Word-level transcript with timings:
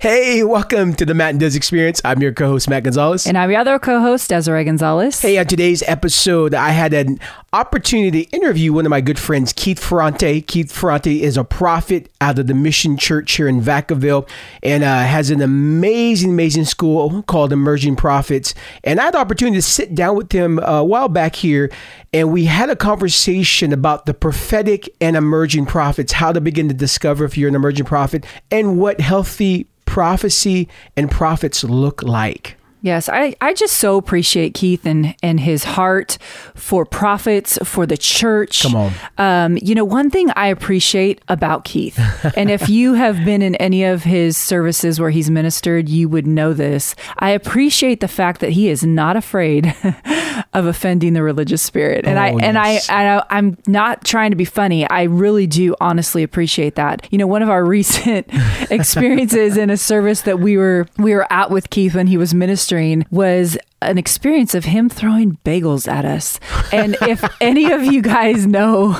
Hey, 0.00 0.44
welcome 0.44 0.94
to 0.94 1.04
the 1.04 1.12
Matt 1.12 1.30
and 1.30 1.40
Des 1.40 1.56
Experience. 1.56 2.00
I'm 2.04 2.22
your 2.22 2.30
co-host 2.30 2.70
Matt 2.70 2.84
Gonzalez. 2.84 3.26
And 3.26 3.36
I'm 3.36 3.50
your 3.50 3.58
other 3.58 3.80
co-host, 3.80 4.28
Desiree 4.28 4.62
Gonzalez. 4.62 5.20
Hey, 5.20 5.38
on 5.38 5.46
today's 5.46 5.82
episode, 5.88 6.54
I 6.54 6.68
had 6.68 6.94
an 6.94 7.18
opportunity 7.52 8.24
to 8.24 8.30
interview 8.30 8.72
one 8.72 8.86
of 8.86 8.90
my 8.90 9.00
good 9.00 9.18
friends, 9.18 9.52
Keith 9.52 9.80
Ferrante. 9.80 10.40
Keith 10.42 10.70
Ferrante 10.70 11.20
is 11.20 11.36
a 11.36 11.42
prophet 11.42 12.12
out 12.20 12.38
of 12.38 12.46
the 12.46 12.54
Mission 12.54 12.96
Church 12.96 13.32
here 13.32 13.48
in 13.48 13.60
Vacaville 13.60 14.28
and 14.62 14.84
uh, 14.84 15.00
has 15.00 15.30
an 15.30 15.42
amazing, 15.42 16.30
amazing 16.30 16.66
school 16.66 17.24
called 17.24 17.52
Emerging 17.52 17.96
Prophets. 17.96 18.54
And 18.84 19.00
I 19.00 19.06
had 19.06 19.14
the 19.14 19.18
opportunity 19.18 19.56
to 19.56 19.62
sit 19.62 19.96
down 19.96 20.14
with 20.14 20.30
him 20.30 20.60
uh, 20.60 20.78
a 20.78 20.84
while 20.84 21.08
back 21.08 21.34
here, 21.34 21.72
and 22.12 22.32
we 22.32 22.44
had 22.44 22.70
a 22.70 22.76
conversation 22.76 23.72
about 23.72 24.06
the 24.06 24.14
prophetic 24.14 24.88
and 25.00 25.16
emerging 25.16 25.66
prophets, 25.66 26.12
how 26.12 26.30
to 26.30 26.40
begin 26.40 26.68
to 26.68 26.74
discover 26.74 27.24
if 27.24 27.36
you're 27.36 27.48
an 27.48 27.56
emerging 27.56 27.86
prophet, 27.86 28.24
and 28.52 28.78
what 28.78 29.00
healthy 29.00 29.66
prophecy 29.98 30.68
and 30.96 31.10
prophets 31.10 31.64
look 31.64 32.04
like. 32.04 32.57
Yes, 32.80 33.08
I, 33.08 33.34
I 33.40 33.54
just 33.54 33.78
so 33.78 33.96
appreciate 33.96 34.54
Keith 34.54 34.86
and, 34.86 35.16
and 35.22 35.40
his 35.40 35.64
heart 35.64 36.16
for 36.54 36.84
prophets, 36.86 37.58
for 37.64 37.86
the 37.86 37.96
church. 37.96 38.62
Come 38.62 38.76
on. 38.76 38.92
Um, 39.18 39.58
you 39.60 39.74
know, 39.74 39.84
one 39.84 40.10
thing 40.10 40.30
I 40.36 40.46
appreciate 40.46 41.20
about 41.28 41.64
Keith, 41.64 41.98
and 42.36 42.50
if 42.50 42.68
you 42.68 42.94
have 42.94 43.24
been 43.24 43.42
in 43.42 43.56
any 43.56 43.82
of 43.82 44.04
his 44.04 44.36
services 44.36 45.00
where 45.00 45.10
he's 45.10 45.28
ministered, 45.28 45.88
you 45.88 46.08
would 46.08 46.26
know 46.26 46.52
this. 46.52 46.94
I 47.18 47.30
appreciate 47.30 47.98
the 48.00 48.06
fact 48.08 48.40
that 48.42 48.50
he 48.50 48.68
is 48.68 48.84
not 48.84 49.16
afraid 49.16 49.74
of 50.52 50.66
offending 50.66 51.14
the 51.14 51.22
religious 51.24 51.62
spirit. 51.62 52.06
And 52.06 52.16
Oh, 52.16 52.22
I 52.22 52.28
and 52.28 52.54
yes. 52.56 52.88
I, 52.88 53.16
I 53.16 53.24
I'm 53.30 53.58
not 53.66 54.04
trying 54.04 54.30
to 54.30 54.36
be 54.36 54.44
funny. 54.44 54.88
I 54.88 55.02
really 55.04 55.46
do 55.48 55.74
honestly 55.80 56.22
appreciate 56.22 56.76
that. 56.76 57.08
You 57.10 57.18
know, 57.18 57.26
one 57.26 57.42
of 57.42 57.50
our 57.50 57.64
recent 57.78 58.28
experiences 58.70 59.56
in 59.56 59.68
a 59.68 59.76
service 59.76 60.20
that 60.22 60.38
we 60.38 60.56
were 60.56 60.86
we 60.96 61.12
were 61.14 61.30
at 61.32 61.50
with 61.50 61.70
Keith 61.70 61.94
when 61.96 62.06
he 62.06 62.16
was 62.16 62.34
ministering 62.34 62.67
was 63.10 63.58
an 63.80 63.96
experience 63.98 64.54
of 64.54 64.64
him 64.64 64.88
throwing 64.88 65.38
bagels 65.44 65.86
at 65.86 66.04
us. 66.04 66.40
And 66.72 66.96
if 67.02 67.22
any 67.40 67.70
of 67.70 67.84
you 67.84 68.02
guys 68.02 68.46
know 68.46 68.92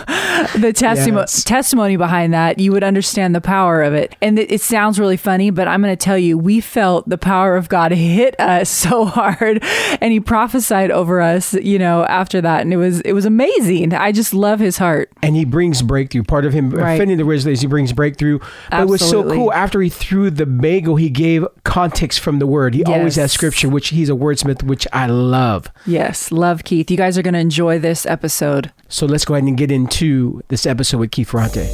the 0.58 0.72
testimony 0.74 1.18
Yes. 1.22 1.42
testimony 1.44 1.96
behind 1.96 2.32
that, 2.32 2.58
you 2.60 2.70
would 2.72 2.84
understand 2.84 3.34
the 3.34 3.40
power 3.40 3.82
of 3.82 3.92
it. 3.94 4.14
And 4.22 4.38
it, 4.38 4.52
it 4.52 4.60
sounds 4.60 5.00
really 5.00 5.16
funny, 5.16 5.50
but 5.50 5.66
I'm 5.66 5.82
going 5.82 5.92
to 5.92 5.96
tell 6.04 6.16
you, 6.18 6.38
we 6.38 6.60
felt 6.60 7.08
the 7.08 7.18
power 7.18 7.56
of 7.56 7.68
God 7.68 7.90
hit 7.92 8.38
us 8.38 8.68
so 8.88 9.04
hard, 9.04 9.62
and 10.00 10.12
He 10.12 10.20
prophesied 10.20 10.90
over 10.92 11.20
us, 11.20 11.54
you 11.54 11.78
know, 11.78 12.04
after 12.04 12.40
that, 12.40 12.60
and 12.62 12.72
it 12.72 12.76
was 12.76 13.00
it 13.00 13.12
was 13.12 13.24
amazing. 13.24 13.92
I 13.94 14.12
just 14.12 14.32
love 14.32 14.60
His 14.60 14.78
heart. 14.78 15.10
and 15.22 15.34
he 15.34 15.44
brings 15.44 15.82
breakthrough. 15.82 16.22
Part 16.22 16.44
of 16.44 16.52
him 16.52 16.72
uh, 16.72 16.76
Right. 16.76 16.92
offending 16.94 17.16
the 17.18 17.24
Rizzlers, 17.24 17.60
he 17.60 17.66
brings 17.66 17.92
breakthrough. 17.92 18.38
But 18.70 18.82
it 18.82 18.88
was 18.88 19.00
so 19.08 19.28
cool. 19.28 19.52
After 19.52 19.80
he 19.82 19.88
threw 19.88 20.30
the 20.30 20.46
bagel, 20.46 20.96
he 20.96 21.10
gave 21.10 21.44
context 21.64 22.20
from 22.20 22.38
the 22.38 22.46
word. 22.46 22.74
He 22.74 22.84
always 22.84 23.16
has 23.16 23.32
scripture, 23.32 23.68
which 23.68 23.88
he's 23.88 24.08
a 24.08 24.12
wordsmith, 24.12 24.62
which 24.68 24.86
I 24.92 25.06
love. 25.06 25.68
Yes, 25.86 26.30
love 26.30 26.64
Keith. 26.64 26.90
You 26.90 26.96
guys 26.96 27.18
are 27.18 27.22
going 27.22 27.34
to 27.34 27.40
enjoy 27.40 27.78
this 27.78 28.06
episode. 28.06 28.72
So 28.88 29.06
let's 29.06 29.24
go 29.24 29.34
ahead 29.34 29.44
and 29.44 29.56
get 29.56 29.70
into 29.70 30.42
this 30.48 30.64
episode 30.66 30.98
with 30.98 31.10
Keith 31.10 31.28
Ferrante. 31.30 31.68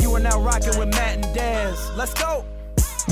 You 0.00 0.14
are 0.14 0.20
now 0.20 0.40
rocking 0.40 0.78
with 0.78 0.88
Matt 0.94 1.24
and 1.24 1.34
Des. 1.34 1.74
Let's 1.96 2.14
go. 2.14 2.44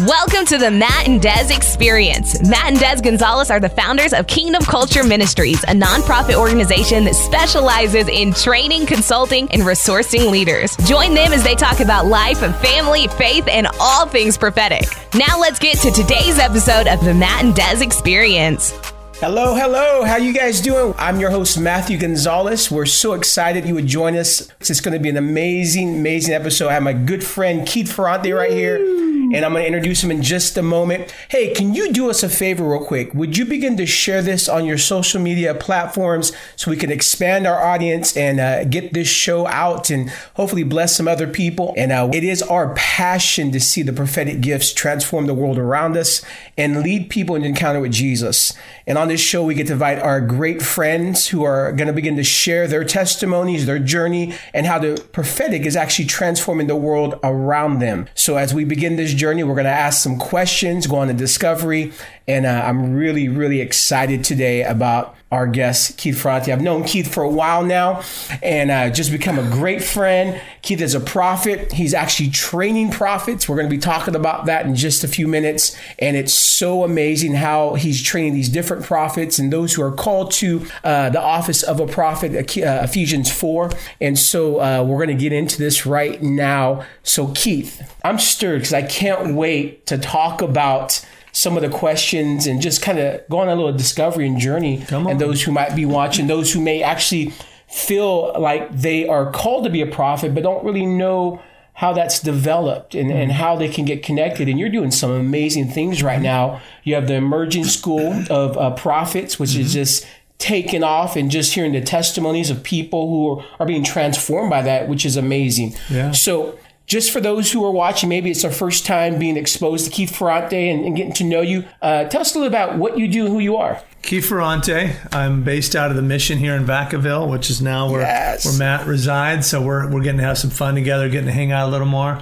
Welcome 0.00 0.44
to 0.46 0.58
the 0.58 0.70
Matt 0.70 1.08
and 1.08 1.22
Des 1.22 1.54
Experience. 1.54 2.46
Matt 2.46 2.66
and 2.66 2.78
Des 2.78 3.00
Gonzalez 3.00 3.50
are 3.50 3.58
the 3.58 3.70
founders 3.70 4.12
of 4.12 4.26
Kingdom 4.26 4.62
Culture 4.62 5.02
Ministries, 5.02 5.62
a 5.64 5.68
nonprofit 5.68 6.34
organization 6.34 7.04
that 7.06 7.14
specializes 7.14 8.06
in 8.08 8.34
training, 8.34 8.84
consulting, 8.84 9.50
and 9.52 9.62
resourcing 9.62 10.30
leaders. 10.30 10.76
Join 10.84 11.14
them 11.14 11.32
as 11.32 11.42
they 11.42 11.54
talk 11.54 11.80
about 11.80 12.04
life, 12.04 12.40
family, 12.60 13.08
faith, 13.08 13.48
and 13.48 13.68
all 13.80 14.06
things 14.06 14.36
prophetic. 14.36 14.84
Now 15.14 15.40
let's 15.40 15.58
get 15.58 15.78
to 15.78 15.90
today's 15.90 16.38
episode 16.38 16.88
of 16.88 17.02
the 17.02 17.14
Matt 17.14 17.42
and 17.42 17.54
Des 17.54 17.82
Experience. 17.82 18.74
Hello, 19.18 19.54
hello. 19.54 20.04
How 20.04 20.16
you 20.16 20.34
guys 20.34 20.60
doing? 20.60 20.94
I'm 20.98 21.18
your 21.18 21.30
host 21.30 21.58
Matthew 21.58 21.96
Gonzalez. 21.96 22.70
We're 22.70 22.84
so 22.84 23.14
excited 23.14 23.64
you 23.64 23.74
would 23.74 23.86
join 23.86 24.14
us. 24.14 24.46
It's 24.60 24.82
going 24.82 24.92
to 24.92 25.00
be 25.00 25.08
an 25.08 25.16
amazing, 25.16 25.96
amazing 25.96 26.34
episode. 26.34 26.68
I 26.68 26.74
have 26.74 26.82
my 26.82 26.92
good 26.92 27.24
friend 27.24 27.66
Keith 27.66 27.90
Ferrante 27.90 28.30
right 28.32 28.52
here, 28.52 28.76
and 28.76 29.36
I'm 29.36 29.52
going 29.52 29.62
to 29.62 29.66
introduce 29.66 30.04
him 30.04 30.10
in 30.10 30.22
just 30.22 30.58
a 30.58 30.62
moment. 30.62 31.14
Hey, 31.30 31.54
can 31.54 31.72
you 31.72 31.94
do 31.94 32.10
us 32.10 32.22
a 32.22 32.28
favor 32.28 32.68
real 32.68 32.84
quick? 32.84 33.14
Would 33.14 33.38
you 33.38 33.46
begin 33.46 33.78
to 33.78 33.86
share 33.86 34.20
this 34.20 34.50
on 34.50 34.66
your 34.66 34.76
social 34.76 35.18
media 35.18 35.54
platforms 35.54 36.32
so 36.56 36.70
we 36.70 36.76
can 36.76 36.92
expand 36.92 37.46
our 37.46 37.64
audience 37.64 38.14
and 38.18 38.38
uh, 38.38 38.64
get 38.64 38.92
this 38.92 39.08
show 39.08 39.46
out 39.46 39.88
and 39.88 40.10
hopefully 40.34 40.62
bless 40.62 40.94
some 40.94 41.08
other 41.08 41.26
people? 41.26 41.72
And 41.78 41.90
uh, 41.90 42.10
it 42.12 42.22
is 42.22 42.42
our 42.42 42.74
passion 42.74 43.50
to 43.52 43.60
see 43.60 43.80
the 43.80 43.94
prophetic 43.94 44.42
gifts 44.42 44.74
transform 44.74 45.24
the 45.24 45.34
world 45.34 45.56
around 45.56 45.96
us 45.96 46.22
and 46.58 46.82
lead 46.82 47.08
people 47.08 47.34
in 47.34 47.44
encounter 47.44 47.80
with 47.80 47.92
Jesus. 47.92 48.52
And 48.86 48.98
on 48.98 49.05
this 49.08 49.20
show, 49.20 49.42
we 49.42 49.54
get 49.54 49.66
to 49.68 49.74
invite 49.74 49.98
our 49.98 50.20
great 50.20 50.62
friends 50.62 51.28
who 51.28 51.44
are 51.44 51.72
going 51.72 51.86
to 51.88 51.92
begin 51.92 52.16
to 52.16 52.24
share 52.24 52.66
their 52.66 52.84
testimonies, 52.84 53.66
their 53.66 53.78
journey, 53.78 54.34
and 54.54 54.66
how 54.66 54.78
the 54.78 55.02
prophetic 55.12 55.62
is 55.62 55.76
actually 55.76 56.06
transforming 56.06 56.66
the 56.66 56.76
world 56.76 57.18
around 57.22 57.78
them. 57.78 58.08
So 58.14 58.36
as 58.36 58.54
we 58.54 58.64
begin 58.64 58.96
this 58.96 59.14
journey, 59.14 59.44
we're 59.44 59.54
going 59.54 59.64
to 59.64 59.70
ask 59.70 60.02
some 60.02 60.18
questions, 60.18 60.86
go 60.86 60.96
on 60.96 61.10
a 61.10 61.14
discovery, 61.14 61.92
and 62.28 62.44
uh, 62.46 62.62
I'm 62.64 62.94
really, 62.94 63.28
really 63.28 63.60
excited 63.60 64.24
today 64.24 64.62
about 64.62 65.16
our 65.30 65.46
guest, 65.46 65.98
Keith 65.98 66.20
Ferrante. 66.20 66.52
I've 66.52 66.60
known 66.60 66.84
Keith 66.84 67.12
for 67.12 67.24
a 67.24 67.28
while 67.28 67.64
now 67.64 68.02
and 68.42 68.70
uh, 68.70 68.90
just 68.90 69.10
become 69.10 69.40
a 69.40 69.50
great 69.50 69.82
friend. 69.82 70.40
Keith 70.62 70.80
is 70.80 70.94
a 70.94 71.00
prophet. 71.00 71.72
He's 71.72 71.94
actually 71.94 72.30
training 72.30 72.92
prophets. 72.92 73.48
We're 73.48 73.56
going 73.56 73.68
to 73.68 73.74
be 73.74 73.80
talking 73.80 74.14
about 74.14 74.46
that 74.46 74.66
in 74.66 74.76
just 74.76 75.02
a 75.02 75.08
few 75.08 75.26
minutes. 75.26 75.76
And 75.98 76.16
it's 76.16 76.32
so 76.32 76.84
amazing 76.84 77.34
how 77.34 77.74
he's 77.74 78.00
training 78.02 78.34
these 78.34 78.48
different 78.48 78.84
prophets 78.84 79.40
and 79.40 79.52
those 79.52 79.74
who 79.74 79.82
are 79.82 79.92
called 79.92 80.30
to 80.32 80.66
uh, 80.84 81.10
the 81.10 81.20
office 81.20 81.64
of 81.64 81.80
a 81.80 81.88
prophet, 81.88 82.34
uh, 82.58 82.80
Ephesians 82.84 83.30
4. 83.30 83.70
And 84.00 84.16
so 84.16 84.60
uh, 84.60 84.84
we're 84.84 85.04
going 85.04 85.16
to 85.16 85.20
get 85.22 85.32
into 85.32 85.58
this 85.58 85.86
right 85.86 86.22
now. 86.22 86.84
So, 87.02 87.28
Keith, 87.34 87.94
I'm 88.04 88.20
stirred 88.20 88.58
because 88.58 88.74
I 88.74 88.82
can't 88.82 89.34
wait 89.34 89.86
to 89.86 89.98
talk 89.98 90.40
about 90.40 91.04
some 91.36 91.54
of 91.54 91.62
the 91.62 91.68
questions 91.68 92.46
and 92.46 92.62
just 92.62 92.80
kind 92.80 92.98
of 92.98 93.20
go 93.28 93.40
on 93.40 93.48
a 93.50 93.54
little 93.54 93.70
discovery 93.70 94.26
and 94.26 94.38
journey. 94.38 94.82
Come 94.86 95.06
on. 95.06 95.12
And 95.12 95.20
those 95.20 95.42
who 95.42 95.52
might 95.52 95.76
be 95.76 95.84
watching, 95.84 96.28
those 96.28 96.50
who 96.50 96.62
may 96.62 96.82
actually 96.82 97.34
feel 97.68 98.32
like 98.40 98.72
they 98.72 99.06
are 99.06 99.30
called 99.30 99.64
to 99.64 99.70
be 99.70 99.82
a 99.82 99.86
prophet, 99.86 100.34
but 100.34 100.42
don't 100.42 100.64
really 100.64 100.86
know 100.86 101.42
how 101.74 101.92
that's 101.92 102.20
developed 102.20 102.94
and, 102.94 103.12
and 103.12 103.32
how 103.32 103.54
they 103.54 103.68
can 103.68 103.84
get 103.84 104.02
connected. 104.02 104.48
And 104.48 104.58
you're 104.58 104.70
doing 104.70 104.90
some 104.90 105.10
amazing 105.10 105.68
things 105.68 106.02
right 106.02 106.22
now. 106.22 106.62
You 106.84 106.94
have 106.94 107.06
the 107.06 107.16
emerging 107.16 107.64
school 107.64 108.24
of 108.30 108.56
uh, 108.56 108.70
prophets, 108.70 109.38
which 109.38 109.54
is 109.56 109.74
just 109.74 110.06
taken 110.38 110.82
off 110.82 111.16
and 111.16 111.30
just 111.30 111.52
hearing 111.52 111.72
the 111.72 111.82
testimonies 111.82 112.48
of 112.48 112.62
people 112.62 113.10
who 113.10 113.40
are, 113.40 113.46
are 113.60 113.66
being 113.66 113.84
transformed 113.84 114.48
by 114.48 114.62
that, 114.62 114.88
which 114.88 115.04
is 115.04 115.18
amazing. 115.18 115.74
Yeah. 115.90 116.12
So 116.12 116.58
just 116.86 117.10
for 117.10 117.20
those 117.20 117.50
who 117.52 117.64
are 117.64 117.70
watching, 117.70 118.08
maybe 118.08 118.30
it's 118.30 118.42
their 118.42 118.50
first 118.52 118.86
time 118.86 119.18
being 119.18 119.36
exposed 119.36 119.84
to 119.86 119.90
Keith 119.90 120.14
Ferrante 120.14 120.70
and, 120.70 120.84
and 120.84 120.96
getting 120.96 121.12
to 121.14 121.24
know 121.24 121.40
you. 121.40 121.64
Uh, 121.82 122.04
tell 122.04 122.20
us 122.20 122.34
a 122.34 122.38
little 122.38 122.48
about 122.48 122.78
what 122.78 122.96
you 122.96 123.08
do 123.08 123.24
and 123.26 123.34
who 123.34 123.40
you 123.40 123.56
are. 123.56 123.82
Keith 124.02 124.26
Ferrante. 124.28 124.92
I'm 125.12 125.42
based 125.42 125.74
out 125.74 125.90
of 125.90 125.96
the 125.96 126.02
mission 126.02 126.38
here 126.38 126.54
in 126.54 126.64
Vacaville, 126.64 127.28
which 127.28 127.50
is 127.50 127.60
now 127.60 127.90
where, 127.90 128.02
Yes. 128.02 128.44
where 128.44 128.56
Matt 128.56 128.86
resides. 128.86 129.48
So 129.48 129.60
we're, 129.60 129.90
we're 129.92 130.02
getting 130.02 130.18
to 130.18 130.24
have 130.24 130.38
some 130.38 130.50
fun 130.50 130.74
together, 130.76 131.08
getting 131.08 131.26
to 131.26 131.32
hang 131.32 131.50
out 131.50 131.68
a 131.68 131.72
little 131.72 131.88
more. 131.88 132.20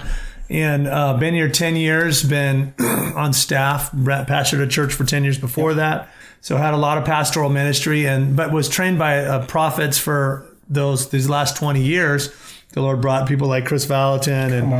And 0.48 0.86
uh, 0.86 1.16
been 1.18 1.34
here 1.34 1.48
10 1.50 1.76
years, 1.76 2.22
been 2.22 2.72
on 2.78 3.32
staff, 3.34 3.92
pastored 3.92 4.62
a 4.62 4.66
church 4.66 4.94
for 4.94 5.04
10 5.04 5.24
years 5.24 5.38
before 5.38 5.74
that. 5.74 6.08
So 6.40 6.56
had 6.56 6.74
a 6.74 6.78
lot 6.78 6.98
of 6.98 7.04
pastoral 7.04 7.48
ministry 7.48 8.06
and 8.06 8.36
but 8.36 8.52
was 8.52 8.68
trained 8.68 8.98
by 8.98 9.24
uh, 9.24 9.46
prophets 9.46 9.98
for 9.98 10.46
those 10.68 11.08
these 11.08 11.28
last 11.28 11.56
20 11.56 11.82
years. 11.82 12.30
The 12.74 12.82
Lord 12.82 13.00
brought 13.00 13.28
people 13.28 13.46
like 13.46 13.66
Chris 13.66 13.84
Valentin 13.84 14.52
and 14.52 14.70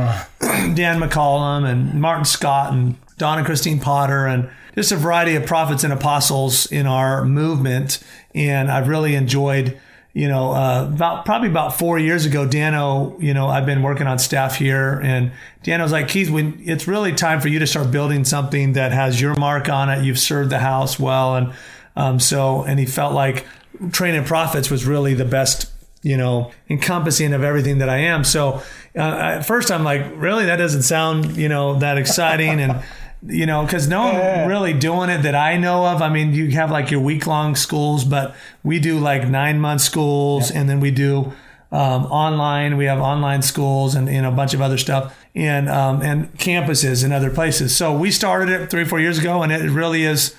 Dan 0.75 0.99
McCollum 0.99 1.65
and 1.65 2.01
Martin 2.01 2.25
Scott 2.25 2.73
and 2.73 2.95
Donna 3.17 3.45
Christine 3.45 3.79
Potter 3.79 4.25
and 4.25 4.49
just 4.75 4.91
a 4.91 4.97
variety 4.97 5.35
of 5.35 5.45
prophets 5.45 5.85
and 5.85 5.93
apostles 5.93 6.65
in 6.65 6.87
our 6.87 7.23
movement. 7.23 8.03
And 8.33 8.69
I've 8.69 8.89
really 8.89 9.15
enjoyed, 9.15 9.79
you 10.11 10.27
know, 10.27 10.51
uh, 10.51 10.89
about 10.93 11.23
probably 11.23 11.47
about 11.47 11.79
four 11.79 11.97
years 11.97 12.25
ago, 12.25 12.45
Dano, 12.45 13.17
you 13.21 13.33
know, 13.33 13.47
I've 13.47 13.65
been 13.65 13.81
working 13.81 14.07
on 14.07 14.19
staff 14.19 14.57
here 14.57 14.99
and 15.01 15.31
Dano's 15.63 15.93
like, 15.93 16.09
Keith, 16.09 16.29
when 16.29 16.61
it's 16.65 16.89
really 16.89 17.13
time 17.13 17.39
for 17.39 17.47
you 17.47 17.59
to 17.59 17.67
start 17.67 17.91
building 17.91 18.25
something 18.25 18.73
that 18.73 18.91
has 18.91 19.21
your 19.21 19.35
mark 19.35 19.69
on 19.69 19.89
it. 19.89 20.03
You've 20.03 20.19
served 20.19 20.49
the 20.49 20.59
house 20.59 20.99
well. 20.99 21.37
And, 21.37 21.53
um, 21.95 22.19
so, 22.19 22.63
and 22.63 22.77
he 22.77 22.85
felt 22.85 23.13
like 23.13 23.45
training 23.93 24.25
prophets 24.25 24.69
was 24.69 24.85
really 24.85 25.13
the 25.13 25.23
best 25.23 25.71
you 26.05 26.15
know, 26.15 26.51
encompassing 26.69 27.33
of 27.33 27.43
everything 27.43 27.79
that 27.79 27.89
I 27.89 27.97
am. 27.97 28.23
So 28.23 28.61
uh, 28.95 28.99
at 28.99 29.41
first 29.41 29.71
I'm 29.71 29.83
like, 29.83 30.05
really, 30.13 30.45
that 30.45 30.57
doesn't 30.57 30.83
sound, 30.83 31.35
you 31.35 31.49
know, 31.49 31.79
that 31.79 31.97
exciting. 31.97 32.61
And, 32.61 32.83
you 33.27 33.47
know, 33.47 33.65
because 33.65 33.87
no 33.87 34.13
one 34.13 34.47
really 34.47 34.71
doing 34.71 35.09
it 35.09 35.23
that 35.23 35.33
I 35.33 35.57
know 35.57 35.83
of. 35.87 36.03
I 36.03 36.09
mean, 36.09 36.31
you 36.31 36.51
have 36.51 36.69
like 36.69 36.91
your 36.91 36.99
week 36.99 37.25
long 37.25 37.55
schools, 37.55 38.05
but 38.05 38.35
we 38.63 38.79
do 38.79 38.99
like 38.99 39.27
nine 39.27 39.59
month 39.59 39.81
schools 39.81 40.51
and 40.51 40.69
then 40.69 40.79
we 40.79 40.91
do 40.91 41.33
um, 41.71 42.05
online. 42.05 42.77
We 42.77 42.85
have 42.85 42.99
online 42.99 43.41
schools 43.41 43.95
and 43.95 44.07
you 44.07 44.21
know 44.21 44.29
a 44.29 44.35
bunch 44.35 44.53
of 44.53 44.61
other 44.61 44.77
stuff 44.77 45.17
and 45.33 45.67
um, 45.67 46.03
and 46.03 46.31
campuses 46.37 47.03
in 47.03 47.13
other 47.13 47.31
places. 47.31 47.75
So 47.75 47.97
we 47.97 48.11
started 48.11 48.49
it 48.49 48.69
three 48.69 48.85
four 48.85 48.99
years 48.99 49.17
ago, 49.17 49.41
and 49.41 49.51
it 49.51 49.71
really 49.71 50.03
is. 50.03 50.35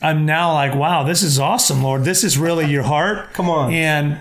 I'm 0.00 0.24
now 0.24 0.54
like, 0.54 0.74
wow, 0.74 1.04
this 1.04 1.22
is 1.22 1.38
awesome, 1.38 1.82
Lord. 1.82 2.02
This 2.02 2.24
is 2.24 2.36
really 2.38 2.66
your 2.66 2.82
heart. 2.82 3.34
Come 3.34 3.48
on. 3.48 3.72
And 3.72 4.20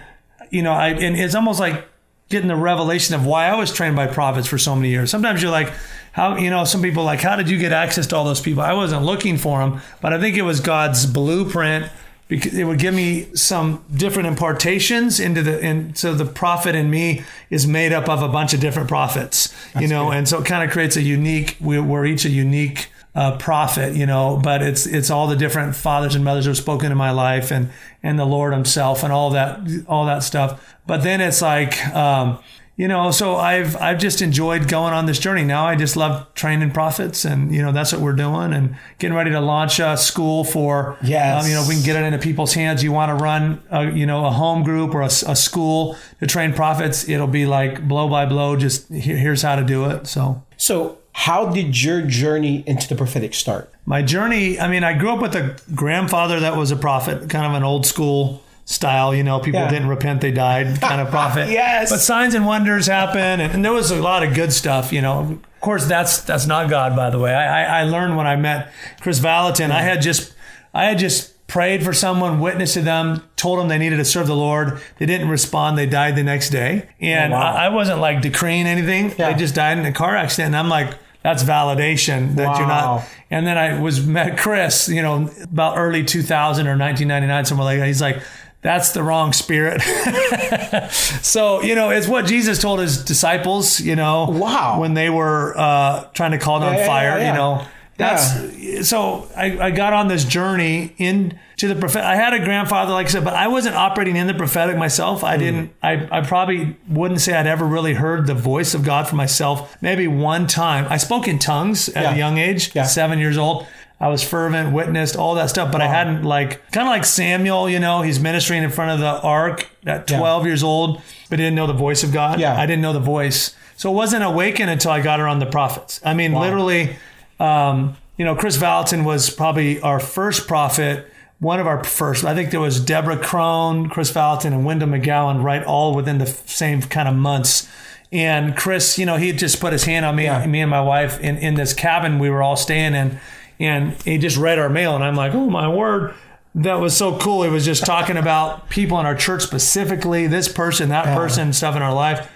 you 0.51 0.61
know, 0.61 0.73
I 0.73 0.89
and 0.89 1.17
it's 1.17 1.33
almost 1.33 1.59
like 1.59 1.85
getting 2.29 2.47
the 2.47 2.55
revelation 2.55 3.15
of 3.15 3.25
why 3.25 3.47
I 3.47 3.55
was 3.55 3.73
trained 3.73 3.95
by 3.95 4.07
prophets 4.07 4.47
for 4.47 4.57
so 4.57 4.75
many 4.75 4.89
years. 4.89 5.09
Sometimes 5.09 5.41
you're 5.41 5.51
like, 5.51 5.73
how 6.11 6.37
you 6.37 6.49
know, 6.49 6.63
some 6.65 6.81
people 6.81 7.03
like, 7.03 7.21
how 7.21 7.35
did 7.35 7.49
you 7.49 7.57
get 7.57 7.71
access 7.71 8.05
to 8.07 8.15
all 8.15 8.25
those 8.25 8.41
people? 8.41 8.61
I 8.61 8.73
wasn't 8.73 9.03
looking 9.03 9.37
for 9.37 9.59
them, 9.59 9.81
but 10.01 10.13
I 10.13 10.19
think 10.19 10.37
it 10.37 10.43
was 10.43 10.59
God's 10.59 11.05
blueprint 11.05 11.91
because 12.31 12.57
it 12.57 12.63
would 12.63 12.79
give 12.79 12.93
me 12.93 13.27
some 13.35 13.83
different 13.93 14.27
impartations 14.27 15.19
into 15.19 15.43
the 15.43 15.61
and 15.61 15.97
so 15.97 16.13
the 16.13 16.25
prophet 16.25 16.75
in 16.75 16.89
me 16.89 17.23
is 17.49 17.67
made 17.67 17.91
up 17.91 18.07
of 18.07 18.21
a 18.23 18.29
bunch 18.29 18.53
of 18.53 18.61
different 18.61 18.87
prophets 18.87 19.53
you 19.77 19.85
know 19.85 20.05
good. 20.05 20.17
and 20.17 20.29
so 20.29 20.39
it 20.39 20.45
kind 20.45 20.63
of 20.63 20.71
creates 20.71 20.95
a 20.95 21.01
unique 21.01 21.57
we're, 21.59 21.83
we're 21.83 22.05
each 22.05 22.23
a 22.23 22.29
unique 22.29 22.89
uh, 23.13 23.37
prophet 23.37 23.93
you 23.93 24.05
know 24.05 24.39
but 24.41 24.61
it's 24.61 24.85
it's 24.85 25.09
all 25.09 25.27
the 25.27 25.35
different 25.35 25.75
fathers 25.75 26.15
and 26.15 26.23
mothers 26.23 26.45
who 26.45 26.49
have 26.51 26.57
spoken 26.57 26.91
in 26.91 26.97
my 26.97 27.11
life 27.11 27.51
and 27.51 27.69
and 28.01 28.17
the 28.17 28.25
lord 28.25 28.53
himself 28.53 29.03
and 29.03 29.11
all 29.11 29.31
that 29.31 29.59
all 29.87 30.05
that 30.05 30.23
stuff. 30.23 30.75
But 30.87 31.03
then 31.03 31.19
it's 31.21 31.41
like 31.41 31.85
um 31.93 32.39
you 32.77 32.87
know 32.87 33.11
so 33.11 33.35
i've 33.35 33.75
i've 33.75 33.99
just 33.99 34.21
enjoyed 34.21 34.67
going 34.69 34.93
on 34.93 35.05
this 35.07 35.19
journey. 35.19 35.43
Now 35.43 35.65
i 35.67 35.75
just 35.75 35.97
love 35.97 36.33
training 36.35 36.71
prophets 36.71 37.25
and 37.25 37.53
you 37.53 37.61
know 37.61 37.73
that's 37.73 37.91
what 37.91 38.01
we're 38.01 38.13
doing 38.13 38.53
and 38.53 38.77
getting 38.97 39.15
ready 39.15 39.31
to 39.31 39.41
launch 39.41 39.79
a 39.79 39.97
school 39.97 40.45
for 40.45 40.97
Yes. 41.03 41.43
um, 41.43 41.49
you 41.49 41.55
know 41.55 41.65
we 41.67 41.75
can 41.75 41.83
get 41.83 41.97
it 41.97 42.05
into 42.05 42.17
people's 42.17 42.53
hands. 42.53 42.81
You 42.81 42.93
want 42.93 43.09
to 43.09 43.21
run 43.21 43.61
a, 43.69 43.91
you 43.91 44.05
know 44.05 44.25
a 44.25 44.31
home 44.31 44.63
group 44.63 44.95
or 44.95 45.01
a, 45.01 45.05
a 45.27 45.35
school 45.35 45.97
to 46.21 46.27
train 46.27 46.53
prophets? 46.53 47.07
It'll 47.09 47.27
be 47.27 47.45
like 47.45 47.85
blow 47.87 48.07
by 48.07 48.25
blow 48.25 48.55
just 48.55 48.87
here, 48.89 49.17
here's 49.17 49.41
how 49.41 49.57
to 49.57 49.63
do 49.63 49.89
it 49.89 50.07
so. 50.07 50.41
So, 50.55 50.97
how 51.13 51.47
did 51.47 51.81
your 51.81 52.01
journey 52.01 52.63
into 52.65 52.87
the 52.87 52.95
prophetic 52.95 53.33
start? 53.33 53.69
my 53.85 54.01
journey 54.01 54.59
i 54.59 54.67
mean 54.67 54.83
i 54.83 54.93
grew 54.93 55.09
up 55.11 55.19
with 55.21 55.35
a 55.35 55.57
grandfather 55.75 56.39
that 56.39 56.55
was 56.55 56.69
a 56.71 56.75
prophet 56.75 57.29
kind 57.29 57.45
of 57.45 57.53
an 57.53 57.63
old 57.63 57.85
school 57.85 58.41
style 58.65 59.13
you 59.13 59.23
know 59.23 59.39
people 59.39 59.59
Yeah. 59.59 59.69
didn't 59.71 59.87
repent 59.87 60.21
they 60.21 60.31
died 60.31 60.79
kind 60.79 61.01
of 61.01 61.09
prophet 61.19 61.49
Yes. 61.49 61.89
but 61.89 61.99
signs 61.99 62.35
and 62.35 62.45
wonders 62.45 62.85
happen 62.87 63.19
and, 63.41 63.51
and 63.53 63.65
there 63.65 63.73
was 63.73 63.89
a 63.91 63.99
lot 64.01 64.23
of 64.23 64.33
good 64.35 64.53
stuff 64.53 64.93
you 64.93 65.01
know 65.01 65.19
of 65.21 65.61
course 65.61 65.85
that's 65.85 66.21
that's 66.21 66.45
not 66.45 66.69
god 66.69 66.95
by 66.95 67.09
the 67.09 67.17
way 67.19 67.33
i 67.33 67.63
i, 67.63 67.79
I 67.81 67.83
learned 67.85 68.15
when 68.17 68.27
i 68.27 68.35
met 68.35 68.71
chris 69.01 69.17
valentin 69.19 69.71
i 69.71 69.81
had 69.81 70.01
just 70.01 70.33
i 70.73 70.85
had 70.85 70.99
just 70.99 71.45
prayed 71.47 71.83
for 71.83 71.91
someone 71.91 72.39
witnessed 72.39 72.75
to 72.75 72.81
them 72.81 73.23
told 73.35 73.59
them 73.59 73.67
they 73.67 73.77
needed 73.79 73.97
to 73.97 74.05
serve 74.05 74.27
the 74.27 74.35
lord 74.35 74.79
they 74.99 75.05
didn't 75.07 75.27
respond 75.27 75.77
they 75.77 75.87
died 75.87 76.15
the 76.15 76.23
next 76.23 76.51
day 76.51 76.87
and 77.01 77.33
Oh, 77.33 77.37
wow. 77.37 77.55
I, 77.55 77.65
I 77.65 77.69
wasn't 77.69 77.99
like 77.99 78.21
decreeing 78.21 78.67
anything 78.67 79.11
Yeah. 79.17 79.33
they 79.33 79.39
just 79.39 79.55
died 79.55 79.77
in 79.79 79.85
a 79.85 79.91
car 79.91 80.15
accident 80.15 80.47
and 80.47 80.55
i'm 80.57 80.69
like 80.69 80.93
that's 81.23 81.43
validation 81.43 82.35
that 82.35 82.57
you're 82.57 82.67
not 82.67 83.03
and 83.31 83.47
then 83.47 83.57
I 83.57 83.79
was 83.79 84.05
met 84.05 84.37
Chris, 84.37 84.89
you 84.89 85.01
know, 85.01 85.29
about 85.41 85.77
early 85.77 86.03
2000 86.03 86.67
or 86.67 86.77
1999, 86.77 87.45
somewhere 87.45 87.63
like 87.63 87.79
that. 87.79 87.87
He's 87.87 88.01
like, 88.01 88.21
that's 88.61 88.91
the 88.91 89.01
wrong 89.01 89.31
spirit. 89.31 89.81
so, 90.91 91.61
you 91.61 91.73
know, 91.73 91.89
it's 91.91 92.09
what 92.09 92.25
Jesus 92.25 92.59
told 92.59 92.79
his 92.79 93.03
disciples, 93.03 93.79
you 93.79 93.95
know, 93.95 94.25
Wow. 94.29 94.81
when 94.81 94.93
they 94.95 95.09
were 95.09 95.57
uh, 95.57 96.03
trying 96.13 96.31
to 96.31 96.37
call 96.37 96.59
down 96.59 96.73
yeah, 96.73 96.85
fire, 96.85 97.17
yeah, 97.17 97.17
yeah. 97.19 97.31
you 97.31 97.37
know. 97.37 97.65
That's 97.97 98.87
so 98.87 99.29
I, 99.35 99.59
I 99.59 99.71
got 99.71 99.93
on 99.93 100.07
this 100.07 100.25
journey 100.25 100.95
into 100.97 101.67
the 101.67 101.75
prophetic. 101.75 102.07
I 102.07 102.15
had 102.15 102.33
a 102.33 102.43
grandfather, 102.43 102.93
like 102.93 103.07
I 103.07 103.09
said, 103.09 103.23
but 103.23 103.33
I 103.33 103.47
wasn't 103.47 103.75
operating 103.75 104.15
in 104.15 104.27
the 104.27 104.33
prophetic 104.33 104.77
myself. 104.77 105.23
I 105.23 105.35
hmm. 105.35 105.39
didn't, 105.39 105.73
I, 105.83 106.19
I 106.19 106.21
probably 106.21 106.77
wouldn't 106.87 107.21
say 107.21 107.33
I'd 107.33 107.47
ever 107.47 107.65
really 107.65 107.93
heard 107.93 108.27
the 108.27 108.33
voice 108.33 108.73
of 108.73 108.83
God 108.83 109.07
for 109.07 109.15
myself. 109.15 109.77
Maybe 109.81 110.07
one 110.07 110.47
time. 110.47 110.87
I 110.89 110.97
spoke 110.97 111.27
in 111.27 111.37
tongues 111.37 111.89
at 111.89 112.03
Yeah. 112.03 112.13
a 112.13 112.17
young 112.17 112.37
age, 112.37 112.71
Yeah. 112.73 112.83
seven 112.83 113.19
years 113.19 113.37
old. 113.37 113.67
I 113.99 114.07
was 114.07 114.23
fervent, 114.23 114.73
witnessed 114.73 115.15
all 115.15 115.35
that 115.35 115.51
stuff, 115.51 115.71
but 115.71 115.79
I 115.79 115.87
hadn't 115.87 116.23
like 116.23 116.71
kind 116.71 116.87
of 116.87 116.91
like 116.91 117.05
Samuel, 117.05 117.69
you 117.69 117.79
know, 117.79 118.01
he's 118.01 118.19
ministering 118.19 118.63
in 118.63 118.71
front 118.71 118.89
of 118.91 118.99
the 118.99 119.21
ark 119.21 119.69
at 119.85 120.07
12 120.07 120.47
years 120.47 120.63
old, 120.63 120.99
but 121.29 121.35
didn't 121.35 121.53
know 121.53 121.67
the 121.67 121.73
voice 121.73 122.03
of 122.03 122.11
God. 122.11 122.39
Yeah. 122.39 122.59
I 122.59 122.65
didn't 122.65 122.81
know 122.81 122.93
the 122.93 122.99
voice. 122.99 123.55
So 123.77 123.91
it 123.91 123.95
wasn't 123.95 124.23
awakened 124.23 124.71
until 124.71 124.89
I 124.89 125.01
got 125.01 125.19
around 125.19 125.37
the 125.37 125.45
prophets. 125.45 126.01
I 126.03 126.15
mean, 126.15 126.33
literally, 126.33 126.95
um, 127.41 127.95
you 128.17 128.25
know, 128.25 128.35
Chris 128.35 128.55
Valentin 128.57 129.03
was 129.03 129.29
probably 129.29 129.81
our 129.81 129.99
first 129.99 130.47
prophet, 130.47 131.11
one 131.39 131.59
of 131.59 131.65
our 131.67 131.83
first. 131.83 132.23
I 132.23 132.35
think 132.35 132.51
there 132.51 132.59
was 132.59 132.79
Deborah 132.79 133.17
Crone, 133.17 133.89
Chris 133.89 134.11
Valentin, 134.11 134.53
and 134.53 134.63
Wendell 134.63 134.89
McGowan, 134.89 135.43
right, 135.43 135.63
all 135.63 135.95
within 135.95 136.19
the 136.19 136.27
same 136.27 136.81
kind 136.81 137.07
of 137.07 137.15
months. 137.15 137.67
And 138.11 138.55
Chris, 138.55 138.99
you 138.99 139.05
know, 139.05 139.15
he 139.17 139.31
just 139.31 139.59
put 139.59 139.73
his 139.73 139.85
hand 139.85 140.05
on 140.05 140.15
me, 140.15 140.25
Yeah. 140.25 140.45
me 140.45 140.61
and 140.61 140.69
my 140.69 140.81
wife 140.81 141.19
in, 141.21 141.37
in 141.37 141.55
this 141.55 141.73
cabin 141.73 142.19
we 142.19 142.29
were 142.29 142.43
all 142.43 142.57
staying 142.57 142.93
in. 142.93 143.19
And 143.59 143.93
he 144.03 144.17
just 144.17 144.37
read 144.37 144.59
our 144.59 144.69
mail, 144.69 144.95
and 144.95 145.03
I'm 145.03 145.15
like, 145.15 145.33
oh 145.33 145.49
my 145.49 145.67
word. 145.67 146.13
That 146.53 146.75
was 146.81 146.97
so 146.97 147.17
cool. 147.17 147.43
He 147.43 147.49
was 147.49 147.63
just 147.63 147.85
talking 147.85 148.17
about 148.17 148.69
people 148.69 148.99
in 148.99 149.05
our 149.05 149.15
church 149.15 149.41
specifically, 149.41 150.27
this 150.27 150.49
person, 150.49 150.89
that 150.89 151.05
person, 151.17 151.53
stuff 151.53 151.77
in 151.77 151.81
our 151.81 151.93
life. 151.93 152.29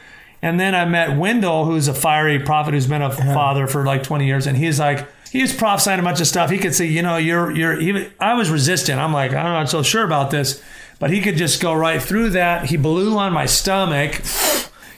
And 0.46 0.60
then 0.60 0.76
I 0.76 0.86
met 0.86 1.18
Wendell, 1.18 1.66
who's 1.66 1.88
a 1.88 1.94
fiery 1.94 2.38
prophet 2.38 2.76
who's 2.76 2.86
been 2.86 3.02
a 3.02 3.08
uh-huh. 3.08 3.34
father 3.34 3.66
for 3.66 3.84
like 3.84 4.04
20 4.04 4.28
years. 4.28 4.46
And 4.46 4.56
he's 4.56 4.80
like, 4.80 5.08
he 5.32 5.42
was 5.42 5.52
prophesying 5.52 6.00
a 6.00 6.04
bunch 6.04 6.22
of 6.22 6.28
stuff. 6.28 6.52
He 6.52 6.60
could 6.60 6.76
say, 6.76 6.86
you 6.86 7.02
know, 7.02 7.18
you're, 7.18 7.50
you're, 7.50 7.76
he, 7.80 8.08
I 8.20 8.36
was 8.36 8.52
resistant. 8.52 9.00
I'm 9.00 9.12
like, 9.12 9.32
I'm 9.32 9.44
not 9.44 9.72
so 9.72 9.82
sure 9.82 10.04
about 10.04 10.30
this. 10.30 10.62
But 11.00 11.10
he 11.10 11.20
could 11.20 11.36
just 11.36 11.60
go 11.64 11.74
right 11.74 12.00
through 12.00 12.30
that. 12.30 12.66
He 12.68 12.78
blew 12.78 13.18
on 13.18 13.34
my 13.34 13.48
stomach, 13.48 14.22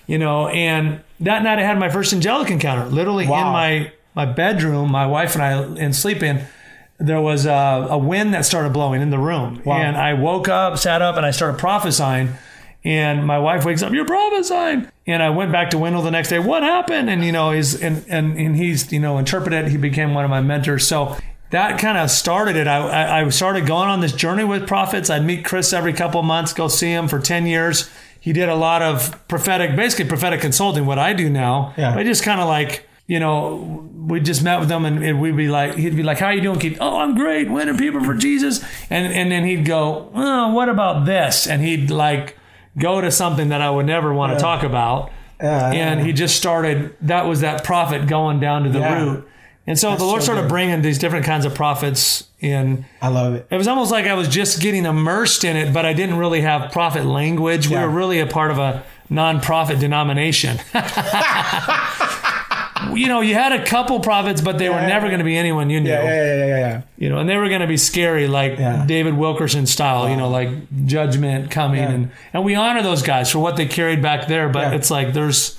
you 0.05 0.17
know, 0.17 0.49
and 0.49 0.99
that 1.21 1.43
night 1.43 1.59
I 1.59 1.63
had 1.63 1.79
my 1.79 1.87
first 1.87 2.11
angelic 2.11 2.51
encounter, 2.51 2.85
literally 2.89 3.25
Wow. 3.25 3.47
in 3.47 3.53
my, 3.53 3.91
my 4.15 4.25
bedroom, 4.25 4.91
my 4.91 5.07
wife 5.07 5.33
and 5.33 5.41
I 5.41 5.63
in 5.81 5.93
sleeping 5.93 6.41
there 6.99 7.21
was 7.21 7.45
a, 7.45 7.87
a 7.91 7.97
wind 7.97 8.33
that 8.33 8.43
started 8.43 8.73
blowing 8.73 9.01
in 9.01 9.11
the 9.11 9.19
room. 9.19 9.61
And 9.65 9.95
I 9.95 10.13
woke 10.15 10.49
up, 10.49 10.79
sat 10.79 11.01
up, 11.01 11.15
and 11.15 11.25
I 11.25 11.31
started 11.31 11.59
prophesying. 11.59 12.33
And 12.87 13.27
my 13.27 13.37
wife 13.37 13.65
wakes 13.65 13.83
up, 13.83 13.91
you're 13.91 14.05
prophesying. 14.05 14.87
And 15.05 15.21
I 15.21 15.29
went 15.29 15.51
back 15.51 15.71
to 15.71 15.77
Wendell 15.77 16.03
the 16.03 16.11
next 16.11 16.29
day. 16.29 16.39
What 16.39 16.63
happened? 16.63 17.09
And 17.09 17.21
you 17.23 17.33
know, 17.33 17.51
he's 17.51 17.81
and 17.81 18.05
and, 18.07 18.37
and 18.37 18.55
he's 18.55 18.93
you 18.93 18.99
know 19.01 19.17
interpreted. 19.17 19.67
He 19.67 19.75
became 19.75 20.13
one 20.13 20.23
of 20.23 20.29
my 20.29 20.39
mentors. 20.39 20.87
So 20.87 21.17
that 21.49 21.79
kind 21.79 21.97
of 21.97 22.09
started 22.09 22.55
it. 22.55 22.65
I, 22.65 22.77
I 22.87 23.21
I 23.25 23.29
started 23.29 23.65
going 23.67 23.89
on 23.89 23.99
this 23.99 24.13
journey 24.13 24.45
with 24.45 24.67
prophets. 24.67 25.09
I'd 25.09 25.25
meet 25.25 25.43
Chris 25.43 25.73
every 25.73 25.91
couple 25.91 26.21
of 26.21 26.25
months, 26.25 26.53
go 26.53 26.69
see 26.69 26.87
him 26.91 27.09
for 27.09 27.19
ten 27.19 27.45
years. 27.45 27.89
He 28.21 28.31
did 28.31 28.47
a 28.47 28.55
lot 28.55 28.81
of 28.81 29.27
prophetic, 29.27 29.75
basically 29.75 30.05
prophetic 30.05 30.39
consulting. 30.39 30.85
What 30.85 30.97
I 30.97 31.11
do 31.11 31.29
now, 31.29 31.73
Yeah. 31.77 31.93
I 31.93 32.03
just 32.05 32.23
kind 32.23 32.39
of 32.39 32.47
like 32.47 32.87
you 33.05 33.19
know, 33.19 33.89
we 34.07 34.19
just 34.21 34.43
met 34.43 34.59
with 34.59 34.69
him 34.69 34.83
and, 34.85 35.01
and 35.03 35.21
we'd 35.21 35.35
be 35.37 35.47
like, 35.47 35.75
he'd 35.75 35.95
be 35.95 36.03
like, 36.03 36.19
how 36.19 36.25
are 36.27 36.33
you 36.33 36.41
doing, 36.41 36.59
Keith? 36.59 36.77
Oh, 36.81 36.97
I'm 36.99 37.15
great, 37.15 37.49
winning 37.49 37.77
people 37.77 38.03
for 38.03 38.13
Jesus. 38.13 38.63
And 38.89 39.13
and 39.13 39.29
then 39.29 39.43
he'd 39.45 39.65
go, 39.65 40.09
oh, 40.13 40.53
what 40.53 40.69
about 40.69 41.05
this? 41.05 41.47
And 41.47 41.61
he'd 41.61 41.89
like 41.89 42.37
go 42.77 43.01
to 43.01 43.11
something 43.11 43.49
that 43.49 43.61
I 43.61 43.69
would 43.69 43.85
never 43.85 44.13
want 44.13 44.33
to 44.33 44.39
talk 44.39 44.63
about. 44.63 45.11
and 45.39 45.99
he 45.99 46.13
just 46.13 46.35
started, 46.35 46.95
that 47.01 47.25
was 47.27 47.41
that 47.41 47.63
prophet 47.63 48.07
going 48.07 48.39
down 48.39 48.63
to 48.63 48.69
the 48.69 48.79
Yeah. 48.79 49.03
root. 49.03 49.27
And 49.69 49.77
so 49.77 49.95
the 49.97 50.05
Lord 50.05 50.21
so 50.21 50.25
started 50.27 50.43
good. 50.43 50.49
bringing 50.49 50.81
these 50.81 50.97
different 50.97 51.25
kinds 51.25 51.43
of 51.45 51.53
prophets 51.53 52.23
in. 52.39 52.85
I 53.01 53.09
love 53.09 53.33
it. 53.35 53.45
It 53.51 53.57
was 53.57 53.67
almost 53.67 53.91
like 53.91 54.05
I 54.07 54.13
was 54.13 54.29
just 54.29 54.61
getting 54.61 54.85
immersed 54.85 55.43
in 55.43 55.57
it, 55.57 55.73
but 55.73 55.85
I 55.85 55.91
didn't 55.93 56.17
really 56.17 56.39
have 56.41 56.71
prophet 56.71 57.05
language. 57.05 57.67
We 57.67 57.75
were 57.75 57.89
really 57.89 58.19
a 58.19 58.25
part 58.27 58.49
of 58.49 58.59
a 58.59 58.83
non-profit 59.09 59.79
denomination. 59.79 60.57
you 62.97 63.07
know, 63.07 63.21
you 63.21 63.33
had 63.33 63.51
a 63.53 63.63
couple 63.65 63.99
prophets, 63.99 64.41
but 64.41 64.57
they 64.57 64.69
were 64.69 64.75
Yeah. 64.75 64.87
never 64.87 65.07
going 65.07 65.19
to 65.19 65.23
be 65.25 65.37
anyone 65.37 65.69
you 65.69 65.79
knew. 65.79 65.89
Yeah, 65.89 66.03
yeah, 66.03 66.23
yeah, 66.25 66.45
yeah, 66.45 66.57
yeah. 66.59 66.81
You 66.97 67.09
know, 67.09 67.17
and 67.19 67.29
they 67.29 67.37
were 67.37 67.47
going 67.49 67.61
to 67.61 67.67
be 67.67 67.77
scary, 67.77 68.27
like 68.27 68.57
Yeah. 68.59 68.83
David 68.87 69.13
Wilkerson 69.15 69.65
style. 69.65 70.09
You 70.09 70.17
know, 70.17 70.29
like 70.29 70.49
judgment 70.85 71.51
coming, 71.51 71.79
Yeah. 71.81 71.91
and 71.91 72.11
and 72.33 72.43
we 72.43 72.55
honor 72.55 72.81
those 72.83 73.01
guys 73.01 73.31
for 73.31 73.39
what 73.39 73.55
they 73.55 73.65
carried 73.65 74.01
back 74.01 74.27
there. 74.27 74.49
But 74.49 74.71
Yeah. 74.71 74.75
it's 74.75 74.91
like 74.91 75.13
there's 75.13 75.57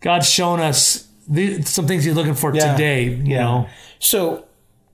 God's 0.00 0.28
shown 0.28 0.60
us 0.60 1.06
the, 1.28 1.62
some 1.62 1.86
things 1.86 2.04
He's 2.04 2.14
looking 2.14 2.34
for 2.34 2.54
Yeah. 2.54 2.72
today. 2.72 3.04
You 3.04 3.22
Yeah. 3.24 3.40
know, 3.44 3.66
So, 3.98 4.44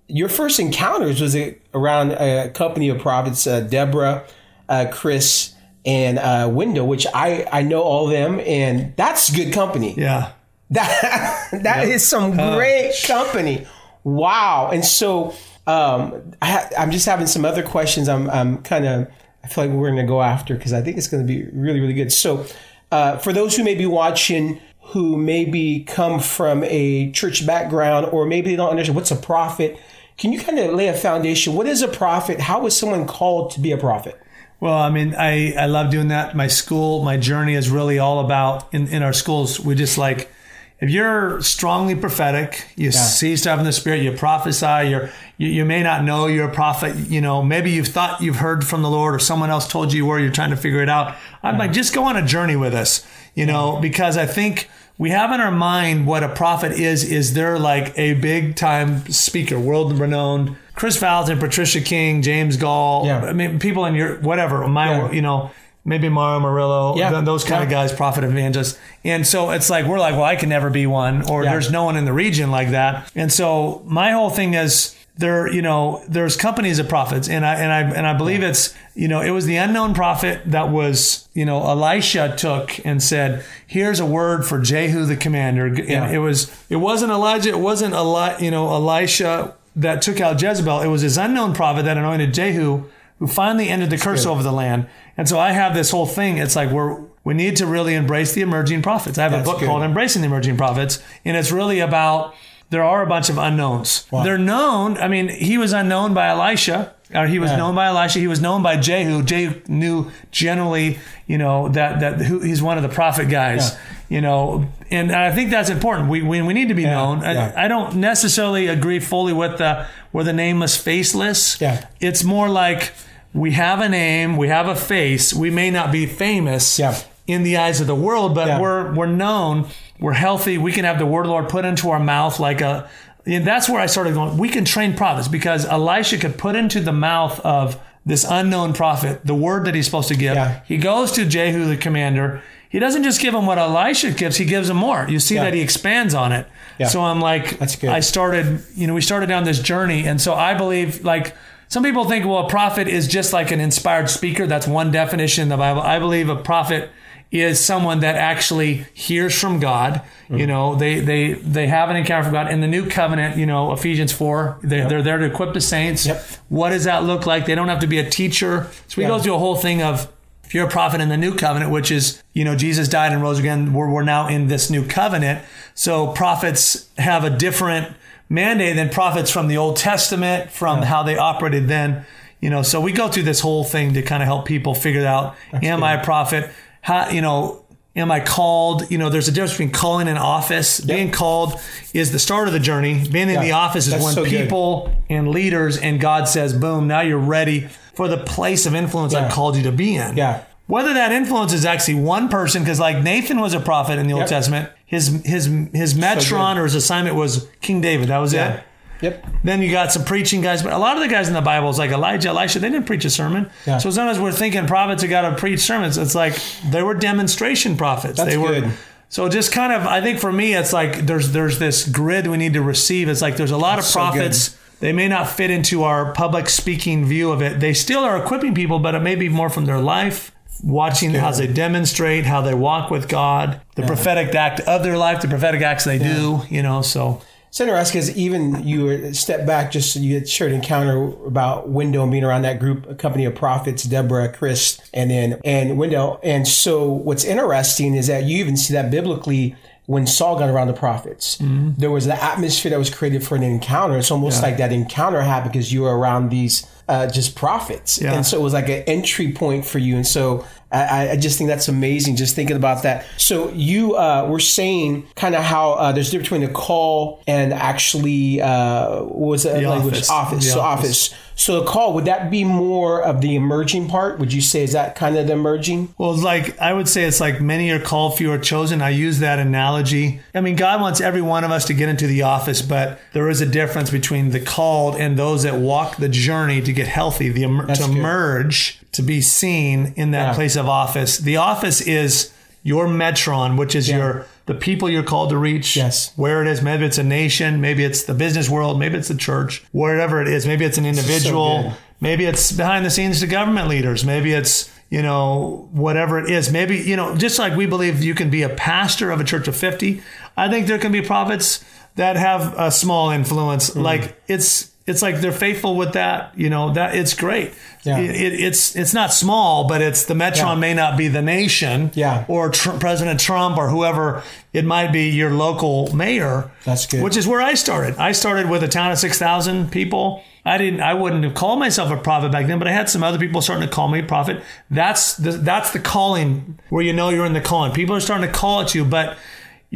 your 0.08 0.28
first 0.28 0.58
encounters 0.60 1.20
was 1.20 1.34
it 1.34 1.60
around 1.74 2.12
a 2.12 2.48
company 2.50 2.88
of 2.88 2.98
prophets, 2.98 3.46
uh, 3.46 3.60
Deborah, 3.60 4.22
uh, 4.68 4.86
Chris, 4.90 5.52
and 5.84 6.18
uh, 6.18 6.48
Wendell, 6.50 6.86
which 6.86 7.06
I 7.14 7.46
I 7.52 7.62
know 7.62 7.82
all 7.82 8.06
of 8.06 8.10
them, 8.10 8.40
and 8.46 8.92
that's 8.96 9.30
good 9.30 9.52
company. 9.52 9.94
yeah. 9.96 10.28
That 10.70 11.48
that 11.62 11.88
is 11.88 12.06
some 12.06 12.32
great 12.32 12.94
company. 13.06 13.66
Wow. 14.04 14.70
And 14.72 14.84
so 14.84 15.34
um, 15.66 16.32
I 16.40 16.46
ha- 16.46 16.70
I'm 16.78 16.90
just 16.90 17.06
having 17.06 17.26
some 17.26 17.44
other 17.44 17.62
questions. 17.62 18.08
I'm 18.08 18.28
I'm 18.30 18.62
kind 18.62 18.86
of 18.86 19.08
I 19.44 19.48
feel 19.48 19.66
like 19.66 19.72
we're 19.74 19.90
going 19.90 20.04
to 20.04 20.08
go 20.08 20.22
after 20.22 20.54
because 20.54 20.72
I 20.72 20.82
think 20.82 20.96
it's 20.96 21.08
going 21.08 21.26
to 21.26 21.32
be 21.32 21.44
really 21.52 21.80
really 21.80 21.94
good. 21.94 22.12
So 22.12 22.46
uh, 22.90 23.18
for 23.18 23.32
those 23.32 23.56
who 23.56 23.64
may 23.64 23.74
be 23.74 23.86
watching 23.86 24.60
who 24.80 25.16
maybe 25.16 25.80
come 25.80 26.20
from 26.20 26.62
a 26.64 27.10
church 27.10 27.44
background 27.44 28.06
or 28.06 28.24
maybe 28.24 28.50
they 28.50 28.56
don't 28.56 28.70
understand 28.70 28.94
what's 28.94 29.10
a 29.10 29.16
prophet, 29.16 29.78
can 30.16 30.32
you 30.32 30.40
kind 30.40 30.58
of 30.58 30.72
lay 30.74 30.86
a 30.88 30.94
foundation? 30.94 31.54
What 31.54 31.66
is 31.66 31.82
a 31.82 31.88
prophet? 31.88 32.40
How 32.40 32.64
is 32.66 32.76
someone 32.76 33.06
called 33.06 33.50
to 33.52 33.60
be 33.60 33.72
a 33.72 33.76
prophet? 33.76 34.18
Well, 34.60 34.78
I 34.78 34.90
mean, 34.90 35.14
I, 35.14 35.52
I 35.52 35.66
love 35.66 35.90
doing 35.90 36.08
that. 36.08 36.34
My 36.34 36.46
school, 36.46 37.02
my 37.02 37.16
journey 37.16 37.54
is 37.54 37.68
really 37.68 37.98
all 37.98 38.24
about 38.24 38.72
in, 38.72 38.88
in 38.88 39.02
our 39.02 39.12
schools. 39.12 39.60
We 39.60 39.74
just 39.74 39.98
like, 39.98 40.30
if 40.78 40.90
you're 40.90 41.40
strongly 41.40 41.94
prophetic, 41.94 42.66
you 42.76 42.92
see 42.92 43.36
stuff 43.36 43.58
in 43.58 43.64
the 43.64 43.72
spirit, 43.72 44.02
you 44.02 44.12
prophesy, 44.12 44.90
you're, 44.90 45.10
you, 45.38 45.48
you 45.48 45.64
may 45.64 45.82
not 45.82 46.04
know 46.04 46.26
you're 46.26 46.48
a 46.50 46.54
prophet. 46.54 46.96
You 46.96 47.20
know, 47.22 47.42
maybe 47.42 47.70
you've 47.70 47.88
thought 47.88 48.20
you've 48.20 48.36
heard 48.36 48.64
from 48.66 48.82
the 48.82 48.90
Lord 48.90 49.14
or 49.14 49.18
someone 49.18 49.48
else 49.50 49.66
told 49.66 49.92
you 49.92 50.04
where 50.04 50.18
you're 50.18 50.30
trying 50.32 50.50
to 50.50 50.56
figure 50.56 50.82
it 50.82 50.88
out. 50.90 51.14
I'm 51.42 51.56
like, 51.56 51.72
just 51.72 51.94
go 51.94 52.04
on 52.04 52.16
a 52.16 52.26
journey 52.26 52.56
with 52.56 52.74
us, 52.74 53.06
you 53.34 53.46
know, 53.46 53.78
because 53.80 54.18
I 54.18 54.26
think 54.26 54.68
we 54.98 55.10
have 55.10 55.32
in 55.32 55.40
our 55.40 55.50
mind 55.50 56.06
what 56.06 56.22
a 56.22 56.28
prophet 56.28 56.72
is, 56.72 57.04
is 57.10 57.32
they're 57.34 57.58
like 57.58 57.96
a 57.98 58.14
big 58.14 58.56
time 58.56 59.06
speaker, 59.10 59.58
world 59.58 59.98
renowned. 59.98 60.56
Chris 60.74 60.98
Valentin, 60.98 61.38
Patricia 61.38 61.80
King, 61.80 62.20
James 62.20 62.58
Goll, 62.58 63.06
Yeah. 63.06 63.24
I 63.24 63.32
mean, 63.32 63.58
people 63.58 63.86
in 63.86 63.94
your, 63.94 64.16
whatever, 64.16 64.66
my, 64.68 64.90
Yeah. 64.90 65.10
you 65.12 65.22
know, 65.22 65.50
maybe 65.86 66.08
Mario 66.10 66.40
Murillo, 66.40 66.96
Yeah. 66.98 67.10
th- 67.10 67.24
those 67.24 67.44
kind 67.44 67.62
of 67.64 67.70
Yeah. 67.70 67.78
guys, 67.78 67.92
prophet 67.92 68.24
evangelists. 68.24 68.76
And 69.04 69.26
so 69.26 69.50
it's 69.50 69.70
like, 69.70 69.86
we're 69.86 69.98
like, 70.00 70.14
well, 70.14 70.24
I 70.24 70.36
can 70.36 70.48
never 70.50 70.68
be 70.68 70.86
one, 70.86 71.22
or 71.30 71.44
Yeah. 71.44 71.52
there's 71.52 71.70
no 71.70 71.84
one 71.84 71.96
in 71.96 72.04
the 72.04 72.12
region 72.12 72.50
like 72.50 72.70
that. 72.72 73.08
And 73.16 73.32
so 73.32 73.80
my 73.86 74.10
whole 74.10 74.30
thing 74.30 74.52
is, 74.54 74.94
there, 75.18 75.50
you 75.50 75.62
know, 75.62 76.02
there's 76.06 76.36
companies 76.36 76.78
of 76.78 76.90
prophets, 76.90 77.26
and 77.26 77.46
I 77.46 77.54
and 77.54 77.72
I 77.72 77.80
and 77.96 78.06
I 78.06 78.12
believe 78.12 78.42
it's, 78.42 78.74
you 78.94 79.08
know, 79.08 79.22
it 79.22 79.30
was 79.30 79.46
the 79.46 79.56
unknown 79.56 79.94
prophet 79.94 80.40
that 80.44 80.68
was, 80.68 81.26
you 81.32 81.46
know, 81.46 81.66
Elisha 81.66 82.34
took 82.36 82.78
and 82.84 83.02
said, 83.02 83.42
"Here's 83.66 83.98
a 83.98 84.04
word 84.04 84.44
for 84.44 84.58
Jehu 84.60 85.06
the 85.06 85.16
commander." 85.16 85.64
And 85.68 85.88
Yeah. 85.88 86.08
it 86.10 86.18
was, 86.18 86.50
it 86.68 86.76
wasn't 86.76 87.12
Elijah, 87.12 87.48
it 87.48 87.60
wasn't 87.60 87.94
Eli, 87.94 88.34
you 88.40 88.50
know, 88.50 88.68
Elisha 88.68 89.52
that 89.74 90.02
took 90.02 90.20
out 90.20 90.42
Jezebel. 90.42 90.80
It 90.82 90.88
was 90.88 91.00
his 91.00 91.16
unknown 91.16 91.54
prophet 91.54 91.86
that 91.86 91.96
anointed 91.96 92.34
Jehu, 92.34 92.82
who 93.18 93.26
finally 93.26 93.68
ended 93.68 93.90
the 93.90 93.98
curse 93.98 94.26
over 94.26 94.42
the 94.42 94.52
land. 94.52 94.86
And 95.16 95.28
so 95.28 95.38
I 95.38 95.52
have 95.52 95.74
this 95.74 95.90
whole 95.90 96.06
thing. 96.06 96.38
It's 96.38 96.54
like 96.56 96.70
we're 96.70 97.00
we 97.24 97.34
need 97.34 97.56
to 97.56 97.66
really 97.66 97.94
embrace 97.94 98.34
the 98.34 98.40
emerging 98.42 98.82
prophets. 98.82 99.18
I 99.18 99.22
have 99.22 99.32
That's 99.32 99.48
a 99.48 99.50
book 99.50 99.60
good. 99.60 99.66
called 99.66 99.82
Embracing 99.82 100.22
the 100.22 100.26
Emerging 100.26 100.56
Prophets, 100.56 101.02
and 101.24 101.36
it's 101.36 101.50
really 101.50 101.80
about 101.80 102.34
there 102.70 102.84
are 102.84 103.02
a 103.02 103.06
bunch 103.06 103.28
of 103.30 103.38
unknowns. 103.38 104.06
They're 104.10 104.38
known. 104.38 104.96
I 104.98 105.08
mean, 105.08 105.28
he 105.28 105.56
was 105.58 105.72
unknown 105.72 106.14
by 106.14 106.28
Elisha, 106.28 106.94
or 107.14 107.26
he 107.26 107.38
was 107.38 107.50
Yeah. 107.50 107.56
known 107.58 107.74
by 107.74 107.86
Elisha. 107.86 108.18
He 108.18 108.26
was 108.26 108.40
known 108.40 108.62
by 108.62 108.76
Jehu. 108.76 109.22
Jehu 109.22 109.60
knew 109.68 110.10
generally, 110.30 110.98
you 111.26 111.38
know, 111.38 111.68
that 111.70 112.00
that 112.00 112.20
who, 112.20 112.40
he's 112.40 112.62
one 112.62 112.76
of 112.76 112.82
the 112.82 112.88
prophet 112.88 113.28
guys. 113.28 113.70
Yeah. 113.72 113.78
You 114.08 114.20
know, 114.20 114.66
and 114.90 115.10
I 115.10 115.32
think 115.32 115.50
that's 115.50 115.70
important. 115.70 116.08
We 116.08 116.22
we, 116.22 116.40
we 116.42 116.54
need 116.54 116.68
to 116.68 116.74
be 116.74 116.84
known. 116.84 117.22
yeah. 117.22 117.52
I, 117.56 117.64
I 117.64 117.68
don't 117.68 117.96
necessarily 117.96 118.68
agree 118.68 119.00
fully 119.00 119.32
with 119.32 119.58
the 119.58 119.86
where 120.12 120.22
the 120.24 120.32
nameless, 120.32 120.76
faceless. 120.76 121.60
Yeah. 121.60 121.86
It's 122.00 122.22
more 122.22 122.48
like 122.48 122.92
we 123.36 123.52
have 123.52 123.80
a 123.80 123.88
name, 123.88 124.36
we 124.36 124.48
have 124.48 124.66
a 124.68 124.74
face. 124.74 125.32
We 125.34 125.50
may 125.50 125.70
not 125.70 125.92
be 125.92 126.06
famous 126.06 126.78
Yeah. 126.78 126.94
in 127.26 127.42
the 127.42 127.56
eyes 127.58 127.80
of 127.80 127.86
the 127.86 127.94
world, 127.94 128.34
but 128.34 128.46
Yeah. 128.48 128.60
we're 128.60 128.92
we're 128.94 129.06
known. 129.06 129.66
We're 130.00 130.12
healthy. 130.14 130.58
We 130.58 130.72
can 130.72 130.84
have 130.84 130.98
the 130.98 131.06
word 131.06 131.20
of 131.22 131.26
the 131.26 131.32
Lord 131.32 131.48
put 131.48 131.64
into 131.64 131.90
our 131.90 132.00
mouth 132.00 132.38
like 132.40 132.60
a. 132.60 132.88
And 133.26 133.44
that's 133.44 133.68
where 133.68 133.80
I 133.80 133.86
started 133.86 134.14
going. 134.14 134.38
We 134.38 134.48
can 134.48 134.64
train 134.64 134.94
prophets 134.94 135.26
because 135.28 135.64
Elisha 135.66 136.18
could 136.18 136.38
put 136.38 136.54
into 136.54 136.80
the 136.80 136.92
mouth 136.92 137.40
of 137.40 137.76
this 138.04 138.24
unknown 138.28 138.72
prophet 138.72 139.20
the 139.24 139.34
word 139.34 139.64
that 139.66 139.74
he's 139.74 139.84
supposed 139.86 140.08
to 140.08 140.14
give. 140.16 140.34
Yeah. 140.36 140.60
He 140.64 140.76
goes 140.76 141.10
to 141.12 141.24
Jehu, 141.24 141.64
the 141.66 141.76
commander. 141.76 142.40
He 142.68 142.78
doesn't 142.78 143.02
just 143.04 143.20
give 143.20 143.34
him 143.34 143.46
what 143.46 143.58
Elisha 143.58 144.10
gives; 144.12 144.36
he 144.36 144.44
gives 144.44 144.68
him 144.70 144.76
more. 144.76 145.06
You 145.08 145.18
see 145.18 145.36
that 145.36 145.54
he 145.54 145.60
expands 145.60 146.14
on 146.14 146.30
it. 146.32 146.46
So 146.88 147.02
I'm 147.02 147.20
like. 147.20 147.60
I 147.84 148.00
started, 148.00 148.62
you 148.76 148.86
know, 148.86 148.94
we 148.94 149.00
started 149.00 149.28
down 149.28 149.44
this 149.44 149.58
journey, 149.60 150.06
and 150.06 150.20
so 150.20 150.34
I 150.34 150.54
believe 150.54 151.04
like. 151.04 151.34
Some 151.68 151.82
people 151.82 152.04
think, 152.04 152.24
well, 152.24 152.46
a 152.46 152.48
prophet 152.48 152.88
is 152.88 153.08
just 153.08 153.32
like 153.32 153.50
an 153.50 153.60
inspired 153.60 154.08
speaker. 154.08 154.46
That's 154.46 154.66
one 154.66 154.90
definition 154.90 155.42
in 155.42 155.48
the 155.48 155.56
Bible. 155.56 155.82
I 155.82 155.98
believe 155.98 156.28
a 156.28 156.36
prophet 156.36 156.90
is 157.32 157.58
someone 157.58 158.00
that 158.00 158.14
actually 158.14 158.86
hears 158.94 159.38
from 159.38 159.58
God. 159.58 159.94
Mm-hmm. 160.24 160.36
You 160.38 160.46
know, 160.46 160.76
they 160.76 161.00
they 161.00 161.32
they 161.34 161.66
have 161.66 161.90
an 161.90 161.96
encounter 161.96 162.24
from 162.24 162.32
God. 162.32 162.50
In 162.52 162.60
the 162.60 162.68
new 162.68 162.88
covenant, 162.88 163.36
you 163.36 163.46
know, 163.46 163.72
Ephesians 163.72 164.12
four, 164.12 164.58
they, 164.62 164.86
they're 164.86 165.02
there 165.02 165.18
to 165.18 165.24
equip 165.24 165.52
the 165.52 165.60
saints. 165.60 166.06
Yep. 166.06 166.24
What 166.48 166.70
does 166.70 166.84
that 166.84 167.02
look 167.02 167.26
like? 167.26 167.46
They 167.46 167.56
don't 167.56 167.68
have 167.68 167.80
to 167.80 167.88
be 167.88 167.98
a 167.98 168.08
teacher. 168.08 168.68
So 168.86 168.98
we 168.98 169.02
Yeah. 169.02 169.08
go 169.08 169.18
through 169.18 169.34
a 169.34 169.38
whole 169.38 169.56
thing 169.56 169.82
of 169.82 170.10
if 170.44 170.54
you're 170.54 170.68
a 170.68 170.70
prophet 170.70 171.00
in 171.00 171.08
the 171.08 171.16
new 171.16 171.34
covenant, 171.34 171.72
which 171.72 171.90
is, 171.90 172.22
you 172.32 172.44
know, 172.44 172.54
Jesus 172.54 172.86
died 172.86 173.12
and 173.12 173.20
rose 173.20 173.40
again, 173.40 173.72
we're, 173.72 173.90
we're 173.90 174.04
now 174.04 174.28
in 174.28 174.46
this 174.46 174.70
new 174.70 174.86
covenant. 174.86 175.44
So 175.74 176.12
prophets 176.12 176.88
have 176.98 177.24
a 177.24 177.30
different 177.30 177.96
mandate 178.28 178.76
than 178.76 178.88
prophets 178.90 179.30
from 179.30 179.48
the 179.48 179.56
Old 179.56 179.76
Testament, 179.76 180.50
from 180.50 180.82
how 180.82 181.02
they 181.02 181.16
operated 181.16 181.68
then. 181.68 182.04
You 182.40 182.50
know, 182.50 182.62
so 182.62 182.80
we 182.80 182.92
go 182.92 183.08
through 183.08 183.22
this 183.24 183.40
whole 183.40 183.64
thing 183.64 183.94
to 183.94 184.02
kind 184.02 184.22
of 184.22 184.26
help 184.26 184.46
people 184.46 184.74
figure 184.74 185.06
out, 185.06 185.36
am 185.52 185.82
I 185.82 185.94
a 186.00 186.04
prophet? 186.04 186.50
How, 186.82 187.08
you 187.08 187.20
know, 187.22 187.64
am 187.96 188.12
I 188.12 188.20
called? 188.20 188.90
You 188.90 188.98
know, 188.98 189.08
there's 189.08 189.26
a 189.26 189.32
difference 189.32 189.52
between 189.52 189.70
calling 189.70 190.06
and 190.06 190.18
office. 190.18 190.80
Being 190.80 191.10
called 191.10 191.54
is 191.94 192.12
the 192.12 192.18
start 192.18 192.46
of 192.46 192.52
the 192.52 192.60
journey. 192.60 193.08
Being 193.08 193.28
in 193.28 193.36
Yeah, 193.36 193.42
the 193.42 193.52
office 193.52 193.86
is 193.86 193.92
that's 193.92 194.04
when 194.04 194.14
so 194.14 194.24
good. 194.24 194.30
people 194.42 194.92
and 195.08 195.28
leaders 195.28 195.78
and 195.78 195.98
God 195.98 196.28
says, 196.28 196.52
boom, 196.52 196.86
now 196.86 197.00
you're 197.00 197.18
ready 197.18 197.68
for 197.94 198.06
the 198.06 198.18
place 198.18 198.66
of 198.66 198.74
influence 198.74 199.14
Yeah. 199.14 199.26
I've 199.26 199.32
called 199.32 199.56
you 199.56 199.62
to 199.64 199.72
be 199.72 199.96
in. 199.96 200.16
Yeah. 200.16 200.42
Whether 200.66 200.94
that 200.94 201.12
influence 201.12 201.52
is 201.52 201.64
actually 201.64 201.94
one 201.94 202.28
person, 202.28 202.62
because 202.62 202.80
like 202.80 203.02
Nathan 203.02 203.40
was 203.40 203.54
a 203.54 203.60
prophet 203.60 203.98
in 203.98 204.06
the 204.08 204.12
Old 204.14 204.22
Yep. 204.22 204.28
Testament, 204.28 204.70
his 204.84 205.22
his 205.24 205.46
his 205.72 205.94
metron 205.94 206.54
good. 206.54 206.60
or 206.60 206.64
his 206.64 206.74
assignment 206.74 207.14
was 207.16 207.46
King 207.60 207.80
David. 207.80 208.08
That 208.08 208.18
was 208.18 208.32
Yeah. 208.34 208.54
it. 208.54 208.62
Yep. 209.02 209.26
Then 209.44 209.60
you 209.62 209.70
got 209.70 209.92
some 209.92 210.04
preaching 210.04 210.40
guys, 210.40 210.62
but 210.62 210.72
a 210.72 210.78
lot 210.78 210.96
of 210.96 211.02
the 211.02 211.08
guys 211.08 211.28
in 211.28 211.34
the 211.34 211.42
Bible 211.42 211.68
is 211.68 211.78
like 211.78 211.90
Elijah, 211.90 212.30
Elisha. 212.30 212.58
They 212.58 212.70
didn't 212.70 212.86
preach 212.86 213.04
a 213.04 213.10
sermon. 213.10 213.50
Yeah. 213.66 213.76
So 213.78 213.90
sometimes 213.90 214.18
we're 214.18 214.32
thinking 214.32 214.66
prophets 214.66 215.02
have 215.02 215.10
got 215.10 215.28
to 215.28 215.36
preach 215.36 215.60
sermons. 215.60 215.98
It's 215.98 216.14
like 216.14 216.34
they 216.70 216.82
were 216.82 216.94
demonstration 216.94 217.76
prophets. 217.76 218.16
That's 218.16 218.30
they 218.30 218.38
were. 218.38 218.48
good. 218.60 218.70
So 219.08 219.28
just 219.28 219.52
kind 219.52 219.72
of, 219.72 219.86
I 219.86 220.00
think 220.00 220.18
for 220.18 220.32
me, 220.32 220.54
it's 220.54 220.72
like 220.72 221.06
there's 221.06 221.30
there's 221.32 221.58
this 221.60 221.86
grid 221.88 222.26
we 222.26 222.38
need 222.38 222.54
to 222.54 222.62
receive. 222.62 223.08
It's 223.08 223.22
like 223.22 223.36
there's 223.36 223.50
a 223.52 223.56
lot 223.58 223.78
of 223.78 223.84
so 223.84 224.00
prophets. 224.00 224.56
They 224.80 224.92
may 224.92 225.08
not 225.08 225.28
fit 225.28 225.50
into 225.50 225.84
our 225.84 226.12
public 226.12 226.48
speaking 226.48 227.04
view 227.06 227.30
of 227.30 227.40
it. 227.40 227.60
They 227.60 227.72
still 227.72 228.00
are 228.00 228.16
equipping 228.20 228.54
people, 228.54 228.78
but 228.78 228.94
it 228.94 229.00
may 229.00 229.14
be 229.14 229.28
more 229.28 229.48
from 229.48 229.64
their 229.66 229.78
life, 229.78 230.32
watching 230.62 231.14
how 231.14 231.30
they 231.32 231.46
demonstrate, 231.46 232.24
how 232.24 232.40
they 232.40 232.54
walk 232.54 232.90
with 232.90 233.08
God, 233.08 233.60
the 233.74 233.82
prophetic 233.86 234.34
act 234.34 234.60
of 234.60 234.82
their 234.82 234.96
life, 234.96 235.22
the 235.22 235.28
prophetic 235.28 235.62
acts 235.62 235.84
they 235.84 235.98
do. 235.98 236.42
You 236.48 236.62
know, 236.62 236.82
so 236.82 237.22
It's 237.48 237.60
interesting 237.60 238.00
because 238.00 238.16
even 238.16 238.66
you 238.66 239.14
step 239.14 239.46
back, 239.46 239.70
just 239.70 239.96
you 239.96 240.14
had 240.14 240.28
shared 240.28 240.52
encounter 240.52 241.04
about 241.26 241.70
Wendell 241.70 242.02
and 242.02 242.12
being 242.12 242.24
around 242.24 242.42
that 242.42 242.60
group, 242.60 242.86
a 242.86 242.94
company 242.94 243.24
of 243.24 243.34
prophets, 243.34 243.84
Deborah, 243.84 244.30
Chris, 244.30 244.78
and 244.92 245.10
then 245.10 245.40
and 245.44 245.78
Wendell. 245.78 246.20
And 246.22 246.46
so 246.46 246.84
what's 246.84 247.24
interesting 247.24 247.94
is 247.94 248.08
that 248.08 248.24
you 248.24 248.38
even 248.38 248.56
see 248.56 248.74
that 248.74 248.90
biblically 248.90 249.56
when 249.86 250.06
Saul 250.06 250.38
got 250.38 250.50
around 250.50 250.66
the 250.66 250.74
prophets, 250.74 251.38
mm-hmm. 251.38 251.70
there 251.78 251.90
was 251.90 252.06
an 252.06 252.12
atmosphere 252.12 252.70
that 252.70 252.78
was 252.78 252.90
created 252.90 253.24
for 253.24 253.36
an 253.36 253.42
encounter. 253.44 253.96
It's 253.96 254.10
almost 254.10 254.42
like 254.42 254.56
that 254.58 254.72
encounter 254.72 255.22
happened 255.22 255.52
because 255.52 255.72
you 255.72 255.82
were 255.82 255.96
around 255.96 256.28
these 256.30 256.66
uh, 256.88 257.06
just 257.06 257.34
prophets. 257.34 258.00
Yeah. 258.00 258.14
and 258.14 258.24
so 258.24 258.38
it 258.38 258.42
was 258.42 258.52
like 258.52 258.68
an 258.68 258.82
entry 258.86 259.32
point 259.32 259.64
for 259.64 259.78
you. 259.78 259.96
And 259.96 260.06
so 260.06 260.46
I, 260.72 261.10
I 261.10 261.16
just 261.16 261.38
think 261.38 261.48
that's 261.48 261.68
amazing. 261.68 262.16
Just 262.16 262.34
thinking 262.34 262.56
about 262.56 262.82
that. 262.82 263.06
So 263.18 263.50
you 263.52 263.96
uh, 263.96 264.26
were 264.28 264.40
saying 264.40 265.06
kind 265.14 265.34
of 265.34 265.42
how 265.44 265.72
uh, 265.72 265.92
there's 265.92 266.08
a 266.08 266.10
difference 266.12 266.28
between 266.28 266.46
the 266.48 266.52
call 266.52 267.22
and 267.26 267.52
actually 267.54 268.40
uh, 268.40 269.02
what 269.02 269.16
was 269.16 269.42
that 269.44 269.60
The 269.60 269.68
language? 269.70 269.94
office. 269.94 270.10
Office. 270.10 270.52
So 270.52 270.60
office. 270.60 271.08
office. 271.12 271.20
So 271.38 271.60
the 271.60 271.66
call 271.66 271.92
would 271.92 272.06
that 272.06 272.30
be 272.30 272.44
more 272.44 273.02
of 273.02 273.20
the 273.20 273.36
emerging 273.36 273.88
part? 273.88 274.18
Would 274.18 274.32
you 274.32 274.40
say 274.40 274.64
is 274.64 274.72
that 274.72 274.96
kind 274.96 275.16
of 275.18 275.26
the 275.26 275.34
emerging? 275.34 275.94
Well, 275.98 276.14
it's 276.14 276.22
like 276.22 276.58
I 276.58 276.72
would 276.72 276.88
say 276.88 277.04
it's 277.04 277.20
like 277.20 277.40
many 277.42 277.70
are 277.70 277.78
called, 277.78 278.16
few 278.16 278.32
are 278.32 278.38
chosen. 278.38 278.80
I 278.80 278.88
use 278.90 279.18
that 279.18 279.38
analogy. 279.38 280.20
I 280.34 280.40
mean, 280.40 280.56
God 280.56 280.80
wants 280.80 281.00
every 281.02 281.20
one 281.20 281.44
of 281.44 281.50
us 281.50 281.66
to 281.66 281.74
get 281.74 281.90
into 281.90 282.06
the 282.06 282.22
office, 282.22 282.62
but 282.62 282.98
there 283.12 283.28
is 283.28 283.42
a 283.42 283.46
difference 283.46 283.90
between 283.90 284.30
the 284.30 284.40
called 284.40 284.96
and 284.96 285.18
those 285.18 285.42
that 285.42 285.56
walk 285.56 285.96
the 285.98 286.08
journey 286.08 286.62
to 286.62 286.72
get 286.72 286.86
healthy, 286.88 287.28
the 287.28 287.42
to 287.42 287.66
good. 287.66 287.80
emerge, 287.80 288.80
to 288.96 289.02
be 289.02 289.20
seen 289.20 289.92
in 289.96 290.10
that 290.10 290.28
Yeah. 290.28 290.34
place 290.34 290.56
of 290.56 290.68
office. 290.68 291.18
The 291.18 291.36
office 291.36 291.80
is 291.80 292.30
your 292.62 292.86
metron, 292.88 293.56
which 293.56 293.74
is 293.74 293.88
your 293.88 294.26
the 294.46 294.54
people 294.54 294.88
you're 294.88 295.02
called 295.02 295.30
to 295.30 295.36
reach. 295.38 295.76
Yes. 295.76 296.12
Where 296.16 296.40
it 296.40 296.48
is, 296.48 296.62
maybe 296.62 296.84
it's 296.84 296.98
a 296.98 297.02
nation, 297.02 297.60
maybe 297.60 297.84
it's 297.84 298.04
the 298.04 298.14
business 298.14 298.48
world, 298.48 298.78
maybe 298.78 298.96
it's 298.96 299.08
the 299.08 299.16
church, 299.16 299.64
wherever 299.72 300.22
it 300.22 300.28
is, 300.28 300.46
maybe 300.46 300.64
it's 300.64 300.78
an 300.78 300.86
individual. 300.86 301.62
good. 301.62 301.72
Maybe 302.00 302.26
it's 302.26 302.52
behind 302.52 302.84
the 302.84 302.90
scenes 302.90 303.20
to 303.20 303.26
government 303.26 303.68
leaders. 303.68 304.04
Maybe 304.04 304.32
it's, 304.34 304.68
you 304.90 305.02
know, 305.02 305.68
whatever 305.72 306.18
it 306.22 306.30
is. 306.30 306.52
Maybe, 306.52 306.76
you 306.76 306.94
know, 306.94 307.16
just 307.16 307.38
like 307.38 307.56
we 307.56 307.66
believe 307.66 308.02
you 308.04 308.14
can 308.14 308.30
be 308.30 308.42
a 308.42 308.48
pastor 308.50 309.10
of 309.10 309.18
a 309.20 309.24
church 309.24 309.48
of 309.48 309.56
50, 309.56 310.02
I 310.36 310.48
think 310.48 310.66
there 310.66 310.78
can 310.78 310.92
be 310.92 311.00
prophets 311.02 311.64
that 311.96 312.16
have 312.16 312.54
a 312.58 312.70
small 312.70 313.10
influence. 313.10 313.70
Mm-hmm. 313.70 313.80
Like 313.80 314.20
it's, 314.28 314.70
it's 314.86 315.02
like 315.02 315.20
they're 315.20 315.32
faithful 315.32 315.76
with 315.76 315.94
that. 315.94 316.32
You 316.36 316.48
know 316.50 316.72
that 316.74 316.94
it's 316.94 317.14
great. 317.14 317.52
Yeah. 317.82 317.98
It, 317.98 318.10
it, 318.16 318.40
it's 318.40 318.74
it's 318.76 318.94
not 318.94 319.12
small, 319.12 319.66
but 319.68 319.80
it's 319.82 320.04
the 320.04 320.14
Metron 320.14 320.36
Yeah. 320.36 320.54
may 320.54 320.74
not 320.74 320.96
be 320.96 321.08
the 321.08 321.22
nation. 321.22 321.90
Yeah. 321.94 322.24
Or 322.28 322.50
tr- 322.50 322.70
President 322.78 323.20
Trump 323.20 323.58
or 323.58 323.68
whoever. 323.68 324.22
It 324.52 324.64
might 324.64 324.90
be 324.92 325.10
your 325.10 325.30
local 325.30 325.94
mayor. 325.94 326.50
That's 326.64 326.86
good. 326.86 327.02
Which 327.02 327.16
is 327.16 327.26
where 327.26 327.40
I 327.42 327.54
started. 327.54 327.96
I 327.96 328.12
started 328.12 328.48
with 328.48 328.62
a 328.62 328.68
town 328.68 328.90
of 328.92 328.98
six 328.98 329.18
thousand 329.18 329.70
people. 329.70 330.22
I 330.44 330.58
didn't. 330.58 330.80
I 330.80 330.94
wouldn't 330.94 331.24
have 331.24 331.34
called 331.34 331.58
myself 331.58 331.90
a 331.90 331.96
prophet 331.96 332.30
back 332.30 332.46
then, 332.46 332.58
but 332.60 332.68
I 332.68 332.72
had 332.72 332.88
some 332.88 333.02
other 333.02 333.18
people 333.18 333.42
starting 333.42 333.68
to 333.68 333.74
call 333.74 333.88
me 333.88 333.98
a 333.98 334.04
prophet. 334.04 334.42
That's 334.70 335.16
the 335.16 335.32
that's 335.32 335.72
the 335.72 335.80
calling 335.80 336.58
where 336.70 336.82
you 336.82 336.92
know 336.92 337.08
you're 337.10 337.26
in 337.26 337.32
the 337.32 337.40
calling. 337.40 337.72
People 337.72 337.96
are 337.96 338.00
starting 338.00 338.26
to 338.28 338.32
call 338.32 338.60
at 338.60 338.74
you, 338.74 338.84
but 338.84 339.18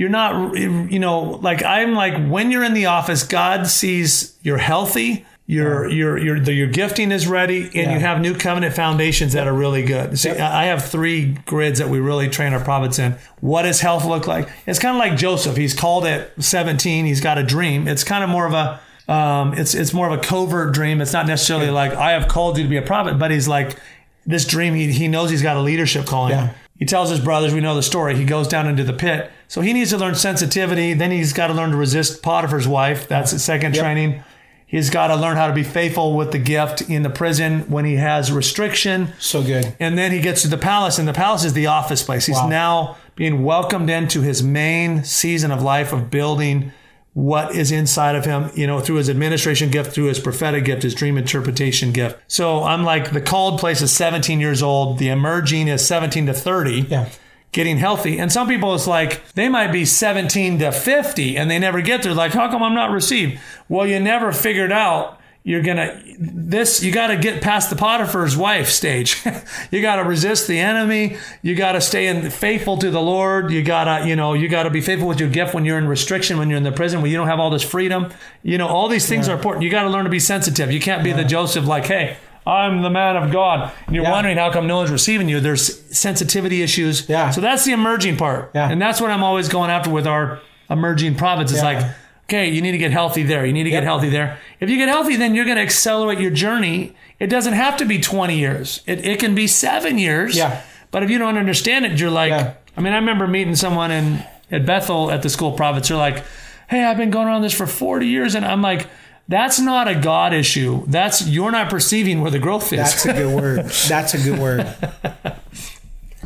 you're 0.01 0.09
not. 0.09 0.57
You 0.57 0.99
know, 0.99 1.21
like 1.43 1.63
I'm 1.63 1.95
like 1.95 2.15
when 2.31 2.51
you're 2.51 2.65
in 2.65 2.73
the 2.75 2.87
office, 2.87 3.23
God 3.23 3.67
sees 3.67 4.37
you're 4.43 4.57
healthy. 4.59 5.27
Your 5.47 5.89
your 5.91 6.17
your 6.17 6.37
your 6.51 6.69
gifting 6.69 7.11
is 7.13 7.27
ready, 7.27 7.65
and 7.65 7.75
Yeah. 7.75 7.95
you 7.95 8.01
have 8.01 8.21
new 8.21 8.35
covenant 8.35 8.73
foundations 8.75 9.33
that 9.35 9.47
are 9.49 9.53
really 9.53 9.83
good. 9.83 10.17
See, 10.19 10.31
I 10.31 10.63
I 10.63 10.65
have 10.67 10.85
three 10.85 11.33
grids 11.45 11.81
that 11.81 11.89
we 11.89 11.99
really 11.99 12.29
train 12.29 12.53
our 12.55 12.61
prophets 12.65 12.99
in. 12.99 13.17
What 13.41 13.63
does 13.63 13.81
health 13.81 14.05
look 14.07 14.27
like? 14.27 14.49
It's 14.67 14.79
kind 14.79 14.95
of 14.97 15.01
like 15.01 15.19
Joseph. 15.19 15.57
He's 15.57 15.75
called 15.75 16.07
at 16.07 16.31
17. 16.43 17.05
He's 17.05 17.21
got 17.21 17.37
a 17.37 17.43
dream. 17.43 17.89
It's 17.89 18.05
kind 18.05 18.23
of 18.25 18.31
more 18.31 18.47
of 18.47 18.53
a 18.55 18.81
um, 19.13 19.55
it's 19.55 19.75
it's 19.75 19.93
more 19.93 20.07
of 20.09 20.19
a 20.19 20.23
covert 20.23 20.73
dream. 20.73 21.01
It's 21.01 21.13
not 21.13 21.27
necessarily 21.27 21.71
like 21.71 21.93
I 21.95 22.13
have 22.13 22.29
called 22.29 22.57
you 22.57 22.63
to 22.63 22.71
be 22.71 22.77
a 22.77 22.83
prophet, 22.83 23.19
but 23.19 23.31
he's 23.33 23.49
like 23.49 23.77
this 24.25 24.47
dream. 24.47 24.75
He 24.77 24.93
he 24.93 25.09
knows 25.09 25.31
he's 25.31 25.43
got 25.43 25.57
a 25.57 25.61
leadership 25.61 26.07
calling. 26.07 26.31
Yeah. 26.31 26.53
He 26.79 26.87
tells 26.87 27.11
his 27.11 27.21
brothers, 27.21 27.53
we 27.53 27.61
know 27.61 27.75
the 27.75 27.83
story. 27.83 28.17
He 28.17 28.25
goes 28.25 28.47
down 28.49 28.67
into 28.69 28.85
the 28.85 28.93
pit. 28.95 29.31
So 29.51 29.63
he 29.63 29.73
needs 29.73 29.91
to 29.91 29.99
learn 29.99 30.15
sensitivity. 30.15 30.95
Then 30.95 31.11
he's 31.11 31.33
got 31.33 31.49
to 31.49 31.53
learn 31.55 31.73
to 31.73 31.77
resist 31.77 32.23
Potiphar's 32.23 32.69
wife. 32.69 33.09
That's 33.09 33.33
his 33.33 33.43
second 33.43 33.75
training. 33.75 34.23
He's 34.65 34.91
got 34.91 35.09
to 35.09 35.17
learn 35.17 35.37
how 35.37 35.49
to 35.49 35.53
be 35.53 35.65
faithful 35.65 36.15
with 36.17 36.31
the 36.31 36.39
gift 36.39 36.83
in 36.83 37.03
the 37.03 37.11
prison 37.11 37.63
when 37.69 37.85
he 37.85 37.97
has 37.97 38.31
restriction. 38.31 39.13
So 39.19 39.43
good. 39.43 39.75
And 39.81 39.99
then 39.99 40.13
he 40.13 40.21
gets 40.21 40.43
to 40.43 40.49
the 40.49 40.57
palace, 40.57 41.01
and 41.01 41.09
the 41.09 41.13
palace 41.13 41.43
is 41.43 41.53
the 41.55 41.67
office 41.67 42.01
place. 42.01 42.27
He's 42.27 42.37
Wow. 42.37 42.47
now 42.49 42.97
being 43.17 43.43
welcomed 43.43 43.91
into 43.91 44.21
his 44.21 44.41
main 44.41 45.03
season 45.03 45.51
of 45.51 45.61
life 45.61 45.93
of 45.93 46.13
building 46.13 46.71
what 47.15 47.53
is 47.53 47.73
inside 47.73 48.15
of 48.15 48.25
him, 48.27 48.53
you 48.55 48.69
know, 48.69 48.79
through 48.79 48.95
his 48.97 49.11
administration 49.11 49.69
gift, 49.69 49.93
through 49.93 50.05
his 50.05 50.21
prophetic 50.21 50.65
gift, 50.65 50.85
his 50.85 50.95
dream 50.95 51.19
interpretation 51.19 51.91
gift. 51.91 52.21
So 52.29 52.63
I'm 52.63 52.85
like, 52.85 53.11
the 53.11 53.21
called 53.21 53.59
place 53.59 53.83
is 53.83 53.91
17 53.91 54.39
years 54.39 54.63
old, 54.63 54.99
the 54.99 55.09
emerging 55.09 55.67
is 55.67 55.85
17 55.85 56.27
to 56.27 56.33
30 56.35 56.87
Yeah. 56.89 57.07
Getting 57.53 57.79
healthy. 57.79 58.19
And 58.19 58.31
some 58.31 58.49
people, 58.49 58.75
it's 58.75 58.87
like 58.87 59.33
they 59.33 59.49
might 59.49 59.73
be 59.73 59.85
17 59.85 60.59
to 60.61 60.73
50 60.73 61.37
and 61.37 61.51
they 61.51 61.59
never 61.59 61.81
get 61.81 62.03
there. 62.03 62.15
Like, 62.15 62.33
how 62.33 62.51
come 62.51 62.63
I'm 62.63 62.75
not 62.75 62.91
received? 62.91 63.41
Well, 63.69 63.87
you 63.87 64.01
never 64.01 64.33
figured 64.33 64.73
out 64.73 65.21
you're 65.43 65.63
going 65.63 65.79
to, 65.79 66.03
this, 66.19 66.83
you 66.83 66.93
got 66.93 67.07
to 67.07 67.17
get 67.17 67.41
past 67.41 67.71
the 67.71 67.77
Potiphar's 67.77 68.37
wife 68.37 68.69
stage. 68.69 69.25
you 69.71 69.81
got 69.81 69.97
to 69.97 70.05
resist 70.05 70.47
the 70.47 70.59
enemy. 70.59 71.17
You 71.41 71.55
got 71.55 71.73
to 71.73 71.81
stay 71.81 72.09
in, 72.09 72.29
faithful 72.31 72.77
to 72.77 72.91
the 72.91 73.01
Lord. 73.01 73.51
You 73.51 73.63
got 73.63 73.85
to, 73.85 74.07
you 74.07 74.17
know, 74.17 74.35
you 74.35 74.49
got 74.49 74.65
to 74.65 74.71
be 74.71 74.83
faithful 74.83 75.09
with 75.09 75.19
your 75.19 75.31
gift 75.31 75.55
when 75.55 75.65
you're 75.65 75.79
in 75.79 75.89
restriction, 75.89 76.37
when 76.37 76.51
you're 76.51 76.59
in 76.59 76.63
the 76.63 76.73
prison, 76.73 77.01
when 77.01 77.11
you 77.11 77.17
don't 77.17 77.27
have 77.27 77.41
all 77.41 77.49
this 77.49 77.63
freedom. 77.63 78.13
You 78.43 78.59
know, 78.59 78.69
all 78.69 78.89
these 78.89 79.09
things 79.09 79.31
are 79.31 79.35
important. 79.35 79.65
You 79.65 79.71
got 79.71 79.85
to 79.85 79.91
learn 79.91 80.05
to 80.05 80.11
be 80.11 80.21
sensitive. 80.21 80.71
You 80.71 80.81
can't 80.81 81.03
be 81.03 81.13
the 81.13 81.25
Joseph 81.25 81.67
like, 81.67 81.87
hey, 81.87 82.19
I'm 82.51 82.83
the 82.83 82.91
man 82.91 83.17
of 83.17 83.31
God. 83.31 83.71
And 83.87 83.95
you're 83.95 84.05
Yeah. 84.05 84.11
wondering 84.11 84.37
how 84.37 84.51
come 84.51 84.67
no 84.67 84.79
one's 84.79 84.91
receiving 84.91 85.29
you. 85.29 85.41
There's 85.41 85.81
sensitivity 85.97 86.63
issues. 86.63 87.09
Yeah. 87.09 87.31
So 87.31 87.41
that's 87.41 87.65
the 87.65 87.73
emerging 87.73 88.17
part. 88.17 88.51
Yeah. 88.55 88.71
And 88.71 88.81
that's 88.83 89.01
what 89.01 89.11
I'm 89.11 89.23
always 89.23 89.49
going 89.49 89.71
after 89.71 89.91
with 89.91 90.07
our 90.07 90.41
emerging 90.69 91.15
prophets. 91.17 91.53
It's 91.53 91.63
Yeah. 91.63 91.67
like, 91.69 91.85
okay, 92.29 92.49
you 92.49 92.61
need 92.63 92.73
to 92.73 92.79
get 92.79 92.91
healthy 92.93 93.23
there. 93.23 93.45
You 93.47 93.53
need 93.53 93.65
to 93.65 93.71
Yep. 93.71 93.83
get 93.83 93.85
healthy 93.85 94.09
there. 94.09 94.39
If 94.61 94.69
you 94.71 94.77
get 94.79 94.89
healthy, 94.89 95.17
then 95.17 95.35
you're 95.35 95.45
going 95.45 95.57
to 95.57 95.63
accelerate 95.63 96.19
your 96.21 96.31
journey. 96.31 96.93
It 97.19 97.29
doesn't 97.29 97.55
have 97.55 97.77
to 97.79 97.85
be 97.85 97.99
20 98.01 98.37
years. 98.39 98.81
It, 98.87 99.05
it 99.07 99.19
can 99.19 99.35
be 99.35 99.47
seven 99.47 99.99
years. 99.99 100.37
Yeah. 100.37 100.59
But 100.91 101.03
if 101.03 101.11
you 101.11 101.19
don't 101.19 101.37
understand 101.39 101.87
it, 101.87 102.01
you're 102.01 102.11
like, 102.11 102.31
Yeah. 102.31 102.53
I 102.77 102.81
mean, 102.81 102.93
I 102.93 102.97
remember 102.97 103.27
meeting 103.27 103.55
someone 103.57 103.91
in 103.91 104.23
at 104.51 104.65
Bethel 104.67 105.11
at 105.11 105.23
the 105.23 105.29
school 105.29 105.51
of 105.51 105.57
prophets. 105.57 105.89
They're 105.89 105.97
like, 105.97 106.25
hey, 106.69 106.85
I've 106.85 106.97
been 106.97 107.11
going 107.11 107.27
around 107.29 107.43
this 107.43 107.53
for 107.55 107.67
40 107.67 108.07
years. 108.07 108.35
And 108.35 108.45
I'm 108.45 108.63
like, 108.63 108.87
that's 109.31 109.59
not 109.61 109.89
a 109.89 109.95
God 109.95 110.35
issue. 110.35 110.85
That's 110.87 111.27
you're 111.27 111.53
not 111.53 111.71
perceiving 111.71 112.21
where 112.21 112.31
the 112.31 112.39
growth 112.41 112.73
is. 112.73 112.81
That's 112.81 113.07
a 113.07 113.13
good 113.15 113.35
word. 113.35 113.65
That's 113.89 114.13
a 114.15 114.19
good 114.19 114.39
word. 114.39 114.67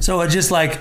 So 0.00 0.20
it's 0.20 0.34
just 0.34 0.50
like, 0.50 0.80